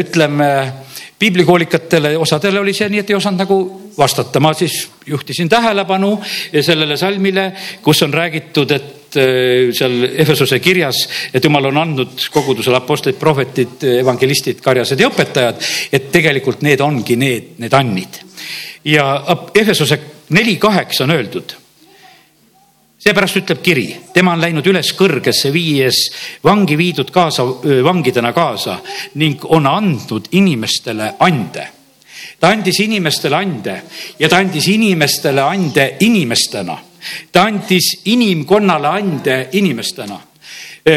ütleme 0.00 0.50
piiblikoolikatel 1.18 2.10
osadele 2.18 2.60
oli 2.60 2.74
see 2.76 2.88
nii, 2.92 3.02
et 3.02 3.10
ei 3.10 3.16
osanud 3.16 3.40
nagu 3.40 3.58
vastata, 3.98 4.40
ma 4.40 4.52
siis 4.54 4.82
juhtisin 5.06 5.48
tähelepanu 5.48 6.12
sellele 6.60 6.96
salmile, 6.96 7.50
kus 7.82 8.02
on 8.04 8.14
räägitud, 8.14 8.74
et 8.76 9.16
äh, 9.16 9.72
seal 9.76 10.08
Efesose 10.12 10.60
kirjas, 10.60 11.02
et 11.34 11.44
jumal 11.44 11.70
on 11.70 11.82
andnud 11.84 12.28
kogudusele 12.32 12.80
apostlid, 12.80 13.18
prohvetid, 13.20 13.86
evangelistid, 14.00 14.60
karjased 14.64 15.00
ja 15.00 15.10
õpetajad, 15.12 15.62
et 15.92 16.10
tegelikult 16.12 16.64
need 16.66 16.84
ongi 16.84 17.16
need, 17.20 17.54
need 17.62 17.76
annid. 17.76 18.20
ja 18.84 19.06
Efesose 19.54 20.00
neli 20.30 20.56
kaheksa 20.56 21.04
on 21.04 21.16
öeldud 21.16 21.56
seepärast 23.06 23.38
ütleb 23.38 23.62
kiri, 23.62 23.86
tema 24.14 24.32
on 24.34 24.42
läinud 24.42 24.66
üles 24.66 24.90
kõrgesse, 24.98 25.52
viies 25.54 26.00
vangi 26.44 26.74
viidud 26.78 27.12
kaasa, 27.14 27.44
vangidena 27.86 28.32
kaasa 28.34 28.80
ning 29.22 29.44
on 29.54 29.68
andnud 29.70 30.32
inimestele 30.34 31.12
ande. 31.22 31.68
ta 32.40 32.48
andis 32.48 32.80
inimestele 32.80 33.36
ande 33.36 33.82
ja 34.18 34.28
ta 34.28 34.36
andis 34.42 34.66
inimestele 34.68 35.40
ande 35.40 35.96
inimestena. 36.00 36.78
ta 37.32 37.42
andis 37.42 38.00
inimkonnale 38.04 38.88
ande 38.88 39.48
inimestena 39.52 40.18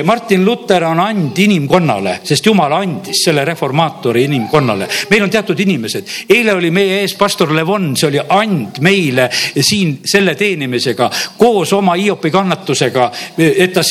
Martin 0.04 0.46
Luther 0.46 0.84
on 0.84 1.00
and 1.00 1.38
inimkonnale, 1.38 2.20
sest 2.24 2.46
Jumal 2.46 2.76
andis 2.78 3.24
selle 3.26 3.42
reformaatori 3.46 4.24
inimkonnale. 4.28 4.88
meil 5.10 5.24
on 5.24 5.32
teatud 5.34 5.60
inimesed, 5.60 6.12
eile 6.30 6.54
oli 6.54 6.70
meie 6.72 7.00
ees 7.02 7.16
pastor 7.18 7.50
Levon, 7.56 7.96
see 7.98 8.08
oli 8.12 8.22
and 8.22 8.78
meile 8.86 9.26
siin 9.34 9.96
selle 10.06 10.36
teenimisega 10.38 11.10
koos 11.38 11.74
oma 11.74 11.96
Hiopi 11.98 12.30
kannatusega, 12.30 13.08
et 13.40 13.74
ta 13.74 13.82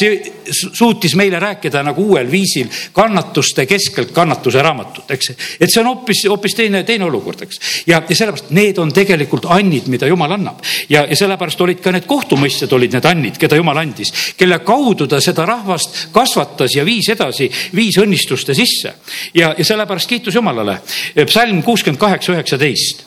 suutis 0.51 1.17
meile 1.19 1.41
rääkida 1.43 1.83
nagu 1.83 2.05
uuel 2.13 2.31
viisil 2.31 2.71
kannatuste 2.93 3.67
keskelt 3.67 4.15
kannatuse 4.15 4.63
raamatut, 4.63 5.11
eks. 5.11 5.33
et 5.61 5.67
see 5.67 5.83
on 5.83 5.91
hoopis, 5.91 6.23
hoopis 6.31 6.55
teine, 6.55 6.85
teine 6.87 7.05
olukord, 7.11 7.43
eks. 7.43 7.61
ja, 7.91 7.99
ja 8.09 8.17
sellepärast 8.17 8.55
need 8.55 8.79
on 8.79 8.95
tegelikult 8.95 9.51
annid, 9.51 9.91
mida 9.91 10.07
Jumal 10.07 10.39
annab 10.39 10.63
ja, 10.89 11.03
ja 11.11 11.17
sellepärast 11.19 11.61
olid 11.67 11.83
ka 11.83 11.91
need 11.91 12.07
kohtumõistjad 12.07 12.73
olid 12.79 12.95
need 12.95 13.11
annid, 13.11 13.43
keda 13.43 13.59
Jumal 13.59 13.83
andis, 13.83 14.15
kelle 14.39 14.63
kaudu 14.63 15.11
ta 15.11 15.19
seda 15.21 15.43
rahvast 15.49 15.88
rahvast 15.89 16.13
kasvatas 16.13 16.75
ja 16.77 16.85
viis 16.85 17.09
edasi, 17.09 17.49
viis 17.75 17.99
õnnistuste 17.99 18.55
sisse. 18.55 18.95
ja, 19.35 19.55
ja 19.59 19.65
sellepärast 19.65 20.09
kiitus 20.09 20.35
Jumalale. 20.35 20.81
psalm 21.27 21.63
kuuskümmend 21.63 22.01
kaheksa, 22.01 22.33
üheksateist. 22.33 23.05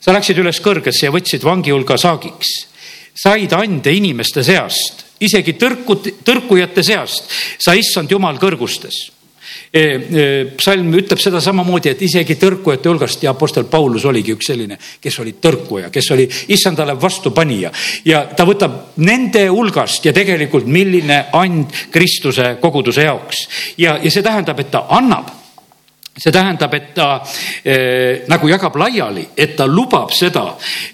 sa 0.00 0.12
läksid 0.12 0.38
üles 0.38 0.60
kõrgesse 0.60 1.06
ja 1.06 1.12
võtsid 1.12 1.42
vangi 1.44 1.70
hulga 1.70 1.96
saagiks. 1.96 2.68
said 3.14 3.52
ande 3.52 3.92
inimeste 3.92 4.42
seast, 4.42 5.04
isegi 5.20 5.52
tõrkud, 5.52 6.24
tõrkujate 6.24 6.82
seast 6.82 7.24
sa 7.58 7.74
issand 7.74 8.10
Jumal 8.10 8.38
kõrgustes 8.38 9.11
psalm 9.72 10.92
ütleb 10.98 11.20
seda 11.22 11.40
samamoodi, 11.40 11.92
et 11.94 12.02
isegi 12.04 12.36
tõrkujate 12.36 12.90
hulgast 12.90 13.22
ja 13.24 13.32
Apostel 13.32 13.64
Paulus 13.72 14.04
oligi 14.04 14.34
üks 14.36 14.50
selline, 14.50 14.76
kes 15.00 15.18
oli 15.22 15.34
tõrkuja, 15.40 15.88
kes 15.92 16.10
oli 16.12 16.26
issandale 16.52 16.92
vastupanija. 17.00 17.72
Ja 18.04 18.26
ta 18.36 18.44
võtab 18.48 18.98
nende 19.00 19.46
hulgast 19.48 20.04
ja 20.04 20.12
tegelikult 20.12 20.68
milline 20.68 21.24
and 21.32 21.72
Kristuse 21.92 22.56
koguduse 22.60 23.08
jaoks. 23.08 23.46
Ja, 23.80 23.96
ja 24.02 24.10
see 24.12 24.24
tähendab, 24.24 24.60
et 24.60 24.70
ta 24.70 24.84
annab 24.92 25.41
see 26.12 26.32
tähendab, 26.32 26.74
et 26.76 26.90
ta 26.94 27.06
eh, 27.64 28.24
nagu 28.28 28.48
jagab 28.50 28.76
laiali, 28.76 29.24
et 29.36 29.54
ta 29.56 29.64
lubab 29.66 30.12
seda 30.12 30.44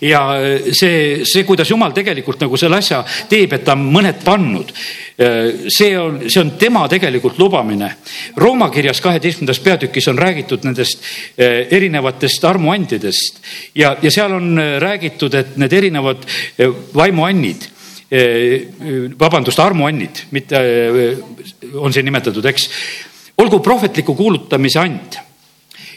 ja 0.04 0.22
see, 0.70 1.24
see, 1.26 1.42
kuidas 1.46 1.70
jumal 1.70 1.94
tegelikult 1.96 2.44
nagu 2.44 2.58
selle 2.60 2.78
asja 2.78 3.02
teeb, 3.30 3.56
et 3.56 3.64
ta 3.66 3.74
on 3.74 3.82
mõned 3.92 4.22
pannud 4.24 4.70
eh,. 5.18 5.66
see 5.74 5.96
on, 5.98 6.20
see 6.30 6.42
on 6.42 6.52
tema 6.60 6.84
tegelikult 6.88 7.38
lubamine. 7.38 7.90
Rooma 8.38 8.70
kirjas 8.70 9.02
kaheteistkümnendas 9.02 9.62
peatükis 9.64 10.06
on 10.12 10.22
räägitud 10.22 10.68
nendest 10.68 11.02
eh, 11.36 11.66
erinevatest 11.66 12.44
armuandidest 12.46 13.42
ja, 13.74 13.96
ja 14.02 14.14
seal 14.14 14.38
on 14.38 14.54
räägitud, 14.78 15.34
et 15.34 15.58
need 15.58 15.74
erinevad 15.74 16.22
eh, 16.58 16.70
vaimuannid 16.94 17.66
eh, 18.10 18.68
vabandust, 19.18 19.58
armuannid, 19.60 20.24
mitte 20.30 20.62
eh, 20.62 21.18
on 21.74 21.92
siin 21.92 22.06
nimetatud, 22.08 22.46
eks 22.48 22.70
olgu 23.38 23.60
prohvetliku 23.60 24.14
kuulutamise 24.14 24.78
and. 24.78 25.18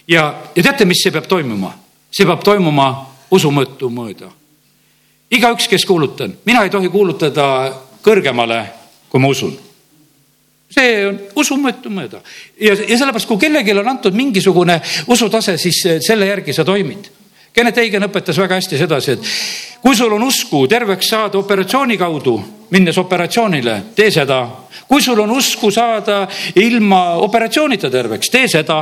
ja, 0.07 0.35
ja 0.55 0.63
teate, 0.63 0.85
mis 0.85 1.03
see 1.03 1.11
peab 1.11 1.27
toimuma? 1.27 1.73
see 2.11 2.27
peab 2.27 2.43
toimuma 2.43 2.91
usumõõtu 3.31 3.89
mööda. 3.89 4.31
igaüks, 5.31 5.67
kes 5.67 5.85
kuulutan, 5.85 6.37
mina 6.45 6.63
ei 6.63 6.69
tohi 6.69 6.89
kuulutada 6.89 7.45
kõrgemale, 8.03 8.63
kui 9.09 9.21
ma 9.21 9.31
usun 9.31 9.57
see 10.71 11.07
on 11.07 11.17
usumõõtu 11.35 11.91
mööda 11.91 12.21
ja, 12.55 12.75
ja 12.75 12.97
sellepärast, 12.97 13.27
kui 13.27 13.39
kellelgi 13.41 13.75
on 13.75 13.89
antud 13.91 14.15
mingisugune 14.15 14.79
usutase, 15.11 15.57
siis 15.59 15.81
selle 16.05 16.29
järgi 16.29 16.55
sa 16.55 16.65
toimid. 16.67 17.09
Kennet 17.51 17.77
Eigen 17.81 18.07
õpetas 18.07 18.37
väga 18.39 18.55
hästi 18.55 18.77
sedasi, 18.79 19.17
et 19.17 19.31
kui 19.81 19.95
sul 19.95 20.13
on 20.13 20.23
usku 20.23 20.67
terveks 20.67 21.09
saada 21.09 21.37
operatsiooni 21.37 21.97
kaudu, 21.97 22.35
minnes 22.71 22.97
operatsioonile, 22.97 23.81
tee 23.95 24.11
seda 24.11 24.45
kui 24.91 25.01
sul 25.01 25.19
on 25.19 25.31
usku 25.31 25.69
saada 25.71 26.25
ilma 26.59 27.13
operatsioonita 27.23 27.89
terveks, 27.89 28.29
tee 28.29 28.49
seda. 28.51 28.81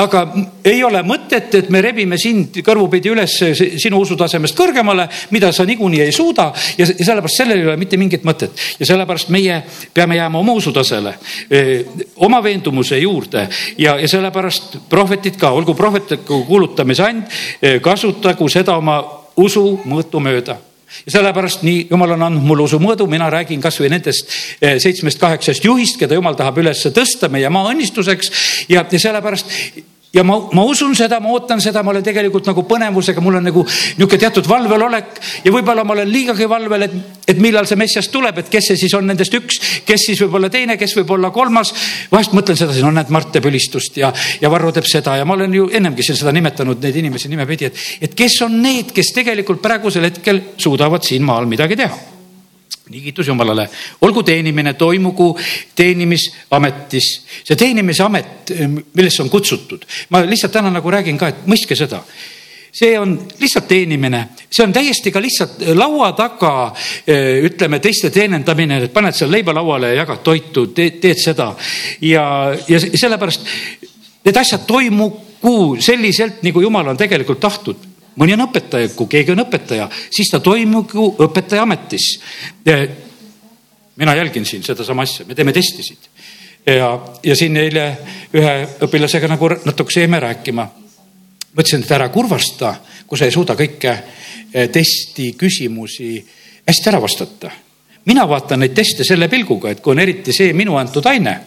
aga 0.00 0.22
ei 0.64 0.80
ole 0.84 1.02
mõtet, 1.04 1.52
et 1.58 1.68
me 1.68 1.82
rebime 1.84 2.16
sind 2.16 2.56
kõrvupidi 2.64 3.12
üles 3.12 3.36
sinu 3.82 4.00
usutasemest 4.00 4.56
kõrgemale, 4.56 5.08
mida 5.36 5.52
sa 5.52 5.68
niikuinii 5.68 6.00
ei 6.06 6.12
suuda 6.12 6.48
ja 6.78 6.88
sellepärast 6.88 7.42
sellel 7.42 7.60
ei 7.60 7.68
ole 7.68 7.76
mitte 7.76 8.00
mingit 8.00 8.24
mõtet. 8.24 8.56
ja 8.80 8.86
sellepärast 8.86 9.28
meie 9.28 9.62
peame 9.92 10.16
jääma 10.16 10.40
oma 10.40 10.56
usutasele, 10.56 11.14
oma 12.16 12.42
veendumuse 12.42 12.98
juurde 12.98 13.48
ja, 13.76 13.98
ja 14.00 14.08
sellepärast 14.08 14.78
prohvetid 14.88 15.36
ka, 15.36 15.50
olgu 15.52 15.74
prohvetliku 15.74 16.46
kuulutamise 16.48 17.02
and, 17.02 17.28
kasutagu 17.84 18.48
seda 18.48 18.80
oma 18.80 19.21
usu 19.36 19.80
mõõtu 19.84 20.20
mööda. 20.20 20.58
Ja 21.06 21.14
sellepärast 21.16 21.62
nii 21.64 21.86
jumal 21.90 22.12
on 22.16 22.26
andnud 22.26 22.44
mulle 22.44 22.66
usumõõdu, 22.66 23.06
mina 23.08 23.30
räägin 23.32 23.62
kasvõi 23.64 23.88
nendest 23.88 24.28
eh, 24.60 24.76
seitsmest-kaheksast 24.82 25.64
juhist, 25.64 25.96
keda 26.00 26.18
jumal 26.18 26.36
tahab 26.36 26.60
üles 26.60 26.84
tõsta 26.92 27.30
meie 27.32 27.48
maa 27.48 27.70
õnnistuseks. 27.72 28.30
Ja 28.68 28.84
sellepärast 28.90 29.48
ja 30.12 30.24
ma, 30.24 30.36
ma 30.52 30.64
usun 30.68 30.94
seda, 30.96 31.18
ma 31.20 31.32
ootan 31.32 31.60
seda, 31.64 31.82
ma 31.82 31.92
olen 31.94 32.04
tegelikult 32.04 32.48
nagu 32.50 32.64
põnevusega, 32.68 33.22
mul 33.24 33.38
on 33.40 33.46
nagu 33.48 33.64
niisugune 33.64 34.20
teatud 34.20 34.48
valvelolek 34.48 35.20
ja 35.46 35.52
võib-olla 35.54 35.84
ma 35.88 35.96
olen 35.96 36.10
liigagi 36.12 36.48
valvel, 36.50 36.86
et, 36.86 36.96
et 37.32 37.40
millal 37.40 37.68
see 37.68 37.80
messias 37.80 38.10
tuleb, 38.12 38.42
et 38.42 38.52
kes 38.52 38.70
see 38.72 38.80
siis 38.84 38.94
on 38.98 39.08
nendest 39.08 39.34
üks, 39.38 39.60
kes 39.88 40.06
siis 40.10 40.20
võib 40.24 40.36
olla 40.40 40.52
teine, 40.52 40.76
kes 40.80 40.96
võib 41.00 41.16
olla 41.16 41.32
kolmas. 41.32 41.72
vahest 42.12 42.36
mõtlen 42.36 42.60
sedasi, 42.60 42.84
no 42.84 42.92
näed, 42.92 43.12
Mart 43.12 43.32
teeb 43.32 43.48
ülistust 43.48 43.96
ja, 44.00 44.12
ja 44.40 44.52
Varro 44.52 44.72
teeb 44.72 44.88
seda 44.88 45.16
ja 45.20 45.28
ma 45.28 45.36
olen 45.38 45.54
ju 45.54 45.68
ennemgi 45.72 46.04
siin 46.04 46.20
seda 46.20 46.32
nimetanud, 46.36 46.80
neid 46.82 46.96
inimesi 47.00 47.32
nimepidi, 47.32 47.72
et, 47.72 47.84
et 48.08 48.16
kes 48.16 48.40
on 48.46 48.60
need, 48.62 48.92
kes 48.92 49.14
tegelikult 49.16 49.64
praegusel 49.64 50.10
hetkel 50.10 50.44
suudavad 50.60 51.04
siin 51.08 51.24
maal 51.24 51.48
midagi 51.48 51.80
teha 51.80 52.21
nii 52.90 53.00
kiitus 53.00 53.28
Jumalale, 53.28 53.68
olgu 54.00 54.22
teenimine, 54.22 54.74
toimugu 54.74 55.38
teenimisametis. 55.74 57.08
see 57.44 57.56
teenimisamet, 57.56 58.52
millesse 58.94 59.22
on 59.22 59.30
kutsutud, 59.30 59.84
ma 60.10 60.22
lihtsalt 60.26 60.52
täna 60.52 60.70
nagu 60.70 60.90
räägin 60.90 61.18
ka, 61.18 61.28
et 61.28 61.46
mõistke 61.46 61.78
seda. 61.78 62.02
See 62.72 62.98
on 62.98 63.14
lihtsalt 63.38 63.68
teenimine, 63.68 64.22
see 64.50 64.64
on 64.64 64.72
täiesti 64.72 65.12
ka 65.12 65.20
lihtsalt 65.20 65.60
laua 65.76 66.12
taga, 66.16 66.72
ütleme 67.44 67.78
teiste 67.84 68.10
teenindamine, 68.10 68.80
et 68.86 68.94
paned 68.94 69.14
seal 69.14 69.30
leiba 69.30 69.54
lauale 69.54 69.92
ja 69.92 70.02
jagad 70.02 70.22
toitu, 70.24 70.66
teed 70.74 71.20
seda. 71.20 71.52
Ja, 72.00 72.24
ja 72.68 72.80
sellepärast 72.80 73.46
need 74.24 74.36
asjad 74.40 74.66
toimugu 74.66 75.76
selliselt, 75.80 76.42
nagu 76.42 76.64
jumal 76.64 76.94
on 76.94 76.98
tegelikult 76.98 77.40
tahtnud 77.44 77.91
mõni 78.16 78.34
on 78.36 78.44
õpetaja, 78.46 78.92
kui 78.96 79.08
keegi 79.10 79.32
on 79.32 79.44
õpetaja, 79.44 79.88
siis 80.10 80.30
ta 80.32 80.40
toimugu 80.40 81.14
õpetaja 81.26 81.62
ametis. 81.62 82.20
mina 83.96 84.14
jälgin 84.14 84.46
siin 84.46 84.62
sedasama 84.62 85.02
asja, 85.02 85.26
me 85.26 85.34
teeme 85.34 85.52
testisid 85.52 86.08
ja, 86.66 87.06
ja 87.22 87.36
siin 87.36 87.56
eile 87.56 87.86
ühe 88.34 88.54
õpilasega 88.86 89.28
nagu 89.28 89.50
natukese 89.64 90.00
jäime 90.00 90.20
rääkima. 90.20 90.68
mõtlesin, 91.56 91.82
et 91.84 91.90
ära 91.92 92.08
kurvasta, 92.08 92.74
kui 93.06 93.18
sa 93.18 93.24
ei 93.24 93.30
suuda 93.30 93.54
kõike 93.54 93.90
eh, 93.92 94.68
testi 94.72 95.32
küsimusi 95.32 96.26
hästi 96.66 96.88
ära 96.88 97.02
vastata. 97.02 97.50
mina 98.04 98.28
vaatan 98.28 98.60
neid 98.60 98.74
teste 98.74 99.04
selle 99.04 99.28
pilguga, 99.28 99.70
et 99.70 99.80
kui 99.80 99.92
on 99.92 99.98
eriti 99.98 100.32
see 100.32 100.52
minu 100.52 100.76
antud 100.76 101.06
aine 101.06 101.40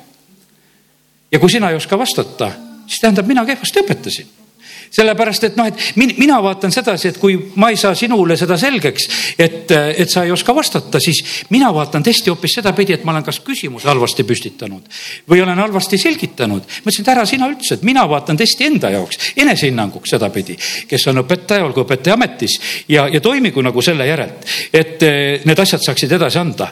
ja 1.31 1.39
kui 1.39 1.49
sina 1.49 1.69
ei 1.69 1.75
oska 1.75 1.97
vastata, 1.97 2.51
siis 2.87 2.99
tähendab, 3.01 3.27
mina 3.27 3.45
kehvasti 3.45 3.79
õpetasin 3.79 4.44
sellepärast 4.91 5.43
et 5.49 5.57
noh, 5.57 5.67
et 5.67 5.95
mina 5.95 6.37
vaatan 6.43 6.73
sedasi, 6.73 7.09
et 7.11 7.19
kui 7.21 7.37
ma 7.61 7.69
ei 7.73 7.79
saa 7.79 7.95
sinule 7.97 8.37
seda 8.37 8.57
selgeks, 8.59 9.07
et, 9.39 9.71
et 9.71 10.09
sa 10.11 10.25
ei 10.25 10.31
oska 10.31 10.55
vastata, 10.55 10.99
siis 11.03 11.21
mina 11.49 11.71
vaatan 11.73 12.03
testi 12.03 12.31
hoopis 12.31 12.57
sedapidi, 12.59 12.95
et 12.95 13.05
ma 13.05 13.13
olen 13.15 13.25
kas 13.25 13.39
küsimuse 13.45 13.89
halvasti 13.89 14.25
püstitanud 14.27 14.89
või 15.29 15.41
olen 15.43 15.59
halvasti 15.59 15.97
selgitanud. 16.01 16.63
ma 16.63 16.89
ütlesin, 16.89 17.05
et 17.05 17.13
ära 17.15 17.25
sina 17.25 17.49
üldse, 17.49 17.75
et 17.75 17.83
mina 17.87 18.05
vaatan 18.09 18.37
testi 18.37 18.67
enda 18.69 18.89
jaoks, 18.93 19.33
enesehinnanguks 19.37 20.15
sedapidi, 20.15 20.57
kes 20.89 21.07
on 21.11 21.23
õpetaja, 21.23 21.65
olgu 21.65 21.83
õpetaja 21.85 22.15
ametis 22.15 22.59
ja, 22.89 23.07
ja 23.11 23.21
toimigu 23.21 23.61
nagu 23.65 23.81
selle 23.85 24.07
järelt, 24.07 24.45
et 24.73 25.03
eh, 25.03 25.45
need 25.45 25.59
asjad 25.59 25.83
saaksid 25.85 26.15
edasi 26.17 26.39
anda. 26.39 26.69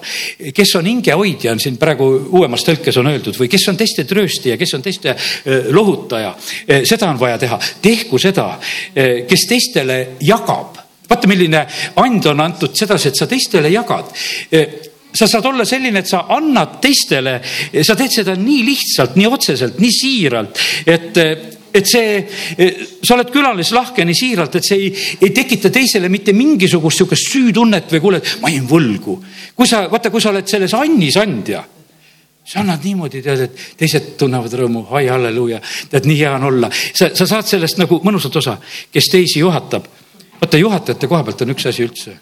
kes 0.53 0.75
on 0.79 0.85
hingehoidja, 0.89 1.51
on 1.51 1.59
siin 1.59 1.77
praegu 1.81 2.07
uuemas 2.37 2.65
tõlkes 2.65 2.97
on 2.99 3.11
öeldud 3.11 3.37
või 3.39 3.49
kes 3.51 3.67
on 3.69 3.77
teiste 3.79 4.05
trööstija, 4.09 4.57
kes 4.57 4.73
on 4.77 4.85
teiste 4.85 5.13
eh, 5.13 5.69
lohutaja, 5.73 6.35
eh, 6.67 6.83
seda 6.89 7.09
on 7.09 7.19
vaja 7.19 7.37
teha. 7.41 7.59
tehku 7.81 8.02
tehku 8.03 8.19
seda, 8.21 8.59
eh, 8.95 9.23
kes 9.27 9.47
teistele 9.49 9.99
jagab. 10.21 10.81
vaata, 11.03 11.27
milline 11.27 11.67
and 11.97 12.25
on 12.25 12.39
antud 12.39 12.73
sedasi, 12.73 13.09
et 13.09 13.17
sa 13.19 13.27
teistele 13.27 13.69
jagad 13.69 14.05
eh, 14.51 14.69
sa 15.13 15.27
saad 15.27 15.45
olla 15.45 15.65
selline, 15.65 15.99
et 15.99 16.07
sa 16.09 16.23
annad 16.31 16.79
teistele, 16.81 17.35
sa 17.83 17.93
teed 17.95 18.09
seda 18.09 18.33
nii 18.39 18.63
lihtsalt, 18.65 19.17
nii 19.19 19.27
otseselt, 19.29 19.77
nii 19.83 19.91
siiralt, 19.93 20.63
et 20.85 21.19
eh, 21.21 21.49
et 21.73 21.87
see, 21.89 22.19
sa 23.01 23.15
oled 23.15 23.31
külalislahke 23.33 24.03
nii 24.05 24.13
siiralt, 24.13 24.59
et 24.59 24.65
see 24.67 24.77
ei, 24.77 24.89
ei 25.25 25.31
tekita 25.33 25.71
teisele 25.73 26.05
mitte 26.05 26.29
mingisugust 26.37 27.01
sihukest 27.01 27.31
süütunnet 27.33 27.89
või 27.95 28.01
kuule, 28.03 28.19
ma 28.43 28.51
jäin 28.53 28.67
võlgu. 28.69 29.15
kui 29.57 29.65
sa, 29.65 29.87
vaata, 29.89 30.11
kui 30.13 30.21
sa 30.21 30.29
oled 30.29 30.45
selles 30.45 30.75
annis 30.77 31.17
andja 31.17 31.63
sa 32.45 32.59
annad 32.59 32.83
niimoodi, 32.83 33.21
tead, 33.23 33.45
et 33.47 33.61
teised 33.79 34.13
tunnevad 34.19 34.53
rõõmu, 34.59 34.85
ai 34.97 35.07
halleluuja, 35.07 35.61
tead, 35.91 36.07
nii 36.09 36.19
hea 36.19 36.33
on 36.35 36.49
olla. 36.49 36.69
sa, 36.71 37.09
sa 37.15 37.27
saad 37.29 37.47
sellest 37.47 37.79
nagu 37.79 38.01
mõnusat 38.03 38.35
osa, 38.41 38.57
kes 38.91 39.09
teisi 39.11 39.39
juhatab. 39.39 39.87
vaata, 40.41 40.57
juhatajate 40.57 41.07
koha 41.07 41.23
pealt 41.23 41.41
on 41.41 41.55
üks 41.55 41.67
asi 41.71 41.85
üldse. 41.87 42.17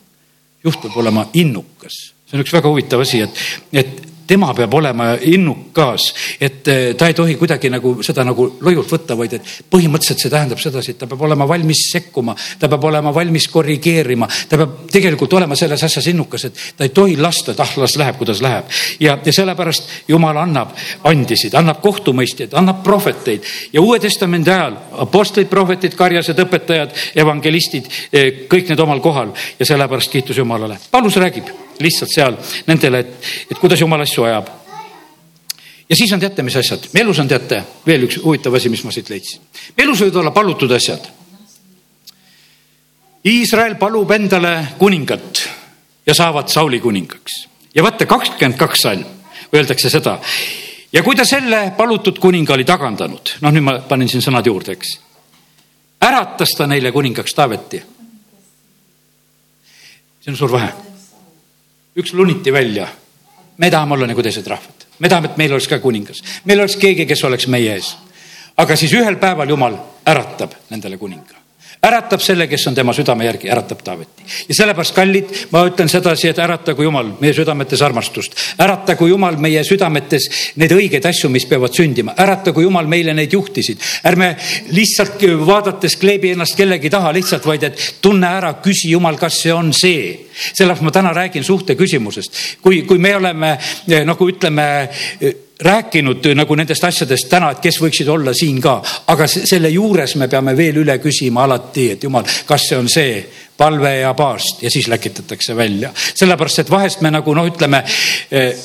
juht 0.63 0.81
peab 0.81 0.97
olema 0.97 1.25
innukas, 1.33 1.97
see 2.29 2.37
on 2.37 2.45
üks 2.45 2.53
väga 2.53 2.69
huvitav 2.69 3.01
asi, 3.01 3.21
et, 3.25 3.43
et 3.73 4.10
tema 4.31 4.53
peab 4.55 4.73
olema 4.79 5.11
innukas, 5.27 6.07
et 6.39 6.67
eh, 6.71 6.93
ta 6.95 7.09
ei 7.09 7.15
tohi 7.17 7.35
kuidagi 7.39 7.69
nagu 7.71 7.97
seda 8.05 8.23
nagu 8.23 8.47
loiult 8.63 8.91
võtta, 8.93 9.17
vaid 9.19 9.35
et 9.35 9.49
põhimõtteliselt 9.71 10.23
see 10.23 10.31
tähendab 10.31 10.61
sedasi, 10.61 10.93
et 10.93 11.01
ta 11.01 11.09
peab 11.09 11.25
olema 11.27 11.47
valmis 11.49 11.81
sekkuma, 11.91 12.35
ta 12.59 12.69
peab 12.71 12.85
olema 12.87 13.11
valmis 13.15 13.49
korrigeerima, 13.51 14.29
ta 14.49 14.59
peab 14.61 14.85
tegelikult 14.91 15.35
olema 15.39 15.57
selles 15.59 15.83
asjas 15.83 16.07
innukas, 16.13 16.47
et 16.47 16.61
ta 16.77 16.87
ei 16.87 16.93
tohi 16.95 17.17
lasta, 17.19 17.51
et 17.51 17.63
ah, 17.63 17.73
las 17.81 17.97
läheb, 17.99 18.19
kuidas 18.21 18.43
läheb. 18.43 18.69
ja, 19.03 19.17
ja 19.25 19.33
sellepärast 19.35 19.89
Jumal 20.07 20.39
annab 20.39 20.71
andisid, 21.09 21.55
annab 21.59 21.81
kohtumõistjaid, 21.83 22.55
annab 22.57 22.83
prohveteid 22.85 23.49
ja 23.73 23.83
Uue 23.83 23.99
Testamendi 23.99 24.53
ajal 24.53 24.77
apostlid, 25.03 25.49
prohvetid, 25.51 25.97
karjased, 25.99 26.39
õpetajad, 26.45 26.95
evangelistid, 27.19 27.91
eh, 28.13 28.45
kõik 28.51 28.71
need 28.71 28.79
omal 28.79 29.03
kohal 29.03 29.35
ja 29.59 29.67
sellepärast 29.67 30.11
kiitus 30.11 30.39
Jumalale. 30.39 30.79
Paulus 30.91 31.19
räägib 31.19 31.51
lihtsalt 31.79 32.11
seal 32.13 32.37
nendele, 32.67 32.99
et, 32.99 33.29
et 33.51 33.59
kuidas 33.59 33.81
jumal 33.81 34.01
asju 34.01 34.23
ajab. 34.23 34.49
ja 35.89 35.95
siis 35.95 36.11
on 36.13 36.19
teate, 36.19 36.43
mis 36.43 36.55
asjad, 36.55 36.89
me 36.93 37.01
elus 37.05 37.19
on 37.19 37.27
teate 37.27 37.63
veel 37.85 38.07
üks 38.07 38.19
huvitav 38.23 38.55
asi, 38.55 38.69
mis 38.69 38.83
ma 38.83 38.91
siit 38.91 39.09
leidsin. 39.09 39.41
elus 39.77 40.01
võivad 40.01 40.21
olla 40.23 40.31
palutud 40.35 40.71
asjad. 40.71 41.09
Iisrael 43.25 43.75
palub 43.77 44.11
endale 44.11 44.55
kuningat 44.79 45.43
ja 46.05 46.13
saavad 46.17 46.49
Sauli 46.49 46.79
kuningaks 46.81 47.43
ja 47.75 47.83
vaata 47.83 48.05
kakskümmend 48.05 48.57
kaks 48.57 48.81
salm, 48.81 49.05
öeldakse 49.53 49.89
seda. 49.89 50.19
ja 50.93 51.03
kui 51.03 51.15
ta 51.15 51.25
selle 51.25 51.71
palutud 51.77 52.19
kuninga 52.19 52.53
oli 52.53 52.65
tagandanud, 52.65 53.37
noh, 53.41 53.53
nüüd 53.53 53.63
ma 53.63 53.79
panen 53.87 54.09
siin 54.09 54.23
sõnad 54.23 54.47
juurde, 54.47 54.75
eks. 54.75 54.97
äratas 56.01 56.55
ta 56.57 56.67
neile 56.67 56.91
kuningaks 56.91 57.33
Taaveti. 57.33 57.83
see 60.21 60.31
on 60.31 60.37
suur 60.37 60.51
vahe 60.51 60.90
üks 61.95 62.13
luniti 62.13 62.53
välja. 62.53 62.87
me 63.57 63.69
tahame 63.69 63.93
olla 63.93 64.07
nagu 64.07 64.23
teised 64.23 64.47
rahvad, 64.47 64.87
me 64.99 65.09
tahame, 65.09 65.27
et 65.31 65.37
meil 65.37 65.51
oleks 65.51 65.67
ka 65.67 65.79
kuningas, 65.79 66.23
meil 66.45 66.59
oleks 66.59 66.75
keegi, 66.81 67.05
kes 67.05 67.23
oleks 67.23 67.47
meie 67.47 67.75
ees. 67.75 67.95
aga 68.57 68.75
siis 68.75 68.93
ühel 68.93 69.19
päeval 69.19 69.49
Jumal 69.49 69.77
äratab 70.07 70.55
nendele 70.69 70.97
kuninga 70.97 71.41
äratab 71.81 72.21
selle, 72.21 72.45
kes 72.47 72.67
on 72.69 72.75
tema 72.77 72.93
südame 72.93 73.25
järgi, 73.25 73.49
äratab 73.49 73.79
Taaveti. 73.83 74.23
ja 74.49 74.55
sellepärast, 74.55 74.93
kallid, 74.95 75.31
ma 75.51 75.63
ütlen 75.65 75.89
sedasi, 75.89 76.27
et 76.29 76.39
äratagu 76.39 76.83
Jumal 76.85 77.09
meie 77.19 77.33
südametes 77.33 77.81
armastust, 77.81 78.35
äratagu 78.61 79.07
Jumal 79.09 79.39
meie 79.41 79.63
südametes 79.65 80.29
neid 80.61 80.75
õigeid 80.75 81.07
asju, 81.09 81.29
mis 81.33 81.47
peavad 81.49 81.73
sündima, 81.73 82.13
äratagu 82.21 82.61
Jumal 82.61 82.85
meile 82.87 83.15
neid 83.17 83.33
juhtisid. 83.33 83.81
ärme 84.05 84.35
lihtsalt 84.69 85.25
vaadates 85.45 85.97
kleebi 85.97 86.35
ennast 86.35 86.55
kellegi 86.57 86.89
taha 86.89 87.13
lihtsalt, 87.13 87.45
vaid 87.45 87.63
et 87.63 87.87
tunne 88.01 88.29
ära, 88.29 88.53
küsi 88.61 88.91
Jumal, 88.91 89.17
kas 89.17 89.41
see 89.41 89.53
on 89.53 89.73
see. 89.73 90.27
Sellepärast 90.33 90.85
ma 90.87 90.91
täna 90.91 91.13
räägin 91.13 91.43
suhte 91.43 91.75
küsimusest. 91.75 92.33
kui, 92.61 92.81
kui 92.81 92.97
me 92.97 93.15
oleme 93.15 93.57
nagu 94.05 94.29
ütleme 94.29 94.67
rääkinud 95.61 96.25
nagu 96.35 96.55
nendest 96.55 96.83
asjadest 96.83 97.29
täna, 97.29 97.51
et 97.51 97.61
kes 97.61 97.77
võiksid 97.81 98.09
olla 98.09 98.33
siin 98.33 98.61
ka, 98.61 98.79
aga 99.13 99.27
selle 99.29 99.69
juures 99.69 100.15
me 100.17 100.27
peame 100.27 100.55
veel 100.57 100.81
üle 100.81 100.97
küsima 101.03 101.45
alati, 101.45 101.91
et 101.95 102.03
jumal, 102.03 102.25
kas 102.47 102.67
see 102.69 102.77
on 102.77 102.89
see 102.89 103.21
palve 103.57 103.93
ja 103.99 104.13
paast 104.17 104.63
ja 104.63 104.71
siis 104.73 104.87
läkitatakse 104.89 105.55
välja. 105.55 105.91
sellepärast, 105.95 106.59
et 106.59 106.69
vahest 106.69 107.01
me 107.01 107.11
nagu 107.11 107.33
noh, 107.37 107.45
ütleme 107.47 107.83
eh, 108.31 108.55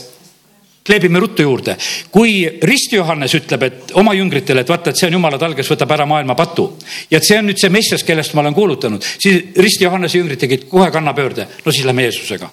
kleebime 0.86 1.20
ruttu 1.20 1.42
juurde. 1.42 1.76
kui 2.10 2.46
Rist 2.62 2.92
Johannes 2.92 3.34
ütleb, 3.34 3.62
et 3.62 3.92
oma 3.94 4.14
jüngritele, 4.14 4.62
et 4.62 4.68
vaata, 4.68 4.90
et 4.90 4.96
see 4.96 5.10
on 5.10 5.18
jumala 5.18 5.38
talg, 5.38 5.56
kes 5.56 5.70
võtab 5.74 5.92
ära 5.98 6.06
maailma 6.06 6.34
patu 6.38 6.70
ja 7.10 7.18
et 7.18 7.26
see 7.26 7.38
on 7.38 7.50
nüüd 7.50 7.60
see 7.60 7.70
messias, 7.74 8.04
kellest 8.06 8.34
ma 8.34 8.44
olen 8.44 8.54
kuulutanud, 8.54 9.02
siis 9.02 9.56
Rist 9.56 9.82
Johannese 9.82 10.18
jüngrid 10.18 10.40
tegid 10.40 10.68
kohe 10.70 10.90
kannapöörde. 10.90 11.48
no 11.64 11.72
siis 11.72 11.84
lähme 11.84 12.08
Jeesusega. 12.08 12.50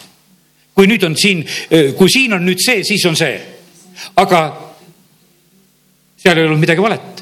kui 0.73 0.87
nüüd 0.87 1.03
on 1.05 1.15
siin, 1.15 1.45
kui 1.97 2.09
siin 2.09 2.33
on 2.33 2.45
nüüd 2.45 2.59
see, 2.59 2.83
siis 2.83 3.05
on 3.05 3.15
see 3.15 3.53
aga 4.15 4.43
seal 6.17 6.37
ei 6.37 6.47
olnud 6.47 6.61
midagi 6.61 6.83
valet 6.83 7.12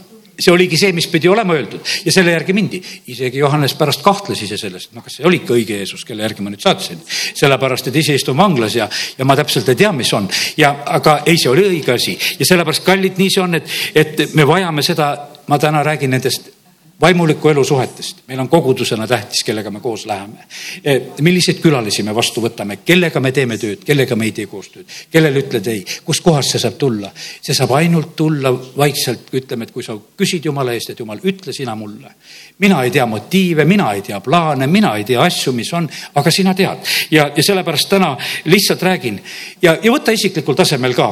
see 0.42 0.54
oligi 0.54 0.80
see, 0.80 0.94
mis 0.96 1.08
pidi 1.12 1.30
olema 1.32 1.56
öeldud 1.58 1.92
ja 2.06 2.14
selle 2.14 2.36
järgi 2.36 2.54
mindi. 2.58 2.82
isegi 3.14 3.42
Johannes 3.42 3.76
pärast 3.80 4.04
kahtles 4.06 4.42
ise 4.44 4.58
sellest, 4.58 4.94
no 4.96 5.02
kas 5.06 5.20
see 5.20 5.28
oli 5.28 5.42
ikka 5.42 5.56
õige 5.58 5.82
Jeesus, 5.82 6.06
kelle 6.06 6.26
järgi 6.28 6.46
ma 6.46 6.54
nüüd 6.54 6.64
saatsin. 6.64 7.02
sellepärast, 7.34 7.88
et 7.88 8.00
ise 8.04 8.16
istun 8.16 8.38
vanglas 8.38 8.76
ja, 8.76 8.90
ja 9.18 9.26
ma 9.26 9.36
täpselt 9.40 9.70
ei 9.70 9.80
tea, 9.84 9.92
mis 9.96 10.14
on 10.14 10.30
ja, 10.58 10.76
aga 10.86 11.22
ei, 11.26 11.38
see 11.38 11.52
oli 11.52 11.68
õige 11.68 11.96
asi 11.96 12.18
ja 12.40 12.48
sellepärast 12.48 12.86
kallid, 12.86 13.20
nii 13.22 13.30
see 13.34 13.44
on, 13.44 13.60
et, 13.60 13.78
et 13.96 14.26
me 14.36 14.48
vajame 14.48 14.84
seda, 14.86 15.14
ma 15.48 15.60
täna 15.60 15.84
räägin 15.86 16.14
nendest 16.16 16.61
vaimuliku 17.02 17.50
elu 17.50 17.64
suhetest, 17.64 18.18
meil 18.28 18.40
on 18.40 18.50
kogudusena 18.50 19.08
tähtis, 19.08 19.44
kellega 19.46 19.72
me 19.72 19.80
koos 19.80 20.06
läheme. 20.06 20.46
Eh, 20.84 21.02
milliseid 21.22 21.60
külalisi 21.62 22.04
me 22.04 22.16
vastu 22.16 22.42
võtame, 22.44 22.78
kellega 22.86 23.20
me 23.20 23.32
teeme 23.32 23.58
tööd, 23.58 23.84
kellega 23.86 24.16
me 24.16 24.28
ei 24.30 24.36
tee 24.38 24.46
koostööd, 24.52 24.86
kellele 25.12 25.42
ütled 25.42 25.68
ei, 25.72 25.84
kustkohast 26.06 26.56
see 26.56 26.62
saab 26.62 26.78
tulla? 26.78 27.12
see 27.42 27.56
saab 27.58 27.74
ainult 27.78 28.16
tulla 28.16 28.52
vaikselt, 28.78 29.32
ütleme, 29.34 29.66
et 29.66 29.74
kui 29.74 29.84
sa 29.84 29.96
küsid 30.18 30.46
Jumala 30.46 30.76
eest, 30.78 30.94
et 30.94 31.00
Jumal, 31.00 31.22
ütle 31.26 31.54
sina 31.54 31.76
mulle. 31.76 32.14
mina 32.60 32.84
ei 32.84 32.92
tea 32.92 33.06
motiive, 33.06 33.66
mina 33.66 33.92
ei 33.94 34.02
tea 34.02 34.20
plaane, 34.20 34.68
mina 34.68 34.96
ei 34.98 35.04
tea 35.04 35.22
asju, 35.22 35.54
mis 35.54 35.74
on, 35.74 35.90
aga 36.16 36.32
sina 36.32 36.54
tead 36.54 36.86
ja, 37.12 37.32
ja 37.36 37.44
sellepärast 37.44 37.90
täna 37.90 38.16
lihtsalt 38.46 38.84
räägin 38.84 39.20
ja, 39.62 39.78
ja 39.84 39.92
võta 39.92 40.12
isiklikul 40.12 40.56
tasemel 40.56 40.94
ka. 40.94 41.12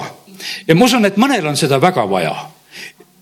ja 0.67 0.75
ma 0.75 0.85
usun, 0.85 1.05
et 1.05 1.17
mõnel 1.17 1.47
on 1.47 1.57
seda 1.57 1.81
väga 1.81 2.05
vaja 2.09 2.35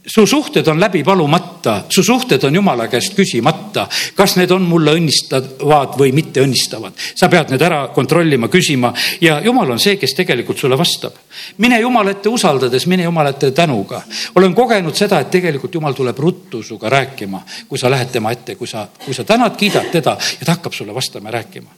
su 0.08 0.26
suhted 0.26 0.68
on 0.68 0.80
läbi 0.80 1.03
palumata, 1.03 1.86
su 1.89 2.03
suhted 2.03 2.43
on 2.43 2.55
jumala 2.55 2.88
käest 2.88 3.14
küsimata, 3.16 3.88
kas 4.16 4.38
need 4.39 4.51
on 4.55 4.64
mulle 4.64 4.93
õnnistavad 4.95 5.97
või 5.99 6.14
mitte 6.16 6.41
õnnistavad. 6.45 6.93
sa 7.16 7.28
pead 7.30 7.51
need 7.51 7.62
ära 7.62 7.88
kontrollima, 7.93 8.47
küsima 8.47 8.93
ja 9.22 9.41
jumal 9.43 9.72
on 9.72 9.80
see, 9.80 9.97
kes 9.97 10.14
tegelikult 10.16 10.58
sulle 10.58 10.78
vastab. 10.78 11.14
mine 11.58 11.80
jumala 11.80 12.12
ette 12.12 12.30
usaldades, 12.30 12.88
mine 12.88 13.03
jumala 13.03 13.30
ette 13.30 13.51
tänuga. 13.51 14.01
olen 14.36 14.53
kogenud 14.55 14.95
seda, 14.95 15.20
et 15.20 15.30
tegelikult 15.32 15.74
jumal 15.74 15.93
tuleb 15.93 16.20
ruttu 16.20 16.64
sinuga 16.64 16.89
rääkima, 16.89 17.41
kui 17.68 17.78
sa 17.78 17.89
lähed 17.89 18.12
tema 18.12 18.32
ette, 18.32 18.55
kui 18.55 18.68
sa, 18.68 18.88
kui 19.05 19.14
sa 19.14 19.24
tänad, 19.24 19.58
kiidad 19.58 19.91
teda 19.91 20.18
ja 20.39 20.45
ta 20.45 20.51
hakkab 20.55 20.74
sulle 20.74 20.95
vastama 20.95 21.30
ja 21.30 21.41
rääkima. 21.41 21.70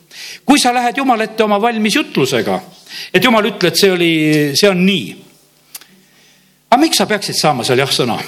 kui 0.45 0.59
sa 0.59 0.73
lähed 0.73 0.97
jumala 0.97 1.23
ette 1.23 1.43
oma 1.43 1.61
valmis 1.61 1.95
jutlusega, 1.95 2.61
et 3.13 3.23
jumal 3.23 3.45
ütle, 3.45 3.67
et 3.67 3.75
see 3.75 3.91
oli, 3.91 4.13
see 4.53 4.69
on 4.69 4.85
nii 4.85 5.28
aga 6.69 6.81
miks 6.81 6.97
sa 6.97 7.05
peaksid 7.09 7.35
saama 7.35 7.63
seal 7.63 7.81
jah-sõna? 7.83 8.19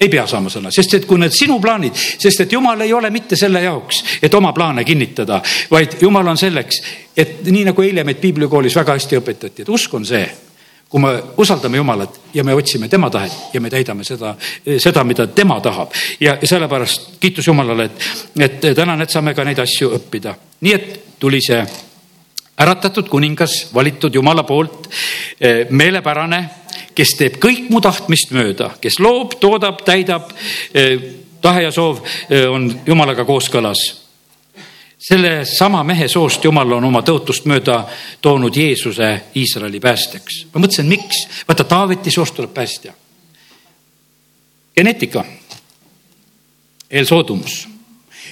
ei 0.00 0.08
pea 0.08 0.26
saama 0.30 0.50
sõna, 0.50 0.70
sest 0.70 0.94
et 0.94 1.06
kui 1.10 1.18
need 1.18 1.34
sinu 1.34 1.58
plaanid, 1.62 1.94
sest 1.94 2.44
et 2.44 2.52
jumal 2.52 2.80
ei 2.84 2.92
ole 2.94 3.10
mitte 3.10 3.36
selle 3.36 3.64
jaoks, 3.64 4.02
et 4.22 4.34
oma 4.34 4.52
plaane 4.54 4.84
kinnitada, 4.86 5.40
vaid 5.70 5.96
jumal 6.02 6.30
on 6.30 6.38
selleks, 6.38 6.82
et 7.18 7.40
nii 7.50 7.64
nagu 7.66 7.82
eile 7.82 8.04
meid 8.06 8.20
piiblikoolis 8.22 8.76
väga 8.78 8.94
hästi 8.94 9.18
õpetati, 9.18 9.64
et 9.66 9.72
usk 9.74 9.96
on 9.98 10.06
see, 10.06 10.22
kui 10.88 11.02
me 11.02 11.10
usaldame 11.42 11.76
Jumalat 11.76 12.20
ja 12.34 12.44
me 12.46 12.54
otsime 12.56 12.88
tema 12.88 13.10
tahet 13.10 13.52
ja 13.52 13.60
me 13.60 13.70
täidame 13.70 14.06
seda, 14.06 14.36
seda, 14.78 15.02
mida 15.04 15.26
tema 15.26 15.58
tahab. 15.60 15.92
ja 16.20 16.38
sellepärast 16.42 17.18
kiitus 17.20 17.46
Jumalale, 17.46 17.90
et, 17.90 18.06
et 18.40 18.76
tänan, 18.76 19.02
et 19.02 19.10
saame 19.10 19.34
ka 19.34 19.44
neid 19.44 19.58
asju 19.58 19.90
õppida. 19.98 20.34
nii 20.60 20.72
et 20.72 21.18
tuli 21.18 21.42
see 21.44 21.60
äratatud 22.58 23.08
kuningas, 23.08 23.68
valitud 23.74 24.14
Jumala 24.14 24.42
poolt, 24.42 24.88
meelepärane 25.70 26.40
kes 26.98 27.14
teeb 27.14 27.38
kõik 27.42 27.68
mu 27.70 27.80
tahtmist 27.84 28.32
mööda, 28.34 28.72
kes 28.82 28.98
loob, 29.02 29.38
toodab, 29.38 29.84
täidab, 29.86 30.32
eh, 30.74 30.96
tahe 31.42 31.68
ja 31.68 31.72
soov 31.74 32.02
eh, 32.02 32.46
on 32.50 32.68
jumalaga 32.86 33.24
kooskõlas. 33.28 34.04
selle 34.98 35.44
sama 35.46 35.84
mehe 35.86 36.08
soost 36.08 36.44
jumal 36.44 36.72
on 36.72 36.84
oma 36.84 37.02
tõotust 37.06 37.44
mööda 37.46 37.86
toonud 38.20 38.56
Jeesuse 38.56 39.30
Iisraeli 39.36 39.80
päästjaks. 39.80 40.46
ma 40.54 40.60
mõtlesin, 40.60 40.88
miks, 40.88 41.28
vaata 41.48 41.64
Taaveti 41.64 42.10
soost 42.10 42.34
tuleb 42.34 42.54
päästja. 42.54 42.92
geneetika, 44.74 45.24
eelsoodumus, 46.90 47.68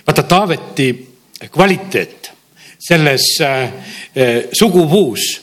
vaata 0.06 0.22
Taaveti 0.22 1.08
kvaliteet 1.50 2.32
selles 2.78 3.38
äh, 3.40 3.72
sugupuus 4.52 5.42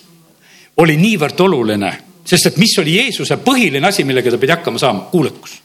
oli 0.78 0.97
niivõrd 0.97 1.39
oluline 1.39 2.03
sest 2.26 2.51
et 2.51 2.57
mis 2.57 2.74
oli 2.80 2.97
Jeesuse 2.97 3.38
põhiline 3.43 3.88
asi, 3.88 4.05
millega 4.07 4.32
ta 4.32 4.39
pidi 4.41 4.55
hakkama 4.55 4.80
saama, 4.80 5.07
kuulekus. 5.11 5.59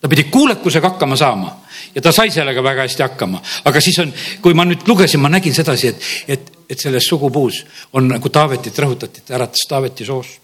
ta 0.00 0.08
pidi 0.08 0.24
kuulekusega 0.24 0.88
hakkama 0.94 1.16
saama 1.16 1.52
ja 1.94 2.02
ta 2.02 2.12
sai 2.12 2.30
sellega 2.30 2.62
väga 2.62 2.86
hästi 2.88 3.02
hakkama, 3.02 3.42
aga 3.64 3.80
siis 3.80 3.98
on, 3.98 4.12
kui 4.42 4.54
ma 4.54 4.64
nüüd 4.68 4.88
lugesin, 4.88 5.20
ma 5.20 5.28
nägin 5.32 5.54
sedasi, 5.54 5.92
et, 5.92 6.08
et, 6.28 6.50
et 6.68 6.80
selles 6.80 7.06
sugupuus 7.08 7.64
on 7.92 8.08
nagu 8.08 8.28
Taavetit 8.28 8.78
rõhutati, 8.78 9.24
et 9.24 9.36
äratas 9.36 9.68
Taaveti 9.68 10.04
soost. 10.04 10.40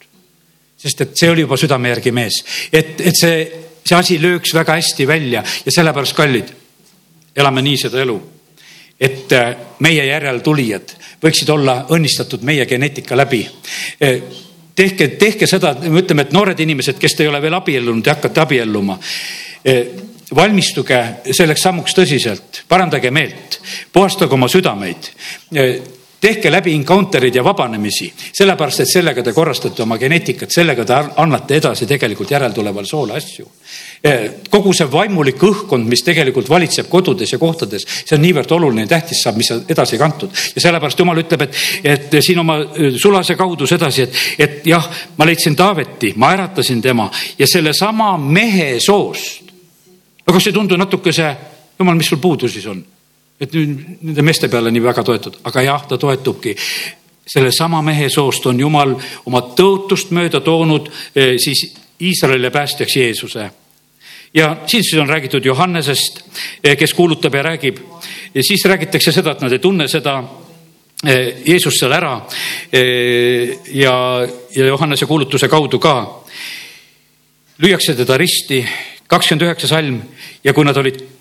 sest 0.80 1.00
et 1.00 1.16
see 1.16 1.28
oli 1.30 1.42
juba 1.44 1.56
südame 1.60 1.90
järgi 1.90 2.12
mees, 2.12 2.44
et, 2.72 3.00
et 3.00 3.16
see 3.16 3.66
see 3.90 3.98
asi 3.98 4.18
lööks 4.22 4.54
väga 4.54 4.76
hästi 4.78 5.06
välja 5.08 5.42
ja 5.42 5.72
sellepärast, 5.74 6.14
kallid, 6.16 6.52
elame 7.36 7.62
nii 7.64 7.78
seda 7.80 8.00
elu, 8.04 8.16
et 9.00 9.32
äh, 9.32 9.54
meie 9.80 10.04
järeltulijad 10.06 10.94
võiksid 11.22 11.50
olla 11.52 11.84
õnnistatud 11.92 12.44
meie 12.46 12.66
geneetika 12.66 13.16
läbi. 13.16 13.42
Äh, 14.02 14.20
tehke, 14.76 15.08
tehke 15.20 15.48
seda, 15.50 15.74
me 15.82 16.02
ütleme, 16.02 16.26
et 16.26 16.36
noored 16.36 16.60
inimesed, 16.60 16.98
kes 17.00 17.16
te 17.16 17.24
ei 17.24 17.32
ole 17.32 17.42
veel 17.42 17.56
abiellunud 17.58 18.06
ja 18.06 18.16
hakkate 18.16 18.44
abielluma. 18.46 18.98
Valmistuge 20.34 20.98
selleks 21.36 21.66
sammuks 21.66 21.92
tõsiselt, 21.92 22.62
parandage 22.70 23.10
meelt, 23.12 23.58
puhastage 23.92 24.32
oma 24.32 24.48
südameid 24.48 25.10
tehke 26.20 26.50
läbi 26.52 26.74
encounter'id 26.74 27.34
ja 27.34 27.44
vabanemisi, 27.44 28.10
sellepärast 28.32 28.84
et 28.84 28.90
sellega 28.92 29.22
te 29.24 29.32
korrastate 29.32 29.82
oma 29.82 29.96
geneetikat, 29.98 30.52
sellega 30.52 30.84
te 30.84 30.98
annate 31.22 31.56
edasi 31.56 31.88
tegelikult 31.88 32.30
järeltulevale 32.30 32.86
soole 32.86 33.16
asju. 33.16 33.46
kogu 34.50 34.72
see 34.72 34.86
vaimulik 34.92 35.42
õhkkond, 35.44 35.88
mis 35.88 36.02
tegelikult 36.04 36.48
valitseb 36.48 36.88
kodudes 36.88 37.32
ja 37.32 37.38
kohtades, 37.38 37.86
see 38.04 38.16
on 38.16 38.22
niivõrd 38.24 38.52
oluline 38.56 38.86
ja 38.86 38.92
tähtis 38.96 39.22
saab, 39.24 39.36
mis 39.36 39.50
edasi 39.68 39.98
kantud 39.98 40.30
ja 40.54 40.60
sellepärast 40.60 40.98
jumal 40.98 41.20
ütleb, 41.20 41.42
et, 41.46 41.56
et 41.84 42.16
siin 42.20 42.38
oma 42.40 42.58
sulase 42.96 43.36
kaudu 43.36 43.66
sedasi, 43.66 44.02
et, 44.02 44.22
et 44.38 44.70
jah, 44.72 44.88
ma 45.16 45.28
leidsin 45.28 45.56
Taaveti, 45.56 46.14
ma 46.16 46.32
äratasin 46.36 46.80
tema 46.82 47.10
ja 47.38 47.46
sellesama 47.46 48.16
mehe 48.18 48.78
soost. 48.80 49.52
no 50.26 50.32
kas 50.32 50.46
ei 50.46 50.52
tundu 50.52 50.76
natukese, 50.76 51.36
jumal, 51.78 51.96
mis 51.96 52.08
sul 52.08 52.20
puudu 52.20 52.48
siis 52.48 52.66
on? 52.66 52.84
Et 53.40 53.54
nüüd 53.56 54.00
nende 54.04 54.22
meeste 54.22 54.48
peale 54.52 54.72
nii 54.72 54.82
väga 54.84 55.04
toetud, 55.04 55.38
aga 55.48 55.62
jah, 55.64 55.86
ta 55.88 55.98
toetubki 56.00 56.56
sellesama 57.30 57.82
mehe 57.82 58.08
soost 58.10 58.46
on 58.50 58.60
Jumal 58.60 58.94
oma 59.28 59.42
tõotust 59.56 60.12
mööda 60.16 60.42
toonud 60.44 60.90
eh, 61.14 61.36
siis 61.38 61.70
Iisraelile 62.00 62.50
päästjaks 62.50 62.96
Jeesuse. 62.96 63.50
ja 64.34 64.56
siin 64.66 64.84
siis 64.84 65.00
on 65.00 65.08
räägitud 65.08 65.44
Johannesest, 65.44 66.22
eh, 66.64 66.76
kes 66.76 66.94
kuulutab 66.94 67.34
ja 67.34 67.42
räägib. 67.42 67.78
ja 68.34 68.42
siis 68.42 68.64
räägitakse 68.64 69.12
seda, 69.12 69.30
et 69.32 69.40
nad 69.40 69.52
ei 69.52 69.58
tunne 69.58 69.88
seda 69.88 70.22
eh, 71.06 71.42
Jeesust 71.46 71.80
seal 71.80 71.92
ära. 71.92 72.20
ja, 73.72 73.94
ja 74.56 74.66
Johannese 74.66 75.06
kuulutuse 75.06 75.48
kaudu 75.48 75.78
ka 75.78 76.24
lüüakse 77.58 77.94
teda 77.94 78.16
risti, 78.16 78.64
kakskümmend 79.06 79.46
üheksa 79.46 79.68
salm 79.68 80.02
ja 80.44 80.52
kui 80.52 80.64
nad 80.64 80.76
olid 80.76 81.19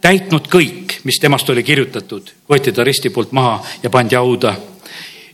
täitnud 0.00 0.46
kõik, 0.50 1.00
mis 1.04 1.18
temast 1.20 1.48
oli 1.50 1.62
kirjutatud, 1.66 2.30
võeti 2.50 2.72
ta 2.72 2.84
risti 2.86 3.10
poolt 3.10 3.32
maha 3.36 3.58
ja 3.82 3.90
pandi 3.90 4.16
hauda. 4.16 4.54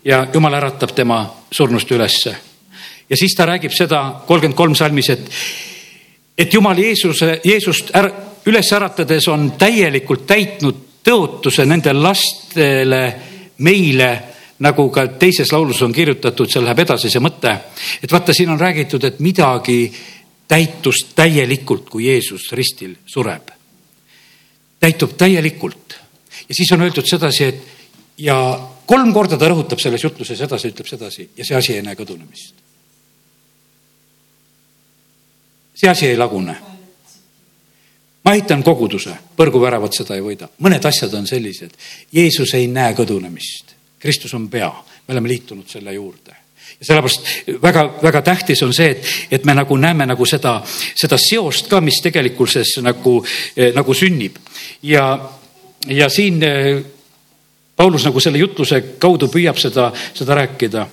ja 0.04 0.26
jumal 0.34 0.54
äratab 0.54 0.90
tema 0.94 1.34
surnust 1.50 1.90
ülesse. 1.90 2.36
ja 3.10 3.16
siis 3.16 3.34
ta 3.34 3.46
räägib 3.46 3.72
seda 3.72 4.22
kolmkümmend 4.26 4.56
kolm 4.56 4.74
salmis, 4.74 5.10
et, 5.10 5.30
et 6.38 6.54
jumal 6.54 6.78
Jeesuse, 6.78 7.40
Jeesust 7.44 7.90
ära, 7.94 8.10
üles 8.46 8.72
äratades 8.72 9.28
on 9.28 9.52
täielikult 9.58 10.26
täitnud 10.26 10.76
tõotuse 11.04 11.66
nendele 11.66 12.00
lastele, 12.00 13.14
meile 13.58 14.10
nagu 14.58 14.88
ka 14.90 15.06
teises 15.06 15.52
laulus 15.52 15.82
on 15.82 15.92
kirjutatud, 15.92 16.48
seal 16.48 16.64
läheb 16.64 16.78
edasi 16.78 17.10
see 17.10 17.20
mõte, 17.20 17.52
et 18.02 18.12
vaata, 18.12 18.32
siin 18.32 18.50
on 18.50 18.60
räägitud, 18.60 19.04
et 19.04 19.20
midagi 19.20 19.92
täitus 20.48 21.06
täielikult, 21.14 21.90
kui 21.90 22.06
Jeesus 22.06 22.52
ristil 22.52 22.96
sureb 23.06 23.53
täitub 24.84 25.16
täielikult. 25.16 25.96
ja 26.48 26.54
siis 26.54 26.72
on 26.72 26.82
öeldud 26.84 27.08
sedasi, 27.08 27.44
et 27.44 27.62
ja 28.18 28.36
kolm 28.86 29.14
korda 29.16 29.38
ta 29.40 29.48
rõhutab 29.48 29.80
selles 29.80 30.04
jutluses 30.04 30.40
edasi, 30.44 30.74
ütleb 30.74 30.88
sedasi 30.88 31.30
ja 31.36 31.46
see 31.46 31.56
asi 31.56 31.76
ei 31.78 31.82
näe 31.82 31.96
kõdunemist. 31.96 32.60
see 35.74 35.90
asi 35.90 36.10
ei 36.10 36.20
lagune. 36.20 36.56
ma 38.24 38.36
ehitan 38.36 38.62
koguduse, 38.62 39.16
põrguväravat 39.36 39.96
seda 39.96 40.18
ei 40.18 40.24
võida, 40.24 40.48
mõned 40.58 40.84
asjad 40.84 41.12
on 41.14 41.26
sellised. 41.26 41.76
Jeesus 42.12 42.54
ei 42.54 42.68
näe 42.68 42.94
kõdunemist, 42.94 43.76
Kristus 43.98 44.34
on 44.34 44.48
pea, 44.48 44.72
me 45.08 45.16
oleme 45.16 45.32
liitunud 45.32 45.68
selle 45.68 45.96
juurde 45.96 46.43
sellepärast 46.80 47.28
väga-väga 47.62 48.22
tähtis 48.22 48.62
on 48.62 48.74
see, 48.74 48.90
et, 48.90 49.06
et 49.30 49.44
me 49.44 49.54
nagu 49.54 49.76
näeme 49.76 50.06
nagu 50.06 50.26
seda, 50.26 50.56
seda 50.96 51.18
seost 51.20 51.68
ka, 51.70 51.80
mis 51.84 52.00
tegelikkuses 52.02 52.76
nagu, 52.84 53.18
eh, 53.56 53.72
nagu 53.74 53.94
sünnib. 53.94 54.38
ja, 54.82 55.06
ja 55.88 56.08
siin 56.08 56.42
eh, 56.42 56.82
Paulus 57.76 58.04
nagu 58.06 58.20
selle 58.22 58.38
jutluse 58.38 58.80
kaudu 59.02 59.28
püüab 59.28 59.58
seda, 59.58 59.90
seda 60.14 60.34
rääkida. 60.34 60.86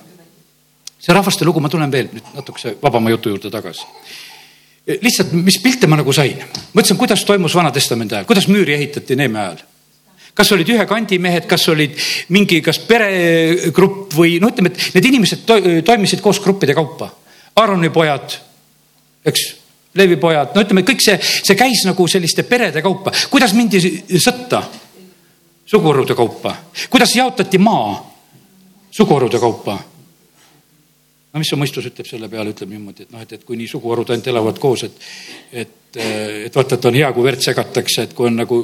see 1.02 1.14
rahvaste 1.14 1.44
lugu, 1.44 1.60
ma 1.60 1.68
tulen 1.68 1.92
veel 1.92 2.08
nüüd 2.12 2.34
natukese 2.34 2.76
vabama 2.82 3.10
jutu 3.10 3.28
juurde 3.28 3.50
tagasi 3.50 3.82
eh, 4.86 4.98
lihtsalt, 5.02 5.32
mis 5.32 5.58
pilte 5.62 5.86
ma 5.86 5.96
nagu 5.96 6.12
sain, 6.12 6.38
mõtlesin, 6.72 6.96
kuidas 6.96 7.24
toimus 7.24 7.54
Vana-testamendi 7.54 8.14
ajal, 8.14 8.26
kuidas 8.26 8.48
müüri 8.48 8.74
ehitati 8.78 9.16
Neeme 9.16 9.40
ajal 9.40 9.62
kas 10.34 10.52
olid 10.56 10.68
ühe 10.72 10.84
kandi 10.88 11.18
mehed, 11.22 11.46
kas 11.48 11.66
olid 11.72 11.96
mingi, 12.32 12.60
kas 12.64 12.80
peregrupp 12.88 14.14
või 14.16 14.38
no 14.40 14.52
ütleme, 14.52 14.72
et 14.72 14.94
need 14.96 15.10
inimesed 15.12 15.44
to 15.48 15.58
toimisid 15.86 16.22
koos 16.24 16.40
gruppide 16.44 16.76
kaupa. 16.76 17.10
Aaroni 17.60 17.90
pojad, 17.92 18.38
eks, 19.28 19.48
Leevi 19.94 20.16
pojad, 20.16 20.54
no 20.56 20.62
ütleme, 20.64 20.86
kõik 20.88 21.02
see, 21.04 21.18
see 21.20 21.56
käis 21.58 21.82
nagu 21.84 22.06
selliste 22.08 22.46
perede 22.48 22.80
kaupa. 22.84 23.12
kuidas 23.30 23.52
mindi 23.52 23.80
sõtta? 24.16 24.62
suguharude 25.66 26.14
kaupa. 26.16 26.56
kuidas 26.90 27.16
jaotati 27.16 27.58
maa? 27.58 27.92
suguharude 28.90 29.38
kaupa. 29.38 29.78
no 31.32 31.40
mis 31.40 31.48
su 31.52 31.58
mõistus 31.60 31.90
ütleb 31.92 32.08
selle 32.08 32.28
peale, 32.32 32.54
ütleb 32.56 32.72
niimoodi, 32.72 33.04
et 33.04 33.12
noh, 33.12 33.20
et, 33.20 33.36
et 33.36 33.44
kui 33.44 33.60
nii 33.60 33.68
suguharud 33.68 34.10
ainult 34.10 34.32
elavad 34.32 34.58
koos, 34.60 34.86
et, 34.88 34.96
et, 35.52 36.00
et 36.48 36.56
vaata, 36.56 36.80
et 36.80 36.88
on 36.88 36.96
hea, 36.96 37.12
kui 37.12 37.28
verd 37.28 37.44
segatakse, 37.44 38.08
et 38.08 38.16
kui 38.16 38.30
on 38.32 38.40
nagu 38.40 38.62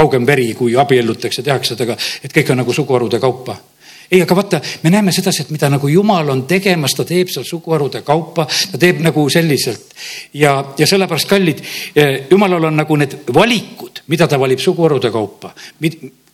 kaugem 0.00 0.26
veri, 0.26 0.52
kui 0.58 0.76
abiellutakse, 0.76 1.44
tehakse 1.46 1.76
temaga, 1.76 2.00
et 2.24 2.32
kõik 2.34 2.54
on 2.54 2.64
nagu 2.64 2.74
suguharude 2.76 3.20
kaupa 3.22 3.58
ei, 4.10 4.22
aga 4.22 4.34
vaata, 4.34 4.60
me 4.82 4.90
näeme 4.90 5.12
sedasi, 5.14 5.44
et 5.44 5.50
mida 5.54 5.68
nagu 5.70 5.88
jumal 5.88 6.32
on 6.32 6.42
tegemas, 6.50 6.96
ta 6.98 7.04
teeb 7.06 7.30
seal 7.30 7.44
suguharude 7.46 8.02
kaupa, 8.02 8.46
ta 8.72 8.78
teeb 8.78 8.98
nagu 9.04 9.22
selliselt. 9.30 9.94
ja, 10.34 10.56
ja 10.78 10.86
sellepärast, 10.86 11.28
kallid, 11.30 11.60
eh, 11.94 12.26
jumalal 12.30 12.64
on 12.64 12.76
nagu 12.76 12.96
need 12.98 13.14
valikud, 13.34 14.02
mida 14.10 14.26
ta 14.28 14.38
valib 14.40 14.58
suguharude 14.58 15.10
kaupa, 15.14 15.52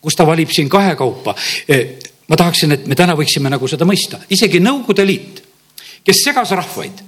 kus 0.01 0.15
ta 0.15 0.25
valib 0.25 0.49
siin 0.49 0.69
kahe 0.69 0.95
kaupa. 0.95 1.35
Eh, 1.67 1.99
ma 2.27 2.35
tahaksin, 2.35 2.71
et 2.71 2.87
me 2.87 2.95
täna 2.95 3.13
võiksime 3.15 3.49
nagu 3.49 3.67
seda 3.67 3.85
mõista, 3.85 4.23
isegi 4.29 4.59
Nõukogude 4.59 5.05
Liit, 5.05 5.43
kes 6.03 6.23
segas 6.23 6.51
rahvaid 6.57 7.03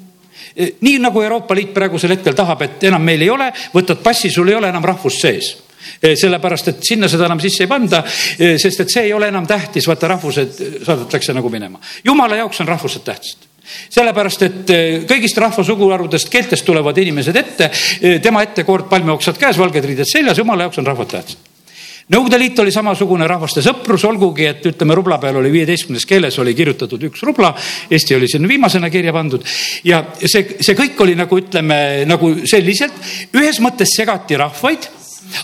eh, 0.55 0.76
nii 0.82 0.99
nagu 1.01 1.22
Euroopa 1.22 1.57
Liit 1.57 1.74
praegusel 1.74 2.14
hetkel 2.14 2.38
tahab, 2.38 2.62
et 2.62 2.86
enam 2.91 3.01
meil 3.01 3.26
ei 3.26 3.34
ole, 3.34 3.49
võtad 3.74 4.05
passi, 4.05 4.30
sul 4.30 4.53
ei 4.53 4.62
ole 4.62 4.70
enam 4.70 4.86
rahvust 4.86 5.26
sees 5.26 5.49
sellepärast, 6.00 6.72
et 6.74 6.88
sinna 6.88 7.10
seda 7.12 7.28
enam 7.30 7.42
sisse 7.44 7.66
ei 7.66 7.72
panda, 7.72 8.04
eh, 8.38 8.58
sest 8.62 8.86
et 8.86 8.94
see 8.94 9.08
ei 9.10 9.14
ole 9.14 9.30
enam 9.32 9.48
tähtis, 9.48 9.88
vaata 9.88 10.14
rahvused 10.16 10.64
saadetakse 10.86 11.34
nagu 11.34 11.50
minema. 11.50 11.80
jumala 12.04 12.36
jaoks 12.36 12.62
on 12.62 12.68
rahvused 12.68 13.06
tähtsad 13.06 13.48
sellepärast, 13.90 14.42
et 14.48 14.70
eh, 14.74 15.04
kõigist 15.06 15.38
rahva 15.38 15.64
suguharudest, 15.64 16.30
keeltest 16.30 16.66
tulevad 16.66 16.98
inimesed 16.98 17.36
ette, 17.36 17.70
tema 18.22 18.42
ette 18.44 18.64
kord 18.64 18.90
palmioksad 18.90 19.38
käes, 19.38 19.58
valged 19.58 19.86
riided 19.86 20.10
seljas, 20.10 20.38
jumala 20.38 20.66
jaoks 20.66 20.82
on 20.82 20.90
rahvad 20.90 21.14
tähtsad. 21.14 21.50
Nõukogude 22.10 22.40
Liit 22.42 22.58
oli 22.64 22.72
samasugune 22.74 23.28
rahvaste 23.30 23.62
sõprus, 23.62 24.02
olgugi 24.10 24.48
et 24.50 24.64
ütleme, 24.66 24.96
rubla 24.98 25.20
peal 25.22 25.36
oli 25.38 25.52
viieteistkümnes 25.54 26.08
keeles 26.10 26.40
oli 26.42 26.56
kirjutatud 26.58 27.04
üks 27.06 27.22
rubla, 27.28 27.52
Eesti 27.92 28.16
oli 28.18 28.30
sinna 28.32 28.50
viimasena 28.50 28.90
kirja 28.90 29.14
pandud 29.14 29.46
ja 29.86 30.02
see, 30.18 30.58
see 30.58 30.78
kõik 30.78 30.98
oli 31.06 31.14
nagu 31.20 31.38
ütleme 31.38 31.78
nagu 32.10 32.32
selliselt, 32.50 32.98
ühes 33.38 33.62
mõttes 33.62 33.94
segati 33.94 34.40
rahvaid 34.42 34.90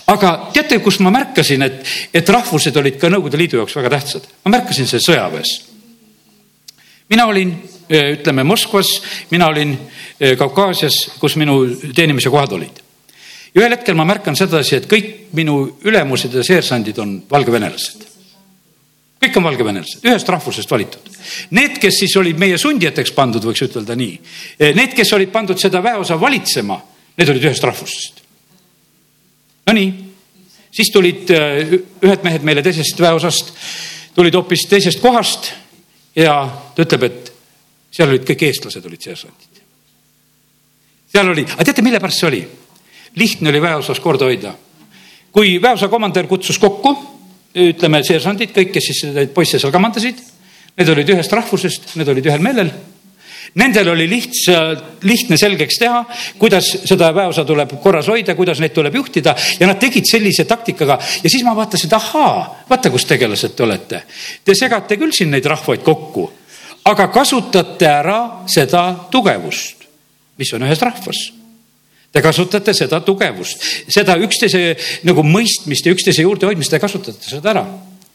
aga 0.06 0.32
teate, 0.54 0.78
kus 0.84 0.98
ma 1.04 1.12
märkasin, 1.14 1.62
et, 1.66 1.80
et 2.14 2.28
rahvused 2.28 2.76
olid 2.76 2.98
ka 3.00 3.10
Nõukogude 3.12 3.40
Liidu 3.40 3.60
jaoks 3.60 3.76
väga 3.78 3.92
tähtsad? 3.96 4.26
ma 4.44 4.56
märkasin 4.58 4.88
seda 4.90 5.04
sõjaväes. 5.04 5.52
mina 7.10 7.26
olin, 7.26 7.54
eh, 7.88 8.16
ütleme 8.16 8.44
Moskvas, 8.44 8.90
mina 9.30 9.48
olin 9.52 9.76
eh, 10.20 10.36
Kaukaasias, 10.38 11.18
kus 11.20 11.36
minu 11.36 11.60
teenimise 11.94 12.30
kohad 12.30 12.52
olid. 12.52 12.82
ja 13.54 13.62
ühel 13.62 13.76
hetkel 13.76 13.94
ma 13.94 14.04
märkan 14.04 14.36
sedasi, 14.36 14.76
et 14.76 14.90
kõik 14.90 15.32
minu 15.32 15.78
ülemused 15.84 16.34
ja 16.34 16.44
seersandid 16.44 16.98
on 16.98 17.22
valgevenelased 17.30 18.12
kõik 19.26 19.38
on 19.40 19.46
valgevenelased, 19.48 20.04
ühest 20.04 20.28
rahvusest 20.28 20.70
valitud. 20.70 21.08
Need, 21.56 21.80
kes 21.82 22.02
siis 22.02 22.12
olid 22.20 22.38
meie 22.38 22.58
sundijateks 22.60 23.14
pandud, 23.16 23.42
võiks 23.48 23.64
ütelda 23.64 23.96
nii. 23.96 24.18
Eh, 24.58 24.74
need, 24.76 24.92
kes 24.94 25.12
olid 25.16 25.32
pandud 25.32 25.58
seda 25.58 25.80
väeosa 25.82 26.20
valitsema, 26.20 26.76
need 27.16 27.32
olid 27.32 27.48
ühest 27.48 27.64
rahvusest. 27.64 28.25
Nonii, 29.66 29.88
siis 30.70 30.92
tulid 30.94 31.30
äh, 31.34 31.72
ühed 32.06 32.22
mehed 32.22 32.44
meile 32.46 32.62
teisest 32.62 33.00
väeosast, 33.02 33.50
tulid 34.14 34.36
hoopis 34.38 34.66
teisest 34.70 35.02
kohast 35.02 35.50
ja 36.16 36.36
ta 36.74 36.84
ütleb, 36.84 37.08
et 37.08 37.32
seal 37.90 38.12
olid 38.12 38.22
kõik 38.28 38.44
eestlased 38.46 38.86
olid 38.86 39.02
seersandid. 39.08 39.62
seal 41.10 41.32
oli, 41.32 41.42
aga 41.48 41.66
teate, 41.66 41.82
mille 41.82 42.00
pärast 42.02 42.22
see 42.22 42.30
oli? 42.30 42.44
lihtne 43.16 43.50
oli 43.50 43.62
väeosas 43.64 44.00
korda 44.00 44.28
hoida. 44.28 44.54
kui 45.32 45.56
väeosa 45.62 45.88
komandör 45.88 46.26
kutsus 46.30 46.58
kokku, 46.62 46.94
ütleme, 47.56 48.04
seersandid, 48.04 48.52
kõik, 48.54 48.70
kes 48.72 48.90
siis 48.92 49.04
neid 49.16 49.34
poisse 49.34 49.58
seal 49.58 49.72
kamandasid, 49.72 50.20
need 50.76 50.94
olid 50.94 51.10
ühest 51.16 51.32
rahvusest, 51.32 51.96
need 51.96 52.14
olid 52.14 52.30
ühel 52.30 52.44
meelel 52.44 52.70
Nendel 53.54 53.88
oli 53.88 54.08
lihtsalt, 54.10 55.04
lihtne 55.06 55.36
selgeks 55.40 55.78
teha, 55.80 56.02
kuidas 56.38 56.68
seda 56.84 57.12
väeosa 57.14 57.44
tuleb 57.46 57.76
korras 57.82 58.08
hoida, 58.12 58.34
kuidas 58.36 58.60
neid 58.60 58.74
tuleb 58.76 58.98
juhtida 58.98 59.36
ja 59.60 59.68
nad 59.68 59.80
tegid 59.80 60.08
sellise 60.08 60.44
taktikaga. 60.48 60.98
Ja 61.22 61.30
siis 61.30 61.44
ma 61.46 61.54
vaatasin, 61.56 61.88
et 61.88 61.96
ahaa, 61.96 62.64
vaata, 62.68 62.90
kus 62.92 63.06
tegelased 63.08 63.56
te 63.56 63.64
olete. 63.64 64.02
Te 64.44 64.54
segate 64.58 64.98
küll 65.00 65.14
siin 65.16 65.32
neid 65.32 65.46
rahvaid 65.48 65.84
kokku, 65.86 66.28
aga 66.90 67.08
kasutate 67.14 67.88
ära 67.88 68.20
seda 68.50 68.84
tugevust, 69.10 69.88
mis 70.36 70.52
on 70.52 70.66
ühes 70.68 70.82
rahvas. 70.84 71.26
Te 72.12 72.22
kasutate 72.24 72.72
seda 72.76 73.00
tugevust, 73.04 73.64
seda 73.92 74.16
üksteise 74.20 74.76
nagu 75.04 75.24
mõistmist 75.26 75.86
ja 75.86 75.92
üksteise 75.96 76.24
juurdehoidmist, 76.24 76.72
te 76.72 76.80
kasutate 76.80 77.24
seda 77.24 77.52
ära 77.52 77.66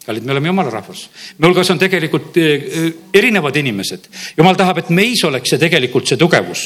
kallid, 0.06 0.24
me 0.24 0.32
oleme 0.32 0.48
jumala 0.50 0.70
rahvas. 0.70 1.08
me 1.38 1.46
hulgas 1.46 1.70
on 1.70 1.78
tegelikult 1.78 2.36
eh, 2.36 2.52
eh, 2.52 2.92
erinevad 3.14 3.56
inimesed. 3.56 4.08
jumal 4.36 4.56
tahab, 4.56 4.82
et 4.82 4.90
meis 4.90 5.22
oleks 5.24 5.50
see 5.50 5.60
tegelikult 5.62 6.08
see 6.08 6.18
tugevus. 6.20 6.64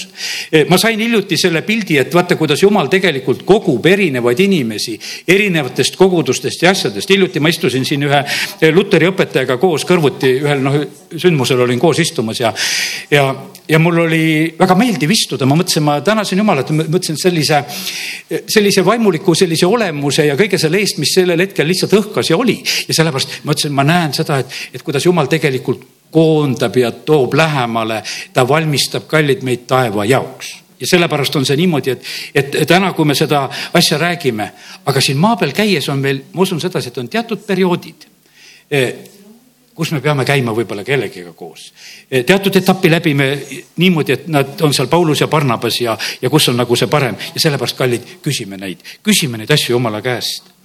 Eh, 0.51 0.65
ma 0.69 0.79
sain 0.79 1.01
hiljuti 1.01 1.39
selle 1.41 1.63
pildi, 1.67 1.99
et 2.01 2.15
vaata, 2.15 2.37
kuidas 2.37 2.63
jumal 2.63 2.89
tegelikult 2.93 3.45
kogub 3.49 3.87
erinevaid 3.87 4.41
inimesi 4.41 4.97
erinevatest 5.29 5.97
kogudustest 5.97 6.63
ja 6.63 6.71
asjadest. 6.71 7.11
hiljuti 7.11 7.41
ma 7.41 7.53
istusin 7.53 7.85
siin 7.85 8.07
ühe 8.09 8.23
luteri 8.73 9.11
õpetajaga 9.11 9.59
koos 9.61 9.85
kõrvuti, 9.89 10.33
ühel 10.43 10.65
noh, 10.65 10.81
sündmusel 11.17 11.61
olin 11.61 11.79
koos 11.81 11.99
istumas 12.03 12.41
ja, 12.41 12.53
ja, 13.11 13.29
ja 13.69 13.79
mul 13.79 13.99
oli 14.07 14.55
väga 14.59 14.77
meeldiv 14.79 15.11
istuda, 15.13 15.47
ma 15.47 15.57
mõtlesin, 15.59 15.85
ma 15.87 15.99
tänasin 16.05 16.39
Jumalat, 16.41 16.71
mõtlesin 16.71 17.19
sellise, 17.21 17.63
sellise 18.49 18.85
vaimuliku 18.87 19.35
sellise 19.35 19.67
olemuse 19.67 20.27
ja 20.29 20.37
kõige 20.39 20.59
selle 20.61 20.81
eest, 20.83 21.01
mis 21.03 21.15
sellel 21.17 21.43
hetkel 21.43 21.69
lihtsalt 21.69 21.95
õhkas 21.99 22.31
ja 22.31 22.39
oli. 22.39 22.59
ja 22.89 22.95
sellepärast 22.95 23.26
ma 23.45 23.55
ütlesin, 23.55 23.75
ma 23.75 23.85
näen 23.85 24.15
seda, 24.15 24.39
et, 24.43 24.53
et 24.75 24.83
kuidas 24.83 25.07
Jumal 25.07 25.31
tegelikult 25.33 25.85
koondab 26.11 26.77
ja 26.77 26.93
toob 26.93 27.35
lähemale, 27.35 28.03
ta 28.33 28.47
valmistab 28.49 29.09
kallid 29.11 29.43
meid 29.45 29.67
taeva 29.67 30.05
jaoks. 30.05 30.55
Ja 30.81 30.87
sellepärast 30.87 31.37
on 31.37 31.47
see 31.49 31.57
niimoodi, 31.57 31.91
et, 31.91 32.07
et 32.35 32.69
täna, 32.69 32.93
kui 32.93 33.09
me 33.09 33.15
seda 33.17 33.47
asja 33.75 33.99
räägime, 33.99 34.51
aga 34.87 35.01
siin 35.01 35.19
maa 35.21 35.37
peal 35.41 35.55
käies 35.57 35.89
on 35.89 36.01
meil, 36.05 36.21
ma 36.33 36.45
usun 36.45 36.61
sedasi, 36.61 36.93
et 36.93 36.99
on 37.01 37.09
teatud 37.09 37.47
perioodid 37.47 38.09
kus 39.77 39.93
me 39.93 40.01
peame 40.01 40.25
käima 40.25 40.55
võib-olla 40.57 40.83
kellegiga 40.85 41.35
koos. 41.37 41.69
Eh, 42.11 42.25
teatud 42.25 42.57
etapi 42.57 42.91
läbi 42.91 43.13
me 43.15 43.29
niimoodi, 43.77 44.13
et 44.13 44.29
nad 44.33 44.63
on 44.65 44.73
seal 44.75 44.89
Paulus 44.89 45.21
ja 45.21 45.29
Barnabas 45.29 45.81
ja, 45.81 45.99
ja 46.23 46.31
kus 46.33 46.49
on 46.49 46.57
nagu 46.57 46.77
see 46.77 46.89
parem. 46.89 47.17
Ja 47.35 47.45
sellepärast, 47.45 47.77
kallid, 47.77 48.13
küsime 48.25 48.57
neid, 48.61 48.81
küsime 49.05 49.37
neid 49.37 49.53
asju 49.53 49.77
Jumala 49.77 50.01
käest 50.05 50.56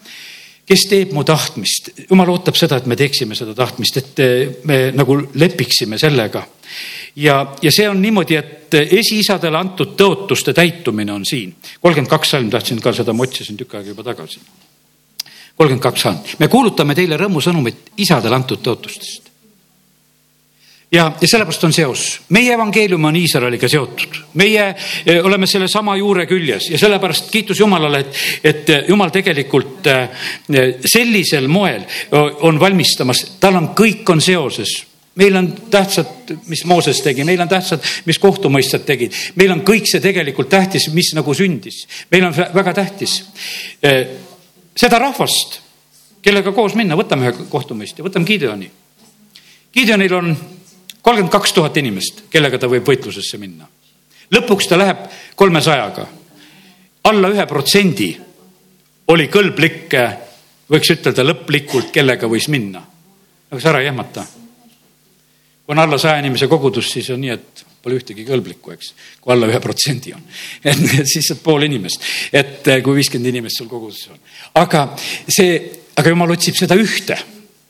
kes 0.71 0.87
teeb 0.87 1.11
mu 1.11 1.25
tahtmist, 1.27 1.91
jumal 2.07 2.29
ootab 2.31 2.55
seda, 2.55 2.79
et 2.79 2.87
me 2.87 2.95
teeksime 2.99 3.35
seda 3.35 3.55
tahtmist, 3.57 3.97
et 3.99 4.23
eh, 4.23 4.55
me 4.69 4.79
nagu 4.95 5.17
lepiksime 5.35 5.99
sellega. 5.99 6.45
ja, 7.15 7.41
ja 7.61 7.71
see 7.71 7.89
on 7.89 8.01
niimoodi, 8.01 8.37
et 8.39 8.79
esiisadele 8.81 9.57
antud 9.57 9.97
tõotuste 9.99 10.53
täitumine 10.55 11.13
on 11.13 11.25
siin. 11.27 11.55
kolmkümmend 11.81 12.11
kaks 12.11 12.35
salm, 12.35 12.49
tahtsin 12.49 12.79
ka 12.81 12.93
seda, 12.95 13.13
ma 13.13 13.27
otsisin 13.27 13.59
tükk 13.59 13.75
aega 13.79 13.91
juba 13.91 14.07
tagasi 14.13 14.39
kolmkümmend 15.57 15.83
kaks 15.83 16.05
on. 16.05 16.21
me 16.39 16.47
kuulutame 16.47 16.95
teile 16.95 17.19
rõõmusõnumit 17.19 17.91
isadele 18.01 18.35
antud 18.35 18.63
tõotustest. 18.63 19.30
Ja, 20.91 21.11
ja 21.21 21.27
sellepärast 21.27 21.63
on 21.63 21.73
seos, 21.73 22.05
meie 22.35 22.53
evangeelium 22.53 23.05
on 23.07 23.15
Iisraeliga 23.15 23.69
seotud, 23.71 24.17
meie 24.39 24.67
eh, 24.69 25.21
oleme 25.23 25.47
sellesama 25.47 25.95
juure 25.99 26.25
küljes 26.27 26.69
ja 26.73 26.79
sellepärast 26.79 27.31
kiitus 27.31 27.59
Jumalale, 27.59 28.03
et, 28.03 28.21
et 28.43 28.71
Jumal 28.89 29.13
tegelikult 29.13 29.87
eh, 29.87 30.29
sellisel 30.85 31.47
moel 31.51 31.85
on 32.47 32.59
valmistamas, 32.59 33.25
tal 33.39 33.59
on, 33.61 33.71
kõik 33.77 34.07
on 34.11 34.21
seoses. 34.23 34.81
Meil 35.19 35.35
on 35.35 35.49
tähtsad, 35.71 36.29
mis 36.47 36.61
Mooses 36.65 37.01
tegi, 37.03 37.25
meil 37.27 37.41
on 37.43 37.49
tähtsad, 37.51 37.83
mis 38.07 38.19
kohtumõistjad 38.19 38.85
tegid, 38.87 39.15
meil 39.35 39.51
on 39.51 39.59
kõik 39.67 39.89
see 39.91 39.99
tegelikult 39.99 40.47
tähtis, 40.49 40.87
mis 40.95 41.11
nagu 41.17 41.33
sündis, 41.35 41.81
meil 42.11 42.29
on 42.29 42.37
väga 42.55 42.73
tähtis. 42.79 43.17
Eh, 43.83 44.05
seda 44.75 45.01
rahvast, 45.03 45.59
kellega 46.23 46.55
koos 46.55 46.77
minna, 46.79 46.95
võtame 46.95 47.27
ühe 47.27 47.49
kohtumõistja, 47.51 48.07
võtame 48.07 48.27
Gideoni. 48.27 48.71
Gideonil 49.75 50.15
on 50.15 50.31
kolmkümmend 51.01 51.31
kaks 51.33 51.53
tuhat 51.53 51.77
inimest, 51.77 52.25
kellega 52.29 52.59
ta 52.59 52.69
võib 52.71 52.87
võitlusesse 52.87 53.37
minna. 53.41 53.67
lõpuks 54.31 54.69
ta 54.69 54.77
läheb 54.77 55.07
kolmesajaga. 55.35 56.07
alla 57.03 57.29
ühe 57.29 57.45
protsendi 57.47 58.11
oli 59.07 59.27
kõlblik, 59.27 59.95
võiks 60.69 60.93
ütelda 60.93 61.25
lõplikult, 61.25 61.91
kellega 61.91 62.27
võis 62.27 62.47
minna. 62.47 62.83
aga 63.51 63.61
sa 63.61 63.69
ära 63.69 63.81
ei 63.81 63.87
ehmata. 63.87 64.25
kui 65.65 65.75
on 65.75 65.79
alla 65.79 65.97
saja 65.97 66.19
inimese 66.19 66.47
kogudus, 66.47 66.91
siis 66.91 67.09
on 67.09 67.21
nii, 67.21 67.29
et 67.29 67.65
pole 67.81 67.97
ühtegi 67.97 68.25
kõlblikku, 68.25 68.71
eks, 68.75 68.93
kui 69.21 69.33
alla 69.33 69.47
ühe 69.49 69.59
protsendi 69.59 70.13
on. 70.13 70.23
et 70.69 71.07
siis 71.09 71.27
saad 71.27 71.41
pool 71.43 71.63
inimest, 71.63 72.01
et 72.33 72.67
kui 72.83 72.95
viiskümmend 72.95 73.33
inimest 73.33 73.57
sul 73.57 73.69
koguduses 73.71 74.11
on. 74.13 74.19
aga 74.61 74.87
see, 75.27 75.59
aga 75.97 76.13
jumal 76.13 76.35
otsib 76.37 76.55
seda 76.55 76.77
ühte, 76.77 77.17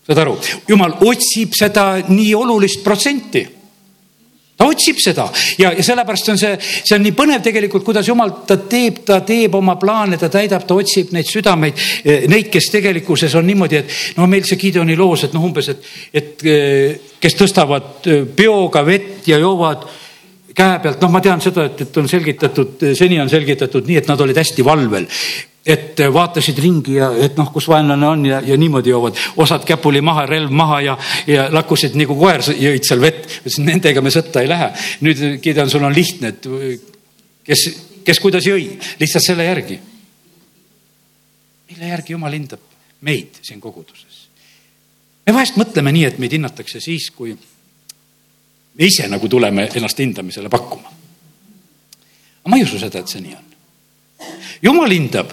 saad 0.07 0.21
aru, 0.23 0.35
jumal 0.67 0.97
otsib 1.07 1.55
seda 1.57 1.95
nii 2.09 2.35
olulist 2.37 2.83
protsenti. 2.85 3.43
Ta 4.61 4.67
otsib 4.69 4.99
seda. 5.01 5.23
Ja, 5.57 5.71
ja 5.73 5.81
sellepärast 5.81 6.27
on 6.29 6.37
see, 6.37 6.51
see 6.61 6.93
on 6.93 7.01
nii 7.01 7.15
põnev 7.17 7.41
tegelikult, 7.41 7.81
kuidas 7.85 8.05
jumal, 8.05 8.35
ta 8.45 8.59
teeb, 8.69 8.99
ta 9.07 9.17
teeb 9.25 9.55
oma 9.57 9.73
plaane, 9.81 10.19
ta 10.21 10.29
täidab, 10.29 10.67
ta 10.69 10.77
otsib 10.77 11.15
neid 11.15 11.25
südameid, 11.25 11.81
eh, 12.05 12.27
neid, 12.29 12.51
kes 12.53 12.69
tegelikkuses 12.75 13.33
on 13.39 13.49
niimoodi, 13.49 13.79
et 13.79 13.95
no 14.19 14.29
meil 14.29 14.45
see 14.45 14.59
Gideoni 14.61 14.97
loos, 14.99 15.25
et 15.25 15.33
noh, 15.33 15.47
umbes, 15.49 15.71
et, 15.73 15.89
et 16.13 16.45
eh, 16.45 17.09
kes 17.21 17.39
tõstavad 17.39 18.05
peoga 18.37 18.85
vett 18.85 19.31
ja 19.33 19.41
joovad 19.41 19.87
käe 20.53 20.77
pealt, 20.83 21.01
noh, 21.01 21.09
ma 21.09 21.23
tean 21.25 21.41
seda, 21.41 21.65
et, 21.71 21.81
et 21.87 21.97
on 21.97 22.09
selgitatud, 22.11 22.91
seni 22.97 23.17
on 23.23 23.33
selgitatud 23.33 23.89
nii, 23.89 24.01
et 24.03 24.13
nad 24.13 24.21
olid 24.21 24.37
hästi 24.43 24.67
valvel 24.67 25.09
et 25.65 25.99
vaatasid 26.13 26.57
ringi 26.57 26.95
ja 26.95 27.11
et 27.21 27.37
noh, 27.37 27.51
kus 27.53 27.67
vaenlane 27.69 28.07
on 28.07 28.25
ja, 28.25 28.39
ja 28.45 28.57
niimoodi 28.57 28.89
joovad, 28.89 29.17
osad 29.37 29.65
käpuli 29.67 30.01
maha, 30.01 30.25
relv 30.25 30.49
maha 30.49 30.79
ja, 30.81 30.95
ja 31.29 31.47
lakkusid 31.53 31.95
nagu 31.99 32.15
koer, 32.17 32.41
jõid 32.41 32.87
seal 32.87 33.01
vett. 33.03 33.27
ütlesin, 33.43 33.67
nendega 33.69 34.01
me 34.01 34.13
sõtta 34.13 34.41
ei 34.41 34.49
lähe. 34.49 34.71
nüüd 35.05 35.21
Gideon, 35.43 35.69
sul 35.69 35.85
on 35.85 35.93
lihtne, 35.93 36.33
et 36.33 36.49
kes, 37.45 37.67
kes 38.07 38.21
kuidas 38.23 38.47
jõi, 38.49 38.71
lihtsalt 38.99 39.27
selle 39.27 39.45
järgi. 39.45 39.79
mille 41.71 41.93
järgi 41.93 42.17
jumal 42.17 42.33
hindab 42.33 42.65
meid 43.01 43.37
siin 43.41 43.61
koguduses? 43.61 44.25
me 45.25 45.33
vahest 45.37 45.61
mõtleme 45.61 45.93
nii, 45.93 46.07
et 46.09 46.17
meid 46.19 46.33
hinnatakse 46.33 46.81
siis, 46.81 47.11
kui 47.13 47.35
me 47.35 48.89
ise 48.89 49.07
nagu 49.07 49.29
tuleme 49.29 49.69
ennast 49.75 49.99
hindamisele 49.99 50.49
pakkuma. 50.49 50.89
aga 52.41 52.49
ma 52.49 52.57
ei 52.57 52.65
usu 52.65 52.81
seda, 52.81 52.99
et 52.99 53.13
see 53.13 53.21
nii 53.21 53.37
on. 53.37 53.50
Jumal 54.61 54.91
hindab 54.91 55.31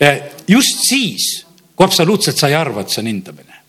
eh, 0.00 0.22
just 0.48 0.84
siis, 0.88 1.28
kui 1.74 1.86
absoluutselt 1.86 2.38
sa 2.38 2.50
ei 2.50 2.58
arva, 2.58 2.82
et 2.82 2.92
see 2.92 3.02
on 3.02 3.12
hindamine. 3.12 3.62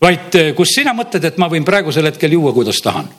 vaid 0.00 0.40
eh, 0.40 0.52
kus 0.56 0.76
sina 0.78 0.94
mõtled, 0.96 1.24
et 1.24 1.38
ma 1.38 1.50
võin 1.52 1.64
praegusel 1.64 2.10
hetkel 2.10 2.38
juua, 2.38 2.52
kuidas 2.52 2.80
tahan 2.84 3.10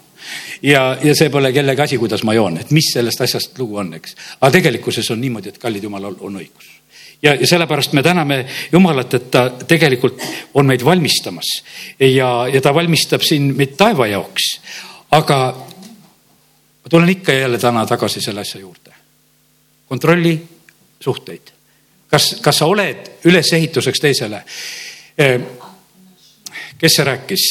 ja, 0.61 0.97
ja 1.03 1.15
see 1.15 1.29
pole 1.29 1.51
kellegi 1.53 1.81
asi, 1.81 1.99
kuidas 2.01 2.23
ma 2.23 2.33
joon, 2.37 2.59
et 2.63 2.71
mis 2.75 2.93
sellest 2.93 3.21
asjast 3.21 3.59
lugu 3.59 3.81
on, 3.83 3.93
eks. 3.99 4.15
aga 4.39 4.51
tegelikkuses 4.59 5.11
on 5.11 5.21
niimoodi, 5.21 5.53
et 5.53 5.61
kallid 5.61 5.83
jumalal 5.83 6.17
on 6.19 6.41
õigus 6.41 6.73
ja, 7.21 7.35
ja 7.35 7.47
sellepärast 7.47 7.93
me 7.93 8.03
täname 8.03 8.45
Jumalat, 8.71 9.13
et 9.13 9.29
ta 9.31 9.49
tegelikult 9.67 10.21
on 10.53 10.67
meid 10.67 10.85
valmistamas 10.85 11.51
ja, 11.99 12.47
ja 12.53 12.61
ta 12.61 12.73
valmistab 12.75 13.23
siin 13.25 13.53
meid 13.57 13.75
taeva 13.77 14.07
jaoks. 14.07 14.49
aga 15.11 15.37
ma 16.83 16.89
tulen 16.89 17.09
ikka 17.09 17.33
ja 17.33 17.45
jälle 17.45 17.57
täna 17.57 17.85
tagasi 17.85 18.21
selle 18.21 18.41
asja 18.41 18.61
juurde. 18.61 18.93
Kontrolli 19.87 20.35
suhteid. 20.99 21.51
kas, 22.09 22.35
kas 22.41 22.57
sa 22.57 22.65
oled 22.65 23.25
ülesehituseks 23.25 23.99
teisele? 23.99 24.43
kes 26.77 26.95
see 26.95 27.05
rääkis? 27.05 27.49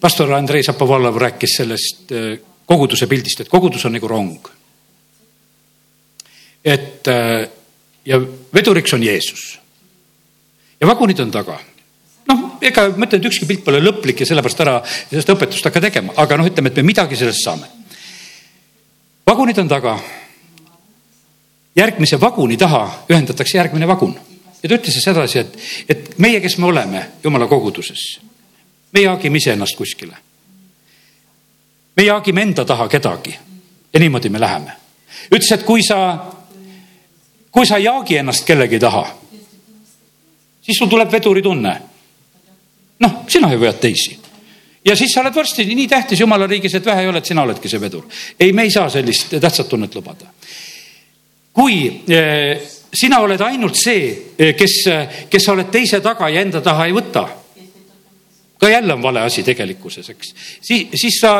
pastor 0.00 0.32
Andrei 0.32 0.62
Zapovalov 0.62 1.16
rääkis 1.16 1.56
sellest 1.56 2.12
koguduse 2.66 3.06
pildist, 3.06 3.40
et 3.40 3.48
kogudus 3.48 3.84
on 3.84 3.92
nagu 3.92 4.08
rong 4.08 4.50
et 6.64 7.08
ja 8.04 8.20
veduriks 8.54 8.94
on 8.94 9.02
Jeesus. 9.02 9.58
ja 10.80 10.86
vagunid 10.86 11.20
on 11.20 11.30
taga. 11.30 11.58
noh, 12.28 12.56
ega 12.62 12.88
ma 12.96 13.06
ütlen, 13.06 13.20
et 13.20 13.28
ükski 13.30 13.46
pilt 13.48 13.64
pole 13.64 13.80
lõplik 13.82 14.22
ja 14.22 14.28
sellepärast 14.28 14.60
ära 14.64 14.78
sellest 14.86 15.32
õpetust 15.34 15.66
hakka 15.66 15.82
tegema, 15.88 16.14
aga 16.16 16.38
noh, 16.38 16.46
ütleme, 16.46 16.70
et 16.70 16.80
me 16.80 16.90
midagi 16.92 17.18
sellest 17.18 17.44
saame. 17.44 17.66
Vagunid 19.30 19.58
on 19.58 19.68
taga. 19.68 19.98
järgmise 21.76 22.20
vaguni 22.20 22.56
taha 22.56 23.04
ühendatakse 23.10 23.58
järgmine 23.58 23.86
vagun 23.86 24.14
ja 24.62 24.68
ta 24.68 24.74
ütles 24.74 24.96
sedasi, 25.04 25.38
et, 25.38 25.58
et 25.88 26.18
meie, 26.18 26.40
kes 26.40 26.58
me 26.58 26.66
oleme 26.66 27.04
jumala 27.24 27.46
koguduses, 27.46 28.20
meie 28.92 29.06
hagime 29.08 29.38
iseennast 29.38 29.76
kuskile. 29.76 30.16
meie 31.96 32.10
hagime 32.10 32.42
enda 32.42 32.64
taha 32.64 32.88
kedagi 32.88 33.38
ja 33.92 34.00
niimoodi 34.00 34.28
me 34.28 34.40
läheme. 34.40 34.72
ütles, 35.30 35.52
et 35.52 35.62
kui 35.62 35.82
sa 35.82 36.26
kui 37.52 37.66
sa 37.66 37.76
ei 37.76 37.84
jaagi 37.84 38.16
ennast 38.16 38.44
kellegi 38.44 38.78
taha, 38.78 39.06
siis 40.62 40.78
sul 40.78 40.88
tuleb 40.88 41.12
veduritunne. 41.12 41.80
noh, 43.00 43.24
sina 43.28 43.52
ju 43.52 43.60
vead 43.60 43.78
teisi 43.80 44.19
ja 44.84 44.96
siis 44.96 45.12
sa 45.12 45.20
oled 45.20 45.34
varsti 45.34 45.64
nii 45.68 45.88
tähtis 45.88 46.20
jumala 46.20 46.46
riigis, 46.46 46.74
et 46.74 46.86
vähe 46.86 47.04
ei 47.04 47.08
ole, 47.08 47.18
et 47.18 47.26
sina 47.26 47.42
oledki 47.42 47.68
see 47.68 47.80
vedur. 47.80 48.04
ei, 48.40 48.52
me 48.52 48.62
ei 48.62 48.70
saa 48.70 48.88
sellist 48.90 49.34
tähtsat 49.40 49.68
tunnet 49.68 49.94
lubada. 49.94 50.26
kui 51.52 52.02
eh, 52.08 52.60
sina 52.94 53.20
oled 53.20 53.40
ainult 53.40 53.76
see, 53.76 54.32
eh, 54.38 54.54
kes, 54.56 54.80
kes 55.30 55.44
sa 55.44 55.52
oled 55.52 55.70
teise 55.70 56.00
taga 56.00 56.28
ja 56.28 56.40
enda 56.40 56.60
taha 56.60 56.86
ei 56.86 56.96
võta 56.96 57.28
ka 58.60 58.68
jälle 58.68 58.92
on 58.92 59.02
vale 59.02 59.20
asi 59.20 59.42
tegelikkuses, 59.42 60.10
eks. 60.10 60.34
siis, 60.60 60.88
siis 60.94 61.20
sa 61.20 61.30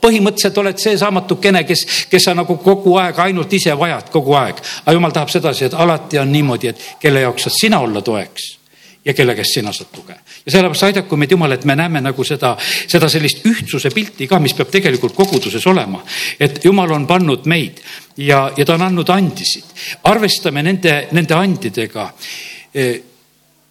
põhimõtteliselt 0.00 0.58
oled 0.58 0.78
see 0.80 0.96
saamatukene, 0.96 1.64
kes, 1.68 1.82
kes 2.08 2.24
sa 2.30 2.32
nagu 2.34 2.56
kogu 2.64 2.96
aeg 2.96 3.18
ainult 3.26 3.52
ise 3.52 3.76
vajad, 3.78 4.08
kogu 4.12 4.32
aeg. 4.40 4.62
aga 4.84 4.96
jumal 4.96 5.12
tahab 5.12 5.28
sedasi, 5.28 5.68
et 5.68 5.76
alati 5.76 6.18
on 6.18 6.32
niimoodi, 6.32 6.72
et 6.72 6.88
kelle 7.00 7.20
jaoks 7.20 7.48
saad 7.48 7.58
sina 7.60 7.80
olla 7.84 8.00
toeks 8.00 8.61
ja 9.04 9.14
kelle 9.14 9.34
käest 9.34 9.54
sina 9.54 9.72
saad 9.72 9.90
tuge. 9.92 10.14
ja 10.46 10.52
sellepärast 10.52 10.82
aidaku 10.82 11.16
meid 11.16 11.30
Jumal, 11.30 11.52
et 11.52 11.64
me 11.64 11.76
näeme 11.76 12.00
nagu 12.00 12.24
seda, 12.24 12.56
seda 12.88 13.08
sellist 13.08 13.46
ühtsuse 13.46 13.90
pilti 13.90 14.26
ka, 14.26 14.38
mis 14.38 14.54
peab 14.54 14.70
tegelikult 14.70 15.14
koguduses 15.14 15.66
olema. 15.66 16.04
et 16.40 16.64
Jumal 16.64 16.90
on 16.92 17.06
pannud 17.06 17.46
meid 17.46 17.80
ja, 18.16 18.52
ja 18.56 18.64
ta 18.64 18.74
on 18.74 18.82
andnud 18.82 19.08
andisid. 19.08 19.64
arvestame 20.02 20.62
nende, 20.62 21.08
nende 21.12 21.34
andidega 21.34 22.12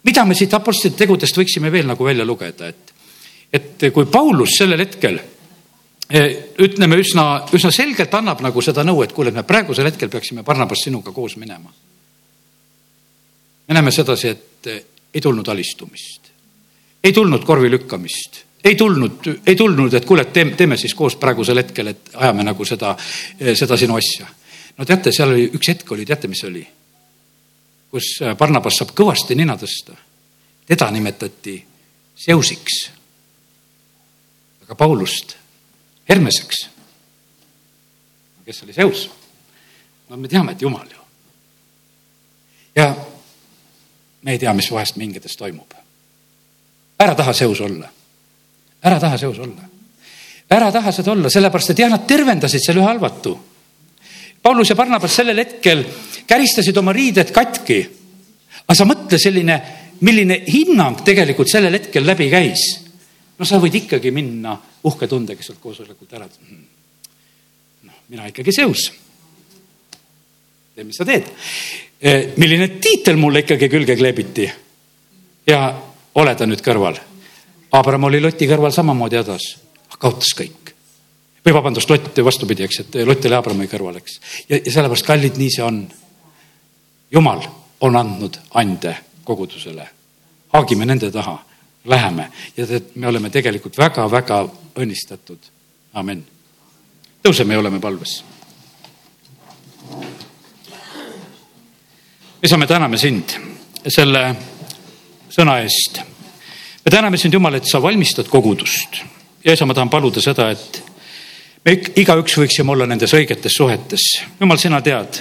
mida 0.02 0.24
me 0.24 0.34
siit 0.34 0.54
Apostlite 0.54 1.04
tegudest 1.04 1.36
võiksime 1.38 1.70
veel 1.72 1.86
nagu 1.86 2.04
välja 2.04 2.24
lugeda, 2.24 2.68
et 2.68 2.92
et 3.52 3.84
kui 3.92 4.06
Paulus 4.08 4.54
sellel 4.56 4.80
hetkel 4.80 5.18
eh, 6.08 6.28
ütleme 6.64 6.96
üsna, 6.96 7.44
üsna 7.52 7.70
selgelt 7.74 8.14
annab 8.16 8.40
nagu 8.40 8.62
seda 8.64 8.84
nõu, 8.84 9.02
et 9.04 9.12
kuule, 9.12 9.30
me 9.30 9.44
praegusel 9.44 9.90
hetkel 9.90 10.08
peaksime 10.08 10.44
Barnabas 10.46 10.86
sinuga 10.86 11.12
koos 11.12 11.36
minema. 11.36 11.72
me 13.68 13.74
näeme 13.74 13.90
sedasi, 13.90 14.28
et 14.28 14.91
ei 15.14 15.20
tulnud 15.20 15.48
alistumist, 15.48 16.30
ei 17.04 17.12
tulnud 17.12 17.44
korvi 17.44 17.70
lükkamist, 17.70 18.42
ei 18.64 18.76
tulnud, 18.76 19.26
ei 19.46 19.56
tulnud, 19.56 19.94
et 19.94 20.04
kuule, 20.04 20.22
et 20.22 20.32
teeme, 20.32 20.54
teeme 20.56 20.76
siis 20.76 20.94
koos 20.94 21.16
praegusel 21.16 21.58
hetkel, 21.58 21.92
et 21.92 22.14
ajame 22.14 22.46
nagu 22.46 22.64
seda, 22.64 22.94
seda 23.58 23.76
sinu 23.76 23.98
asja. 23.98 24.26
no 24.78 24.84
teate, 24.84 25.12
seal 25.12 25.34
oli 25.34 25.50
üks 25.52 25.68
hetk 25.74 25.92
oli, 25.92 26.06
teate, 26.06 26.28
mis 26.28 26.44
oli? 26.48 26.64
kus 27.92 28.14
Barnabas 28.38 28.78
saab 28.80 28.94
kõvasti 28.96 29.36
nina 29.36 29.58
tõsta. 29.60 29.98
teda 30.66 30.90
nimetati 30.90 31.58
Seusiks 32.16 32.90
aga 34.72 34.74
Paulust 34.74 35.36
Hermeseks. 36.08 36.68
kes 38.44 38.62
oli 38.62 38.72
Zeus? 38.72 39.10
no 40.08 40.16
me 40.16 40.28
teame, 40.28 40.52
et 40.52 40.62
Jumal 40.62 40.88
ju. 40.88 41.02
ja 42.76 42.96
me 44.22 44.32
ei 44.32 44.38
tea, 44.38 44.52
mis 44.54 44.70
vahest 44.72 44.96
mingites 44.96 45.36
toimub. 45.36 45.74
ära 46.98 47.14
taha 47.14 47.32
Zeus 47.32 47.60
olla. 47.60 47.88
ära 48.82 49.00
taha 49.00 49.18
Zeus 49.18 49.38
olla. 49.38 49.68
ära 50.50 50.72
taha 50.72 50.92
seda 50.92 51.12
olla, 51.12 51.30
sellepärast 51.30 51.70
et 51.70 51.78
jah, 51.78 51.90
nad 51.90 52.06
tervendasid 52.06 52.60
selle 52.60 52.80
ühe 52.80 52.86
halvatu. 52.86 53.38
Paulus 54.42 54.68
ja 54.68 54.76
Barnabas 54.76 55.14
sellel 55.14 55.38
hetkel 55.38 55.84
käristasid 56.26 56.76
oma 56.76 56.92
riided 56.92 57.32
katki. 57.32 57.80
aga 58.66 58.74
sa 58.74 58.84
mõtle 58.84 59.18
selline, 59.18 59.62
milline 60.00 60.42
hinnang 60.46 61.04
tegelikult 61.04 61.48
sellel 61.48 61.74
hetkel 61.78 62.06
läbi 62.06 62.30
käis 62.30 62.82
no 63.42 63.48
sa 63.48 63.58
võid 63.58 63.74
ikkagi 63.82 64.12
minna 64.14 64.54
uhke 64.86 65.08
tundega 65.10 65.42
sealt 65.42 65.58
koosolekult 65.62 66.12
ära. 66.14 66.28
noh, 67.82 67.96
mina 68.08 68.28
ikkagi 68.30 68.54
Zeus. 68.54 68.90
mis 70.76 70.96
sa 70.96 71.04
teed? 71.04 71.26
E, 72.02 72.32
milline 72.36 72.68
tiitel 72.82 73.16
mulle 73.16 73.44
ikkagi 73.44 73.68
külge 73.68 73.96
kleebiti? 73.96 74.50
ja 75.46 75.60
ole 76.14 76.34
ta 76.34 76.46
nüüd 76.46 76.62
kõrval. 76.62 76.98
Abram 77.72 78.08
oli 78.08 78.20
Loti 78.20 78.46
kõrval 78.50 78.74
samamoodi 78.74 79.18
hädas, 79.20 79.46
kaotas 79.98 80.34
kõik. 80.38 80.74
või 81.44 81.54
vabandust, 81.54 81.90
Lott 81.90 82.18
vastupidi, 82.24 82.62
eks, 82.62 82.80
et 82.80 82.94
Lott 83.06 83.24
oli 83.26 83.34
Abrami 83.34 83.66
kõrval, 83.66 83.96
eks. 84.02 84.20
ja, 84.48 84.58
ja 84.58 84.72
sellepärast, 84.72 85.06
kallid, 85.06 85.38
nii 85.38 85.50
see 85.50 85.64
on. 85.64 85.86
jumal 87.10 87.42
on 87.80 87.96
andnud 87.96 88.38
ande 88.54 88.96
kogudusele. 89.24 89.88
haagime 90.52 90.86
nende 90.86 91.10
taha 91.10 91.38
läheme 91.84 92.30
ja 92.56 92.66
et 92.70 92.96
me 92.96 93.06
oleme 93.06 93.30
tegelikult 93.30 93.78
väga-väga 93.78 94.48
õnnistatud. 94.76 95.38
amin. 95.94 96.26
tõuseme 97.22 97.52
ja 97.52 97.58
oleme 97.58 97.80
palves. 97.80 98.24
Isa, 102.42 102.56
me 102.56 102.66
täname 102.66 102.98
sind 102.98 103.36
selle 103.86 104.22
sõna 105.30 105.58
eest. 105.62 106.00
me 106.84 106.90
täname 106.90 107.18
sind, 107.18 107.34
Jumal, 107.34 107.54
et 107.54 107.68
sa 107.70 107.82
valmistad 107.82 108.28
kogudust 108.30 109.02
ja 109.44 109.54
isa, 109.54 109.66
ma 109.66 109.74
tahan 109.74 109.90
paluda 109.90 110.22
seda, 110.22 110.50
et 110.50 110.82
me 111.64 111.76
igaüks 112.02 112.38
võiksime 112.38 112.74
olla 112.74 112.86
nendes 112.86 113.14
õigetes 113.14 113.54
suhetes. 113.56 114.08
Jumal, 114.40 114.58
sina 114.58 114.80
tead, 114.82 115.20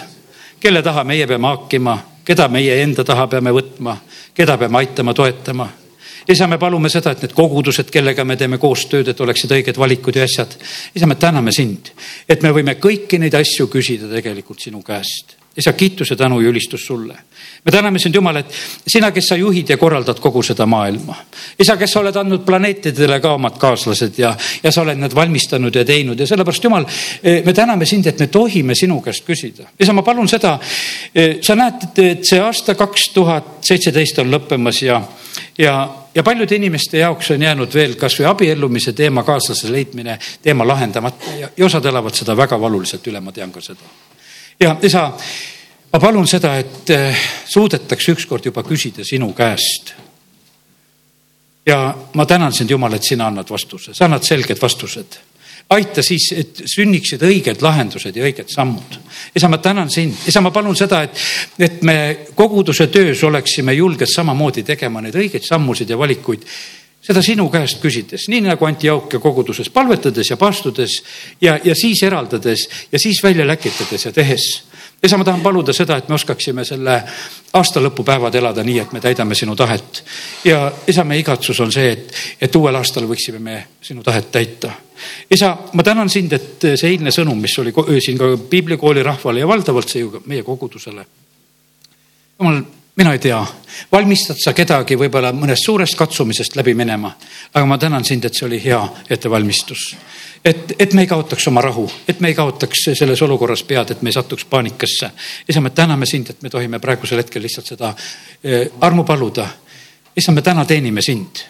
kelle 0.60 0.82
taha 0.82 1.04
meie 1.06 1.28
peame 1.30 1.48
haakima, 1.48 1.98
keda 2.26 2.48
meie 2.50 2.80
enda 2.82 3.06
taha 3.06 3.28
peame 3.28 3.54
võtma, 3.54 3.96
keda 4.34 4.58
peame 4.58 4.82
aitama, 4.82 5.14
toetama 5.14 5.70
isa, 6.30 6.46
me 6.48 6.58
palume 6.62 6.90
seda, 6.90 7.14
et 7.14 7.22
need 7.26 7.34
kogudused, 7.34 7.90
kellega 7.94 8.24
me 8.26 8.38
teeme 8.38 8.58
koostööd, 8.62 9.08
et 9.10 9.22
oleksid 9.22 9.52
õiged 9.58 9.78
valikud 9.78 10.16
ja 10.16 10.26
asjad. 10.26 10.54
isa, 10.96 11.06
me 11.10 11.18
täname 11.22 11.54
sind, 11.54 11.94
et 12.30 12.42
me 12.42 12.54
võime 12.54 12.78
kõiki 12.82 13.20
neid 13.22 13.38
asju 13.38 13.68
küsida 13.70 14.10
tegelikult 14.10 14.62
sinu 14.62 14.82
käest 14.86 15.41
isa, 15.58 15.74
kiituse, 15.74 16.16
tänu 16.16 16.42
ja 16.42 16.50
ülistus 16.50 16.86
sulle. 16.86 17.16
me 17.66 17.72
täname 17.72 18.00
sind, 18.00 18.16
Jumal, 18.16 18.36
et 18.36 18.46
sina, 18.88 19.12
kes 19.12 19.28
sa 19.28 19.36
juhid 19.36 19.70
ja 19.70 19.78
korraldad 19.78 20.20
kogu 20.20 20.44
seda 20.44 20.66
maailma. 20.66 21.16
isa, 21.60 21.78
kes 21.78 21.92
sa 21.92 22.00
oled 22.00 22.16
andnud 22.16 22.46
planeetidele 22.46 23.20
ka 23.20 23.34
omad 23.36 23.58
kaaslased 23.60 24.18
ja, 24.18 24.36
ja 24.64 24.72
sa 24.72 24.82
oled 24.82 24.98
need 24.98 25.16
valmistanud 25.16 25.76
ja 25.76 25.86
teinud 25.86 26.20
ja 26.20 26.28
sellepärast, 26.28 26.64
Jumal, 26.64 26.86
eh, 27.24 27.42
me 27.46 27.54
täname 27.54 27.86
sind, 27.86 28.08
et 28.08 28.20
me 28.20 28.28
tohime 28.28 28.76
sinu 28.76 29.02
käest 29.02 29.26
küsida. 29.28 29.68
isa, 29.80 29.94
ma 29.94 30.02
palun 30.02 30.28
seda, 30.28 30.60
eh, 31.16 31.38
sa 31.42 31.56
näed, 31.56 31.90
et 31.98 32.24
see 32.26 32.40
aasta 32.40 32.76
kaks 32.76 33.10
tuhat 33.14 33.58
seitseteist 33.68 34.24
on 34.24 34.32
lõppemas 34.32 34.82
ja, 34.86 35.02
ja, 35.58 35.76
ja 36.16 36.24
paljude 36.24 36.56
inimeste 36.56 37.04
jaoks 37.04 37.32
on 37.32 37.42
jäänud 37.42 37.74
veel 37.74 37.98
kasvõi 38.00 38.30
abiellumise 38.32 38.94
teema, 38.94 39.24
kaaslase 39.28 39.72
leidmine, 39.72 40.18
teema 40.42 40.68
lahendamata 40.68 41.36
ja, 41.40 41.52
osad 41.66 41.86
elavad 41.86 42.16
seda 42.16 42.38
väga 42.38 42.60
valuliselt 42.60 43.08
üle, 43.12 43.20
ma 43.20 43.36
tean 43.36 43.52
ka 43.52 43.62
seda 43.62 44.11
ja 44.62 44.76
isa, 44.84 45.08
ma 45.94 46.00
palun 46.00 46.28
seda, 46.28 46.56
et 46.62 46.90
eh, 46.94 47.26
suudetakse 47.46 48.16
ükskord 48.16 48.46
juba 48.46 48.64
küsida 48.64 49.06
sinu 49.08 49.34
käest. 49.34 49.94
ja 51.66 51.96
ma 52.14 52.26
tänan 52.26 52.54
sind, 52.54 52.70
Jumal, 52.70 52.94
et 52.94 53.04
sina 53.04 53.28
annad 53.28 53.50
vastuse, 53.50 53.94
sa 53.94 54.06
annad 54.06 54.24
selged 54.26 54.62
vastused 54.62 55.20
aita 55.72 56.04
siis, 56.04 56.28
et 56.36 56.62
sünniksid 56.68 57.22
õiged 57.24 57.62
lahendused 57.64 58.16
ja 58.16 58.26
õiged 58.28 58.50
sammud. 58.52 58.98
isa, 59.36 59.48
ma 59.48 59.58
tänan 59.58 59.90
sind, 59.90 60.16
isa, 60.28 60.42
ma 60.42 60.52
palun 60.52 60.76
seda, 60.76 61.04
et, 61.08 61.24
et 61.60 61.82
me 61.88 61.98
koguduse 62.36 62.88
töös 62.92 63.24
oleksime 63.24 63.74
julged 63.78 64.10
samamoodi 64.10 64.64
tegema 64.68 65.02
neid 65.02 65.16
õigeid 65.16 65.48
sammusid 65.48 65.90
ja 65.90 65.98
valikuid 65.98 66.46
seda 67.12 67.24
sinu 67.26 67.48
käest 67.52 67.82
küsides, 67.84 68.28
nii 68.32 68.46
nagu 68.46 68.66
Antiochia 68.68 69.20
koguduses 69.20 69.70
palvetades 69.74 70.32
ja 70.32 70.38
pastudes 70.40 71.02
ja, 71.44 71.58
ja 71.64 71.76
siis 71.76 72.04
eraldades 72.08 72.68
ja 72.92 73.00
siis 73.00 73.20
välja 73.24 73.48
läkitades 73.48 74.06
ja 74.06 74.12
tehes. 74.16 74.64
isa, 75.04 75.18
ma 75.18 75.26
tahan 75.26 75.42
paluda 75.42 75.74
seda, 75.74 75.98
et 75.98 76.10
me 76.10 76.16
oskaksime 76.16 76.64
selle 76.66 77.02
aasta 77.58 77.82
lõpupäevad 77.82 78.36
elada 78.38 78.64
nii, 78.64 78.80
et 78.80 78.92
me 78.94 79.02
täidame 79.02 79.36
sinu 79.36 79.56
tahet. 79.56 80.04
ja 80.46 80.72
isa, 80.88 81.04
meie 81.04 81.20
igatsus 81.20 81.60
on 81.60 81.72
see, 81.72 81.92
et, 81.92 82.14
et 82.42 82.56
uuel 82.56 82.76
aastal 82.76 83.08
võiksime 83.10 83.40
me 83.40 83.58
sinu 83.82 84.04
tahet 84.04 84.32
täita. 84.32 84.72
isa, 85.32 85.58
ma 85.74 85.84
tänan 85.84 86.10
sind, 86.10 86.34
et 86.34 86.68
see 86.76 86.94
eilne 86.94 87.12
sõnum, 87.12 87.42
mis 87.42 87.58
oli 87.60 87.74
siin 88.00 88.18
ka 88.18 88.38
piiblikooli 88.50 89.04
rahvale 89.04 89.44
ja 89.44 89.48
valdavalt 89.48 89.90
see 89.90 90.06
ju 90.06 90.24
meie 90.26 90.44
kogudusele. 90.48 91.06
jumal 92.40 92.64
mina 92.96 93.14
ei 93.14 93.20
tea, 93.20 93.46
valmistad 93.92 94.40
sa 94.40 94.54
kedagi 94.54 94.98
võib-olla 95.00 95.32
mõnest 95.36 95.66
suurest 95.66 95.96
katsumisest 95.98 96.56
läbi 96.60 96.74
minema, 96.76 97.12
aga 97.54 97.66
ma 97.66 97.78
tänan 97.80 98.06
sind, 98.06 98.26
et 98.26 98.36
see 98.36 98.48
oli 98.48 98.60
hea 98.64 98.82
ettevalmistus. 99.10 99.96
et, 100.46 100.74
et 100.80 100.94
me 100.94 101.02
ei 101.02 101.08
kaotaks 101.08 101.48
oma 101.48 101.62
rahu, 101.62 101.90
et 102.08 102.20
me 102.20 102.28
ei 102.28 102.36
kaotaks 102.36 102.90
selles 102.94 103.22
olukorras 103.22 103.64
pead, 103.64 103.92
et 103.92 104.02
me 104.02 104.10
ei 104.10 104.14
satuks 104.14 104.46
paanikasse. 104.46 105.12
isa, 105.50 105.62
me 105.62 105.70
täname 105.70 106.06
sind, 106.06 106.30
et 106.30 106.42
me 106.42 106.50
tohime 106.50 106.80
praegusel 106.80 107.18
hetkel 107.18 107.42
lihtsalt 107.42 107.68
seda 107.68 107.94
eh, 108.44 108.68
armu 108.82 109.04
paluda. 109.04 109.48
isa, 110.18 110.32
me 110.32 110.42
täna 110.42 110.66
teenime 110.66 111.02
sind. 111.02 111.46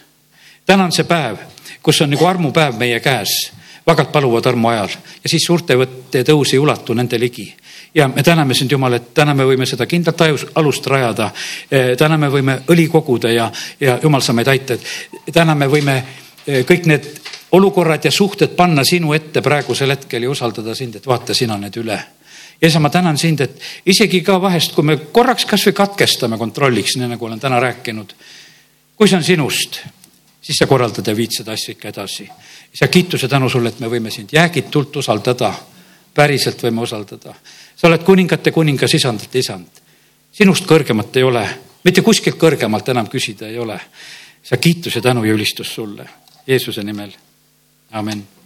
täna 0.65 0.83
on 0.83 0.91
see 0.91 1.03
päev, 1.03 1.37
kus 1.81 2.01
on 2.01 2.09
nagu 2.09 2.25
armupäev 2.25 2.77
meie 2.77 2.99
käes 2.99 3.51
vagad 3.87 4.11
paluvad 4.11 4.45
armu 4.45 4.67
ajal 4.67 4.89
ja 5.23 5.29
siis 5.29 5.45
suurte 5.45 5.75
võtte 5.75 6.23
tõus 6.23 6.53
ei 6.53 6.59
ulatu 6.59 6.93
nende 6.93 7.19
ligi 7.19 7.55
ja 7.95 8.07
me 8.07 8.23
täname 8.23 8.53
sind, 8.53 8.71
Jumal, 8.71 8.93
et 8.93 9.13
täna 9.13 9.33
me 9.33 9.45
võime 9.45 9.65
seda 9.65 9.85
kindlat 9.85 10.21
ajus, 10.21 10.45
alust 10.55 10.87
rajada. 10.87 11.31
Eh, 11.71 11.95
täna 11.97 12.17
me 12.17 12.29
võime 12.31 12.61
õli 12.71 12.87
koguda 12.87 13.31
ja, 13.31 13.51
ja 13.79 13.99
Jumal, 14.03 14.21
sa 14.21 14.33
meid 14.33 14.47
aita, 14.47 14.73
et 14.73 15.33
täna 15.33 15.55
me 15.55 15.67
võime 15.67 15.97
eh, 16.47 16.63
kõik 16.65 16.87
need 16.87 17.11
olukorrad 17.51 18.05
ja 18.05 18.11
suhted 18.11 18.55
panna 18.55 18.83
sinu 18.87 19.13
ette 19.13 19.41
praegusel 19.41 19.91
hetkel 19.91 20.23
ja 20.23 20.31
usaldada 20.31 20.75
sind, 20.75 20.95
et 20.95 21.07
vaata 21.07 21.35
sina 21.35 21.57
need 21.59 21.77
üle 21.83 21.99
ja 22.61 22.67
isa, 22.67 22.79
ma 22.79 22.89
tänan 22.89 23.17
sind, 23.17 23.41
et 23.41 23.61
isegi 23.85 24.21
ka 24.21 24.37
vahest, 24.41 24.75
kui 24.75 24.85
me 24.85 24.97
korraks 25.11 25.47
kasvõi 25.49 25.73
katkestame 25.73 26.37
kontrolliks, 26.37 26.95
nii 26.97 27.09
nagu 27.15 27.25
olen 27.25 27.39
täna 27.39 27.59
rääkinud. 27.59 28.13
kui 28.95 29.07
see 29.09 29.17
on 29.17 29.23
sinust, 29.23 29.79
siis 30.41 30.57
sa 30.57 30.67
korraldad 30.69 31.07
ja 31.07 31.15
viid 31.17 31.33
seda 31.33 31.51
asja 31.51 31.71
ikka 31.71 31.89
edasi. 31.89 32.29
isa, 32.73 32.87
kiituse 32.87 33.27
tänu 33.27 33.49
sulle, 33.49 33.69
et 33.69 33.79
me 33.79 33.87
võime 33.87 34.11
sind 34.11 34.29
jäägitult 34.31 34.95
usaldada, 34.95 35.53
päriselt 36.13 36.63
võime 36.63 36.81
usaldada. 36.81 37.33
Sa 37.81 37.87
oled 37.87 38.03
kuningate 38.05 38.51
kuningas, 38.53 38.93
isandate 38.93 39.39
isand. 39.39 39.81
sinust 40.31 40.67
kõrgemat 40.69 41.17
ei 41.17 41.23
ole, 41.23 41.41
mitte 41.83 42.01
kuskilt 42.05 42.37
kõrgemalt 42.37 42.89
enam 42.93 43.09
küsida 43.09 43.47
ei 43.47 43.57
ole. 43.57 43.79
sa 44.43 44.57
kiitus 44.57 44.95
ja 44.95 45.01
tänu 45.01 45.23
ja 45.23 45.33
ülistus 45.33 45.73
sulle 45.75 46.05
Jeesuse 46.47 46.83
nimel, 46.83 47.11
amin 47.91 48.23